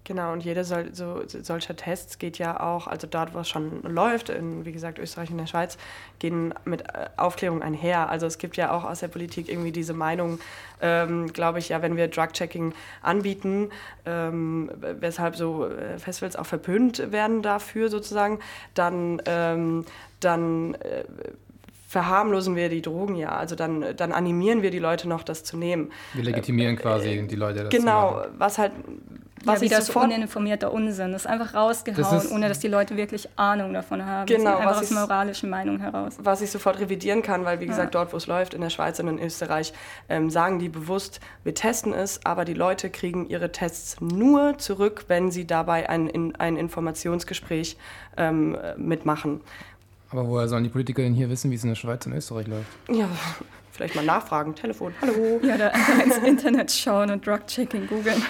Genau, 0.04 0.32
und 0.32 0.44
jeder 0.44 0.64
sol 0.64 0.88
so, 0.92 1.22
solcher 1.26 1.76
Tests 1.76 2.18
geht 2.18 2.38
ja 2.38 2.58
auch, 2.58 2.88
also 2.88 3.06
dort, 3.06 3.34
wo 3.34 3.38
es 3.38 3.48
schon 3.48 3.82
läuft, 3.82 4.30
in, 4.30 4.64
wie 4.64 4.72
gesagt, 4.72 4.98
Österreich 4.98 5.30
und 5.30 5.38
der 5.38 5.46
Schweiz, 5.46 5.78
gehen 6.18 6.52
mit 6.64 6.82
äh, 6.82 7.08
Aufklärung 7.16 7.62
einher. 7.62 8.10
Also 8.10 8.26
es 8.26 8.38
gibt 8.38 8.56
ja 8.56 8.72
auch 8.72 8.82
aus 8.82 8.98
der 8.98 9.06
Politik 9.08 9.48
irgendwie 9.48 9.70
diese 9.70 9.94
Meinung, 9.94 10.40
ähm, 10.80 11.32
glaube 11.32 11.60
ich, 11.60 11.68
ja, 11.68 11.82
wenn 11.82 11.96
wir 11.96 12.08
Drug-Checking 12.08 12.74
anbieten, 13.00 13.70
ähm, 14.04 14.72
weshalb 14.80 15.36
so 15.36 15.68
äh, 15.68 15.98
Festivals 15.98 16.34
auch 16.34 16.46
verpönt 16.46 17.12
werden 17.12 17.40
dafür 17.40 17.88
sozusagen, 17.88 18.40
dann, 18.74 19.22
ähm, 19.26 19.84
dann 20.18 20.74
äh, 20.74 21.04
verharmlosen 21.92 22.56
wir 22.56 22.70
die 22.70 22.80
Drogen 22.80 23.16
ja. 23.16 23.36
Also 23.36 23.54
dann, 23.54 23.84
dann 23.96 24.12
animieren 24.12 24.62
wir 24.62 24.70
die 24.70 24.78
Leute 24.78 25.08
noch, 25.08 25.22
das 25.22 25.44
zu 25.44 25.58
nehmen. 25.58 25.92
Wir 26.14 26.24
legitimieren 26.24 26.76
äh, 26.76 26.80
quasi 26.80 27.08
äh, 27.10 27.26
die 27.26 27.36
Leute. 27.36 27.64
Das 27.64 27.68
genau, 27.68 28.22
was 28.38 28.58
halt. 28.58 28.72
Was 29.44 29.60
ja, 29.60 29.66
wieder 29.66 29.82
so 29.82 29.98
uninformierter 29.98 30.72
Unsinn. 30.72 31.10
Das 31.10 31.22
ist 31.22 31.26
einfach 31.26 31.52
rausgehauen, 31.52 32.00
das 32.00 32.26
ist, 32.26 32.30
ohne 32.30 32.46
dass 32.46 32.60
die 32.60 32.68
Leute 32.68 32.96
wirklich 32.96 33.28
Ahnung 33.34 33.74
davon 33.74 34.06
haben. 34.06 34.26
Genau, 34.26 34.56
einfach 34.56 34.80
aus 34.80 34.90
moralischen 34.92 35.50
Meinung 35.50 35.80
heraus. 35.80 36.16
Was 36.22 36.42
ich 36.42 36.50
sofort 36.52 36.78
revidieren 36.78 37.22
kann, 37.22 37.44
weil 37.44 37.58
wie 37.58 37.66
gesagt, 37.66 37.92
ja. 37.92 38.00
dort, 38.00 38.12
wo 38.12 38.18
es 38.18 38.28
läuft, 38.28 38.54
in 38.54 38.60
der 38.60 38.70
Schweiz 38.70 39.00
und 39.00 39.08
in 39.08 39.18
Österreich, 39.18 39.72
ähm, 40.08 40.30
sagen 40.30 40.60
die 40.60 40.68
bewusst, 40.68 41.18
wir 41.42 41.56
testen 41.56 41.92
es, 41.92 42.24
aber 42.24 42.44
die 42.44 42.54
Leute 42.54 42.88
kriegen 42.88 43.28
ihre 43.28 43.50
Tests 43.50 44.00
nur 44.00 44.58
zurück, 44.58 45.06
wenn 45.08 45.32
sie 45.32 45.44
dabei 45.44 45.88
ein, 45.90 46.06
in, 46.06 46.36
ein 46.36 46.56
Informationsgespräch 46.56 47.76
ähm, 48.16 48.56
mitmachen. 48.76 49.40
Aber 50.12 50.28
woher 50.28 50.46
sollen 50.46 50.62
die 50.62 50.70
Politiker 50.70 51.02
denn 51.02 51.14
hier 51.14 51.30
wissen, 51.30 51.50
wie 51.50 51.54
es 51.54 51.64
in 51.64 51.70
der 51.70 51.74
Schweiz 51.74 52.04
und 52.04 52.12
Österreich 52.12 52.46
läuft? 52.46 52.68
Ja, 52.90 53.08
vielleicht 53.70 53.94
mal 53.94 54.04
nachfragen, 54.04 54.54
Telefon, 54.54 54.92
hallo. 55.00 55.40
Ja, 55.42 55.56
da 55.56 55.68
ins 56.04 56.18
Internet 56.18 56.70
schauen 56.70 57.10
und 57.10 57.26
Drug-Checking 57.26 57.86
googeln. 57.86 58.22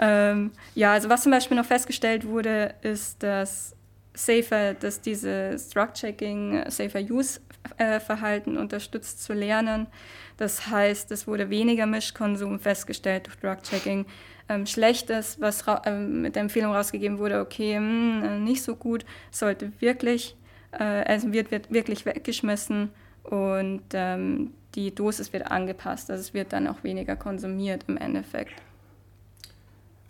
Ähm, 0.00 0.52
ja, 0.74 0.92
also 0.92 1.08
was 1.08 1.22
zum 1.22 1.32
Beispiel 1.32 1.56
noch 1.56 1.66
festgestellt 1.66 2.26
wurde, 2.26 2.74
ist, 2.82 3.22
dass 3.22 3.76
Safer, 4.14 4.74
dass 4.74 5.00
dieses 5.00 5.70
Drug-Checking 5.70 6.70
Safer 6.70 7.00
Use-Verhalten 7.00 8.56
unterstützt 8.56 9.22
zu 9.24 9.32
lernen. 9.32 9.88
Das 10.36 10.68
heißt, 10.68 11.10
es 11.10 11.26
wurde 11.26 11.50
weniger 11.50 11.86
Mischkonsum 11.86 12.60
festgestellt 12.60 13.26
durch 13.26 13.36
Drug-Checking. 13.38 14.06
Ähm, 14.48 14.66
Schlechtes, 14.66 15.40
was 15.40 15.64
ähm, 15.84 16.22
mit 16.22 16.34
der 16.36 16.42
Empfehlung 16.42 16.72
rausgegeben 16.72 17.18
wurde, 17.18 17.40
okay, 17.40 17.78
mh, 17.78 18.22
hm, 18.22 18.44
nicht 18.44 18.62
so 18.62 18.76
gut, 18.76 19.04
sollte 19.30 19.72
wirklich 19.80 20.34
äh, 20.34 20.41
also 20.78 21.32
wird, 21.32 21.50
wird 21.50 21.70
wirklich 21.72 22.06
weggeschmissen 22.06 22.90
und 23.24 23.82
ähm, 23.92 24.52
die 24.74 24.94
Dosis 24.94 25.32
wird 25.32 25.50
angepasst. 25.50 26.10
Also 26.10 26.20
es 26.20 26.34
wird 26.34 26.52
dann 26.52 26.66
auch 26.66 26.82
weniger 26.82 27.16
konsumiert 27.16 27.84
im 27.88 27.96
Endeffekt. 27.96 28.54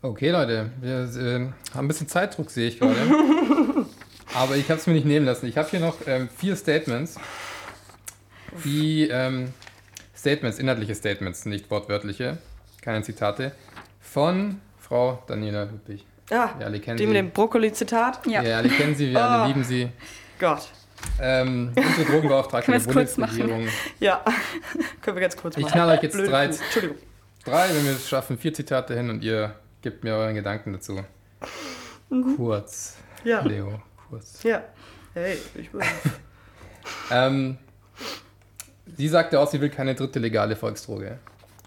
Okay, 0.02 0.30
Leute, 0.30 0.70
wir 0.80 1.02
äh, 1.02 1.74
haben 1.74 1.84
ein 1.84 1.88
bisschen 1.88 2.08
Zeitdruck, 2.08 2.50
sehe 2.50 2.68
ich 2.68 2.78
gerade. 2.80 2.96
Aber 4.34 4.56
ich 4.56 4.68
habe 4.70 4.80
es 4.80 4.86
mir 4.86 4.94
nicht 4.94 5.06
nehmen 5.06 5.26
lassen. 5.26 5.46
Ich 5.46 5.56
habe 5.56 5.68
hier 5.68 5.80
noch 5.80 5.96
ähm, 6.06 6.28
vier 6.28 6.56
Statements. 6.56 7.16
Die 8.64 9.08
ähm, 9.08 9.52
Statements, 10.16 10.58
inhaltliche 10.58 10.94
Statements, 10.94 11.46
nicht 11.46 11.70
wortwörtliche, 11.70 12.38
keine 12.80 13.02
Zitate, 13.02 13.52
von 14.00 14.60
Frau 14.78 15.22
Daniela 15.26 15.64
Ludwig. 15.64 16.04
Ja, 16.30 16.54
wir 16.58 16.66
alle 16.66 16.80
kennen 16.80 16.96
die 16.96 17.04
sie. 17.04 17.08
mit 17.08 17.16
dem 17.16 17.30
Brokkoli-Zitat? 17.30 18.26
Ja. 18.26 18.42
ja, 18.42 18.58
alle 18.58 18.68
kennen 18.68 18.94
sie, 18.94 19.10
wir 19.10 19.18
oh. 19.18 19.22
alle 19.22 19.48
lieben 19.48 19.64
sie. 19.64 19.88
Gott. 20.38 20.68
Ähm, 21.20 21.72
unsere 21.74 22.04
Drogenbeauftragte 22.04 22.70
der 22.70 22.78
Bundesregierung. 22.78 23.68
Ja, 23.98 24.24
können 25.02 25.16
wir 25.16 25.22
ganz 25.22 25.36
kurz 25.36 25.56
machen. 25.56 25.66
Ich 25.66 25.72
knall 25.72 25.96
euch 25.96 26.02
jetzt 26.02 26.14
Blöd. 26.14 26.30
drei, 26.30 26.44
Entschuldigung. 26.46 26.96
drei, 27.44 27.68
wenn 27.74 27.84
wir 27.84 27.92
es 27.92 28.08
schaffen, 28.08 28.38
vier 28.38 28.54
Zitate 28.54 28.94
hin 28.94 29.10
und 29.10 29.22
ihr 29.22 29.54
gebt 29.82 30.04
mir 30.04 30.14
euren 30.14 30.34
Gedanken 30.34 30.72
dazu. 30.72 31.02
Mhm. 32.08 32.36
Kurz. 32.36 32.96
Ja. 33.24 33.40
Leo, 33.42 33.80
kurz. 34.08 34.42
Ja. 34.42 34.62
Hey, 35.14 35.38
ich 35.54 35.72
will. 35.72 35.82
ähm, 37.10 37.58
sie 38.96 39.08
sagte 39.08 39.40
auch, 39.40 39.50
sie 39.50 39.60
will 39.60 39.70
keine 39.70 39.94
dritte 39.94 40.18
legale 40.18 40.56
Volksdroge. 40.56 41.18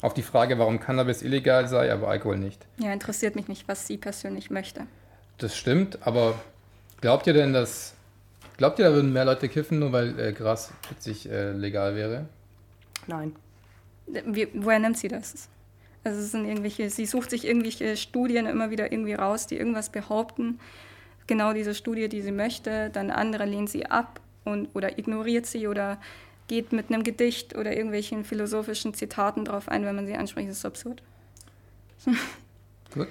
Auf 0.02 0.14
die 0.14 0.24
Frage, 0.24 0.60
warum 0.60 0.80
Cannabis 0.80 1.22
illegal 1.22 1.68
sei, 1.68 1.92
aber 1.92 2.10
Alkohol 2.10 2.38
nicht. 2.38 2.66
Ja, 2.78 2.92
interessiert 2.92 3.36
mich 3.36 3.48
nicht, 3.48 3.68
was 3.68 3.88
sie 3.88 3.98
persönlich 3.98 4.50
möchte. 4.50 4.88
Das 5.38 5.56
stimmt, 5.56 6.00
aber 6.06 6.36
glaubt 7.02 7.28
ihr 7.28 7.34
denn, 7.34 7.54
dass 7.54 7.94
Glaubt 8.58 8.80
ihr, 8.80 8.86
da 8.86 8.94
würden 8.94 9.12
mehr 9.12 9.26
Leute 9.26 9.50
kiffen, 9.50 9.80
nur 9.80 9.92
weil 9.92 10.18
äh, 10.20 10.34
Gras 10.34 10.72
plötzlich 10.82 11.30
äh, 11.30 11.52
legal 11.52 11.96
wäre? 11.96 12.26
Nein. 13.08 13.36
Wie, 14.08 14.48
woher 14.54 14.80
nimmt 14.80 14.98
sie 14.98 15.08
das? 15.08 15.50
Also 16.04 16.20
es 16.20 16.32
sind 16.32 16.46
irgendwelche, 16.46 16.90
sie 16.90 17.06
sucht 17.06 17.32
sich 17.32 17.46
irgendwelche 17.46 17.98
Studien 17.98 18.46
immer 18.46 18.70
wieder 18.70 18.92
irgendwie 18.92 19.16
raus, 19.16 19.48
die 19.48 19.58
irgendwas 19.58 19.90
behaupten. 19.90 20.60
Genau 21.28 21.54
diese 21.54 21.74
Studie, 21.74 22.08
die 22.08 22.22
sie 22.22 22.32
möchte, 22.32 22.92
dann 22.92 23.10
andere 23.10 23.46
lehnt 23.46 23.70
sie 23.70 23.88
ab 23.88 24.22
und, 24.44 24.70
oder 24.76 25.00
ignoriert 25.00 25.48
sie 25.48 25.68
oder 25.68 26.00
geht 26.48 26.72
mit 26.72 26.92
einem 26.92 27.04
Gedicht 27.04 27.58
oder 27.58 27.74
irgendwelchen 27.76 28.24
philosophischen 28.24 28.94
Zitaten 28.94 29.46
drauf 29.46 29.68
ein, 29.68 29.84
wenn 29.84 29.96
man 29.96 30.06
sie 30.06 30.16
anspricht. 30.16 30.48
Das 30.48 30.58
ist 30.58 30.66
absurd. 30.66 31.02
Gut. 32.94 33.08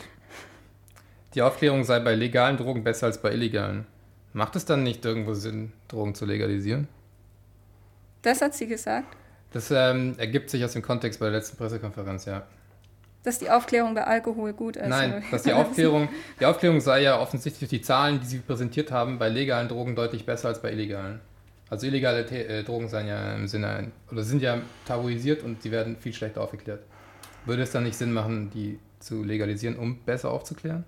Die 1.35 1.42
Aufklärung 1.42 1.83
sei 1.83 1.98
bei 1.98 2.14
legalen 2.14 2.57
Drogen 2.57 2.85
besser 2.85 3.07
als 3.07 3.20
bei 3.20 3.33
illegalen. 3.33 3.87
Macht 4.34 4.56
es 4.56 4.64
dann 4.64 4.82
nicht 4.82 5.04
irgendwo 5.04 5.32
Sinn, 5.32 5.72
Drogen 5.86 6.16
zu 6.16 6.26
legalisieren? 6.26 6.88
Das 8.22 8.42
hat 8.42 8.52
sie 8.52 8.66
gesagt. 8.66 9.16
Das 9.52 9.70
ähm, 9.70 10.16
ergibt 10.18 10.50
sich 10.50 10.64
aus 10.64 10.72
dem 10.72 10.82
Kontext 10.82 11.20
bei 11.20 11.26
der 11.26 11.38
letzten 11.38 11.56
Pressekonferenz, 11.56 12.24
ja. 12.24 12.42
Dass 13.22 13.38
die 13.38 13.48
Aufklärung 13.48 13.94
bei 13.94 14.04
Alkohol 14.04 14.52
gut 14.52 14.74
ist. 14.74 14.88
Nein, 14.88 15.22
dass 15.30 15.44
die 15.44 15.52
Aufklärung, 15.54 16.08
die 16.40 16.46
Aufklärung 16.46 16.80
sei 16.80 17.02
ja 17.02 17.20
offensichtlich 17.20 17.70
die 17.70 17.80
Zahlen, 17.80 18.18
die 18.18 18.26
sie 18.26 18.38
präsentiert 18.38 18.90
haben, 18.90 19.20
bei 19.20 19.28
legalen 19.28 19.68
Drogen 19.68 19.94
deutlich 19.94 20.26
besser 20.26 20.48
als 20.48 20.60
bei 20.60 20.72
illegalen. 20.72 21.20
Also 21.70 21.87
illegale 21.87 22.26
The 22.26 22.35
äh, 22.35 22.64
Drogen 22.64 22.88
seien 22.88 23.06
ja 23.06 23.37
im 23.37 23.46
Sinne 23.46 23.92
oder 24.10 24.24
sind 24.24 24.42
ja 24.42 24.58
tabuisiert 24.85 25.44
und 25.44 25.62
sie 25.62 25.70
werden 25.70 25.96
viel 25.96 26.12
schlechter 26.12 26.40
aufgeklärt. 26.40 26.82
Würde 27.46 27.62
es 27.62 27.70
dann 27.70 27.85
nicht 27.85 27.96
Sinn 27.96 28.12
machen, 28.12 28.50
die 28.50 28.80
zu 28.98 29.22
legalisieren, 29.22 29.76
um 29.76 30.00
besser 30.00 30.32
aufzuklären? 30.32 30.85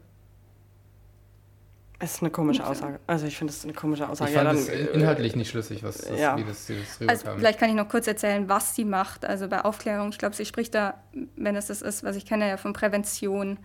Es 1.98 2.14
ist 2.14 2.22
eine 2.22 2.30
komische 2.30 2.66
Aussage. 2.66 3.00
Also 3.06 3.26
ich 3.26 3.36
finde 3.36 3.52
es 3.52 3.64
eine 3.64 3.72
komische 3.72 4.08
Aussage. 4.08 4.30
Ich 4.30 4.36
fand 4.36 4.52
ja, 4.52 4.54
es 4.54 4.66
dann, 4.66 5.00
inhaltlich 5.00 5.34
nicht 5.34 5.50
schlüssig, 5.50 5.82
was, 5.82 6.10
was 6.10 6.20
ja. 6.20 6.36
wie 6.36 6.44
das, 6.44 6.68
wie 6.68 6.74
das 6.74 7.00
Also 7.00 7.22
rüberkam. 7.22 7.38
vielleicht 7.38 7.58
kann 7.58 7.70
ich 7.70 7.74
noch 7.74 7.88
kurz 7.88 8.06
erzählen, 8.06 8.48
was 8.48 8.74
sie 8.74 8.84
macht. 8.84 9.24
Also 9.24 9.48
bei 9.48 9.64
Aufklärung, 9.64 10.10
ich 10.10 10.18
glaube, 10.18 10.36
sie 10.36 10.44
spricht 10.44 10.74
da, 10.74 10.94
wenn 11.36 11.56
es 11.56 11.66
das 11.66 11.80
ist, 11.80 12.04
was 12.04 12.16
ich 12.16 12.26
kenne, 12.26 12.48
ja 12.48 12.56
von 12.58 12.74
Prävention, 12.74 13.58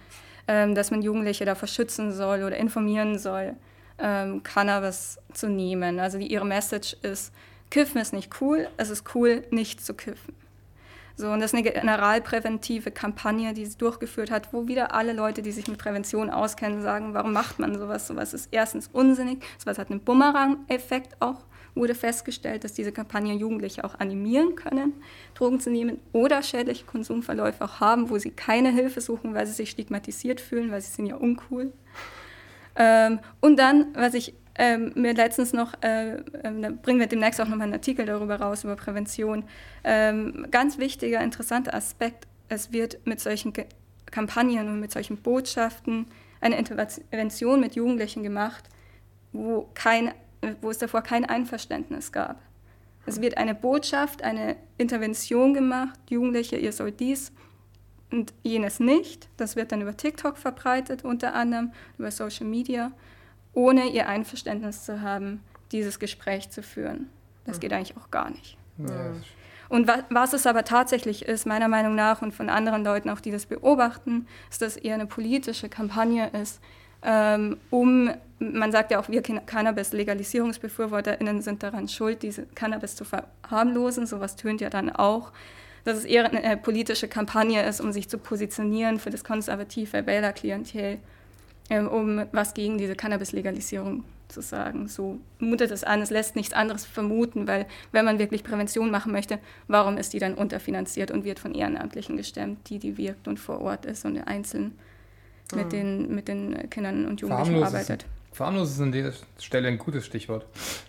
ähm, 0.48 0.76
dass 0.76 0.92
man 0.92 1.02
Jugendliche 1.02 1.44
davor 1.44 1.68
schützen 1.68 2.14
soll 2.14 2.44
oder 2.44 2.56
informieren 2.56 3.20
soll, 3.20 3.56
ähm, 4.00 4.44
Cannabis 4.44 5.20
zu 5.34 5.50
nehmen. 5.50 6.00
Also 6.00 6.18
die, 6.18 6.32
ihre 6.32 6.46
Message 6.46 6.96
ist, 7.02 7.34
Kiffen 7.70 8.00
ist 8.00 8.14
nicht 8.14 8.42
cool, 8.42 8.70
es 8.78 8.90
ist 8.90 9.14
cool, 9.14 9.44
nicht 9.52 9.84
zu 9.84 9.94
kiffen. 9.94 10.36
So, 11.22 11.30
und 11.30 11.40
das 11.40 11.54
ist 11.54 11.60
eine 11.60 11.72
generalpräventive 11.72 12.90
Kampagne, 12.90 13.54
die 13.54 13.68
sie 13.68 13.78
durchgeführt 13.78 14.32
hat, 14.32 14.52
wo 14.54 14.68
wieder 14.68 14.96
alle 14.96 15.14
Leute, 15.14 15.44
die 15.44 15.52
sich 15.52 15.68
mit 15.68 15.78
Prävention 15.78 16.32
auskennen, 16.32 16.82
sagen, 16.82 17.14
warum 17.14 17.32
macht 17.32 17.60
man 17.60 17.78
sowas? 17.78 18.08
Sowas 18.08 18.34
ist 18.34 18.50
erstens 18.50 18.90
unsinnig, 18.92 19.44
sowas 19.60 19.78
hat 19.78 19.92
einen 19.92 20.00
Bumerang-Effekt 20.00 21.22
auch, 21.22 21.46
wurde 21.76 21.94
festgestellt, 21.94 22.64
dass 22.64 22.74
diese 22.74 22.92
Kampagnen 22.92 23.38
Jugendliche 23.38 23.84
auch 23.84 24.00
animieren 24.00 24.56
können, 24.56 24.94
Drogen 25.36 25.60
zu 25.60 25.70
nehmen 25.70 26.00
oder 26.12 26.42
schädliche 26.42 26.86
Konsumverläufe 26.86 27.64
auch 27.64 27.80
haben, 27.80 28.10
wo 28.10 28.18
sie 28.18 28.32
keine 28.32 28.72
Hilfe 28.72 29.00
suchen, 29.00 29.36
weil 29.36 29.46
sie 29.46 29.54
sich 29.54 29.70
stigmatisiert 29.70 30.42
fühlen, 30.42 30.72
weil 30.72 30.82
sie 30.82 30.92
sind 30.92 31.06
ja 31.06 31.18
uncool. 31.18 31.72
Ähm, 32.76 33.20
und 33.42 33.60
dann, 33.60 33.94
was 33.94 34.16
ich 34.16 34.34
ähm, 34.62 34.92
mir 34.94 35.16
letztens 35.16 35.54
noch, 35.54 35.74
äh, 35.82 36.18
da 36.44 36.70
bringen 36.70 37.00
wir 37.00 37.08
demnächst 37.08 37.42
auch 37.42 37.48
nochmal 37.48 37.64
einen 37.64 37.74
Artikel 37.74 38.06
darüber 38.06 38.36
raus, 38.40 38.64
über 38.64 38.76
Prävention. 38.76 39.44
Ähm, 39.84 40.46
ganz 40.52 40.78
wichtiger, 40.78 41.20
interessanter 41.20 41.74
Aspekt, 41.74 42.28
es 42.48 42.72
wird 42.72 43.00
mit 43.08 43.20
solchen 43.20 43.54
Kampagnen 44.12 44.68
und 44.68 44.80
mit 44.80 44.92
solchen 44.92 45.18
Botschaften 45.18 46.06
eine 46.42 46.60
Intervention 46.60 47.60
mit 47.60 47.74
Jugendlichen 47.74 48.22
gemacht, 48.22 48.66
wo, 49.32 49.68
kein, 49.74 50.14
wo 50.62 50.70
es 50.70 50.78
davor 50.78 51.02
kein 51.02 51.26
Einverständnis 51.26 52.12
gab. 52.12 52.40
Es 53.08 53.20
wird 53.20 53.38
eine 53.38 53.56
Botschaft, 53.56 54.24
eine 54.24 54.58
Intervention 54.78 55.56
gemacht, 55.56 56.00
Jugendliche, 56.12 56.58
ihr 56.58 56.72
sollt 56.72 57.00
dies 57.00 57.32
und 58.12 58.32
jenes 58.44 58.80
nicht. 58.80 59.28
Das 59.38 59.56
wird 59.56 59.72
dann 59.72 59.82
über 59.82 59.98
TikTok 59.98 60.38
verbreitet, 60.38 61.04
unter 61.04 61.34
anderem 61.34 61.72
über 61.98 62.12
Social 62.12 62.46
Media 62.46 62.92
ohne 63.54 63.90
ihr 63.90 64.08
Einverständnis 64.08 64.84
zu 64.84 65.02
haben, 65.02 65.42
dieses 65.72 66.00
Gespräch 66.00 66.50
zu 66.50 66.64
führen. 66.64 67.10
Das 67.46 67.60
geht 67.60 67.74
eigentlich 67.74 67.98
auch 67.98 68.12
gar 68.12 68.30
nicht. 68.30 68.58
Ja, 68.78 69.14
Und 69.70 69.88
wa 69.88 70.04
was 70.10 70.34
es 70.34 70.46
aber 70.46 70.64
tatsächlich 70.64 71.26
ist, 71.26 71.46
meiner 71.46 71.68
Meinung 71.68 71.96
nach 71.96 72.22
und 72.22 72.34
von 72.34 72.50
anderen 72.50 72.84
Leuten 72.84 73.10
auch, 73.10 73.20
die 73.20 73.32
das 73.32 73.46
beobachten, 73.46 74.28
ist, 74.50 74.62
dass 74.62 74.78
eher 74.78 74.96
eine 74.96 75.06
politische 75.06 75.70
Kampagne 75.70 76.30
ist, 76.30 76.62
ähm, 77.04 77.58
um, 77.70 78.12
man 78.40 78.72
sagt 78.72 78.92
ja 78.92 79.00
auch, 79.00 79.10
wir 79.10 79.22
Cannabis-LegalisierungsbefürworterInnen 79.22 81.42
sind 81.42 81.64
daran 81.64 81.88
schuld, 81.88 82.22
diese 82.22 82.46
Cannabis 82.54 82.96
zu 82.96 83.06
verharmlosen. 83.06 84.06
Sowas 84.06 84.36
tönt 84.36 84.62
ja 84.62 84.70
dann 84.70 84.92
auch. 84.92 85.32
Dass 85.84 85.98
es 85.98 86.06
eher 86.06 86.32
eine 86.32 86.58
politische 86.58 87.08
Kampagne 87.08 87.66
ist, 87.66 87.82
um 87.82 87.92
sich 87.92 88.08
zu 88.08 88.20
positionieren 88.20 89.00
für 89.00 89.10
das 89.10 89.24
konservative 89.24 90.06
Wählerklientel 90.06 91.00
um 91.80 92.26
was 92.32 92.54
gegen 92.54 92.78
diese 92.78 92.96
Cannabis-Legalisierung 92.96 94.04
zu 94.28 94.42
sagen. 94.42 94.88
So 94.88 95.20
mutet 95.40 95.72
es 95.72 95.84
an, 95.84 96.02
es 96.02 96.10
lässt 96.10 96.36
nichts 96.36 96.54
anderes 96.54 96.86
vermuten, 96.86 97.48
weil 97.48 97.66
wenn 97.92 98.06
man 98.06 98.20
wirklich 98.20 98.44
Prävention 98.44 98.92
machen 98.92 99.12
möchte, 99.12 99.40
warum 99.68 99.98
ist 99.98 100.14
die 100.14 100.20
dann 100.20 100.34
unterfinanziert 100.36 101.12
und 101.12 101.24
wird 101.26 101.40
von 101.40 101.54
Ehrenamtlichen 101.54 102.18
gestemmt, 102.18 102.70
die, 102.70 102.80
die 102.80 102.98
wirkt 102.98 103.28
und 103.28 103.40
vor 103.40 103.62
Ort 103.62 103.86
ist 103.86 104.06
und 104.06 104.18
einzeln 104.28 104.74
mit, 105.54 105.66
Mhm. 105.66 105.70
den, 105.70 106.16
mit 106.16 106.28
den 106.28 106.70
Kindern 106.70 107.06
und 107.06 107.20
Jugendlichen 107.22 107.28
Verharmlos 107.28 107.68
arbeitet. 107.68 108.06
ist, 108.32 108.72
ist 108.72 108.82
an 108.82 108.92
dieser 108.92 109.12
Stelle 109.40 109.68
ein 109.68 109.78
gutes 109.78 110.06
Stichwort. 110.06 110.46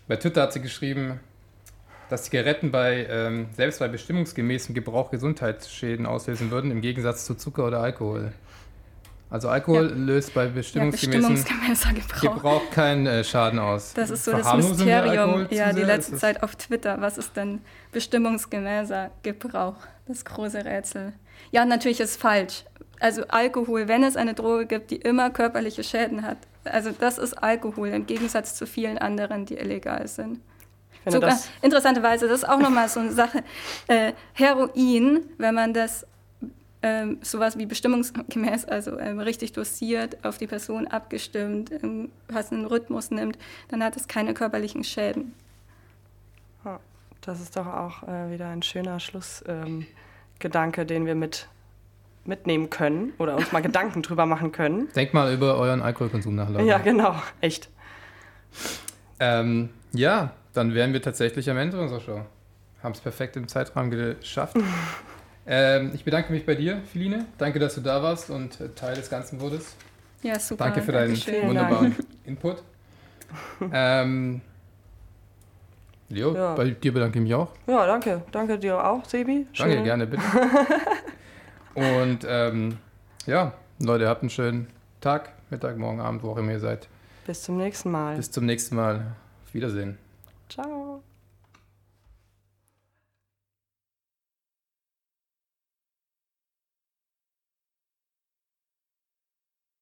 Bei 0.06 0.16
Twitter 0.16 0.42
hat 0.42 0.52
sie 0.52 0.60
geschrieben, 0.60 1.18
dass 2.08 2.24
Zigaretten 2.24 2.70
bei, 2.70 3.06
ähm, 3.10 3.46
selbst 3.56 3.80
bei 3.80 3.88
bestimmungsgemäßem 3.88 4.74
Gebrauch 4.74 5.10
Gesundheitsschäden 5.10 6.06
auslösen 6.06 6.50
würden, 6.50 6.70
im 6.70 6.80
Gegensatz 6.80 7.24
zu 7.24 7.34
Zucker 7.34 7.66
oder 7.66 7.80
Alkohol. 7.80 8.32
Also 9.32 9.48
Alkohol 9.48 9.88
Ja. 9.88 9.96
löst 9.96 10.34
bei 10.34 10.44
Ja, 10.44 10.50
bestimmungsgemäßem 10.50 11.34
bestimmungsgemäßer 11.34 11.92
Gebrauch. 11.94 12.20
Gebrauch 12.20 12.70
keinen 12.70 13.06
äh, 13.06 13.24
Schaden 13.24 13.58
aus. 13.58 13.94
Das 13.94 14.10
ist 14.10 14.26
so 14.26 14.32
das 14.32 14.54
Mysterium, 14.54 15.46
ja, 15.48 15.72
die 15.72 15.82
letzte 15.82 16.16
Zeit 16.16 16.42
auf 16.42 16.54
Twitter. 16.54 17.00
Was 17.00 17.16
ist 17.16 17.34
denn 17.34 17.62
bestimmungsgemäßer 17.92 19.10
Gebrauch? 19.22 19.76
Das 20.06 20.26
große 20.26 20.66
Rätsel. 20.66 21.14
Ja, 21.50 21.64
natürlich 21.64 22.00
ist 22.00 22.20
falsch. 22.20 22.64
Also 23.00 23.24
Alkohol, 23.28 23.88
wenn 23.88 24.04
es 24.04 24.16
eine 24.16 24.34
Droge 24.34 24.66
gibt, 24.66 24.90
die 24.90 24.96
immer 24.96 25.30
körperliche 25.30 25.82
Schäden 25.82 26.22
hat, 26.26 26.36
also 26.64 26.90
das 26.90 27.16
ist 27.16 27.32
Alkohol 27.34 27.88
im 27.88 28.06
Gegensatz 28.06 28.54
zu 28.54 28.66
vielen 28.66 28.98
anderen, 28.98 29.46
die 29.46 29.56
illegal 29.56 30.06
sind. 30.08 30.40
Sogar, 31.06 31.30
das, 31.30 31.48
interessanterweise, 31.62 32.28
das 32.28 32.42
ist 32.42 32.48
auch 32.48 32.60
nochmal 32.60 32.88
so 32.88 33.00
eine 33.00 33.12
Sache. 33.12 33.42
Äh, 33.88 34.12
Heroin, 34.34 35.22
wenn 35.38 35.54
man 35.54 35.74
das 35.74 36.06
ähm, 36.82 37.18
sowas 37.22 37.56
wie 37.58 37.66
bestimmungsgemäß, 37.66 38.64
also 38.64 38.98
ähm, 38.98 39.20
richtig 39.20 39.52
dosiert, 39.52 40.24
auf 40.24 40.38
die 40.38 40.46
Person 40.46 40.86
abgestimmt, 40.88 41.70
im 41.70 42.10
passenden 42.28 42.66
Rhythmus 42.66 43.10
nimmt, 43.10 43.38
dann 43.68 43.82
hat 43.82 43.96
es 43.96 44.08
keine 44.08 44.34
körperlichen 44.34 44.84
Schäden. 44.84 45.34
das 47.20 47.40
ist 47.40 47.56
doch 47.56 47.66
auch 47.66 48.02
äh, 48.02 48.32
wieder 48.32 48.48
ein 48.48 48.62
schöner 48.62 48.98
Schlussgedanke, 48.98 50.80
ähm, 50.80 50.86
den 50.86 51.06
wir 51.06 51.14
mit, 51.14 51.48
mitnehmen 52.24 52.68
können 52.68 53.12
oder 53.18 53.36
uns 53.36 53.52
mal 53.52 53.62
Gedanken 53.62 54.02
drüber 54.02 54.26
machen 54.26 54.50
können. 54.50 54.88
Denkt 54.96 55.14
mal 55.14 55.32
über 55.32 55.56
euren 55.56 55.82
Alkoholkonsum 55.82 56.34
nach, 56.34 56.48
Leute. 56.48 56.64
Ja, 56.66 56.78
genau, 56.78 57.14
echt. 57.40 57.70
Ähm, 59.20 59.70
ja, 59.92 60.32
dann 60.52 60.74
wären 60.74 60.92
wir 60.92 61.00
tatsächlich 61.00 61.48
am 61.48 61.58
Ende 61.58 61.80
unserer 61.80 62.00
Show. 62.00 62.20
Haben 62.82 62.92
es 62.92 63.00
perfekt 63.00 63.36
im 63.36 63.46
Zeitrahmen 63.46 63.92
geschafft. 63.92 64.56
ähm, 65.46 65.90
ich 65.94 66.04
bedanke 66.04 66.32
mich 66.32 66.46
bei 66.46 66.54
dir, 66.54 66.80
Feline. 66.92 67.26
Danke, 67.38 67.58
dass 67.58 67.74
du 67.74 67.80
da 67.80 68.02
warst 68.02 68.30
und 68.30 68.60
äh, 68.60 68.68
Teil 68.70 68.94
des 68.94 69.10
Ganzen 69.10 69.40
wurdest. 69.40 69.76
Ja, 70.22 70.38
super. 70.38 70.64
Danke 70.64 70.82
für 70.82 70.92
deinen 70.92 71.14
Dankeschön. 71.14 71.48
Wunderbaren 71.48 71.96
Input. 72.24 72.62
ähm, 73.72 74.40
jo, 76.08 76.34
Ja. 76.34 76.54
bei 76.54 76.70
dir 76.70 76.92
bedanke 76.92 77.18
ich 77.18 77.22
mich 77.24 77.34
auch. 77.34 77.48
Ja, 77.66 77.86
danke. 77.86 78.22
Danke 78.30 78.58
dir 78.58 78.84
auch, 78.84 79.04
Sebi. 79.04 79.46
Danke, 79.56 79.74
Schön. 79.74 79.84
gerne, 79.84 80.06
bitte. 80.06 80.22
und 81.74 82.20
ähm, 82.28 82.78
ja, 83.26 83.54
Leute, 83.80 84.08
habt 84.08 84.22
einen 84.22 84.30
schönen 84.30 84.66
Tag, 85.00 85.32
Mittag, 85.50 85.76
Morgen, 85.76 86.00
Abend, 86.00 86.22
wo 86.22 86.30
auch 86.30 86.36
immer 86.36 86.52
ihr 86.52 86.60
seid. 86.60 86.88
Bis 87.26 87.42
zum 87.42 87.56
nächsten 87.56 87.90
Mal. 87.90 88.16
Bis 88.16 88.30
zum 88.30 88.46
nächsten 88.46 88.76
Mal. 88.76 89.14
Auf 89.44 89.54
Wiedersehen. 89.54 89.98
Ciao. 90.48 91.02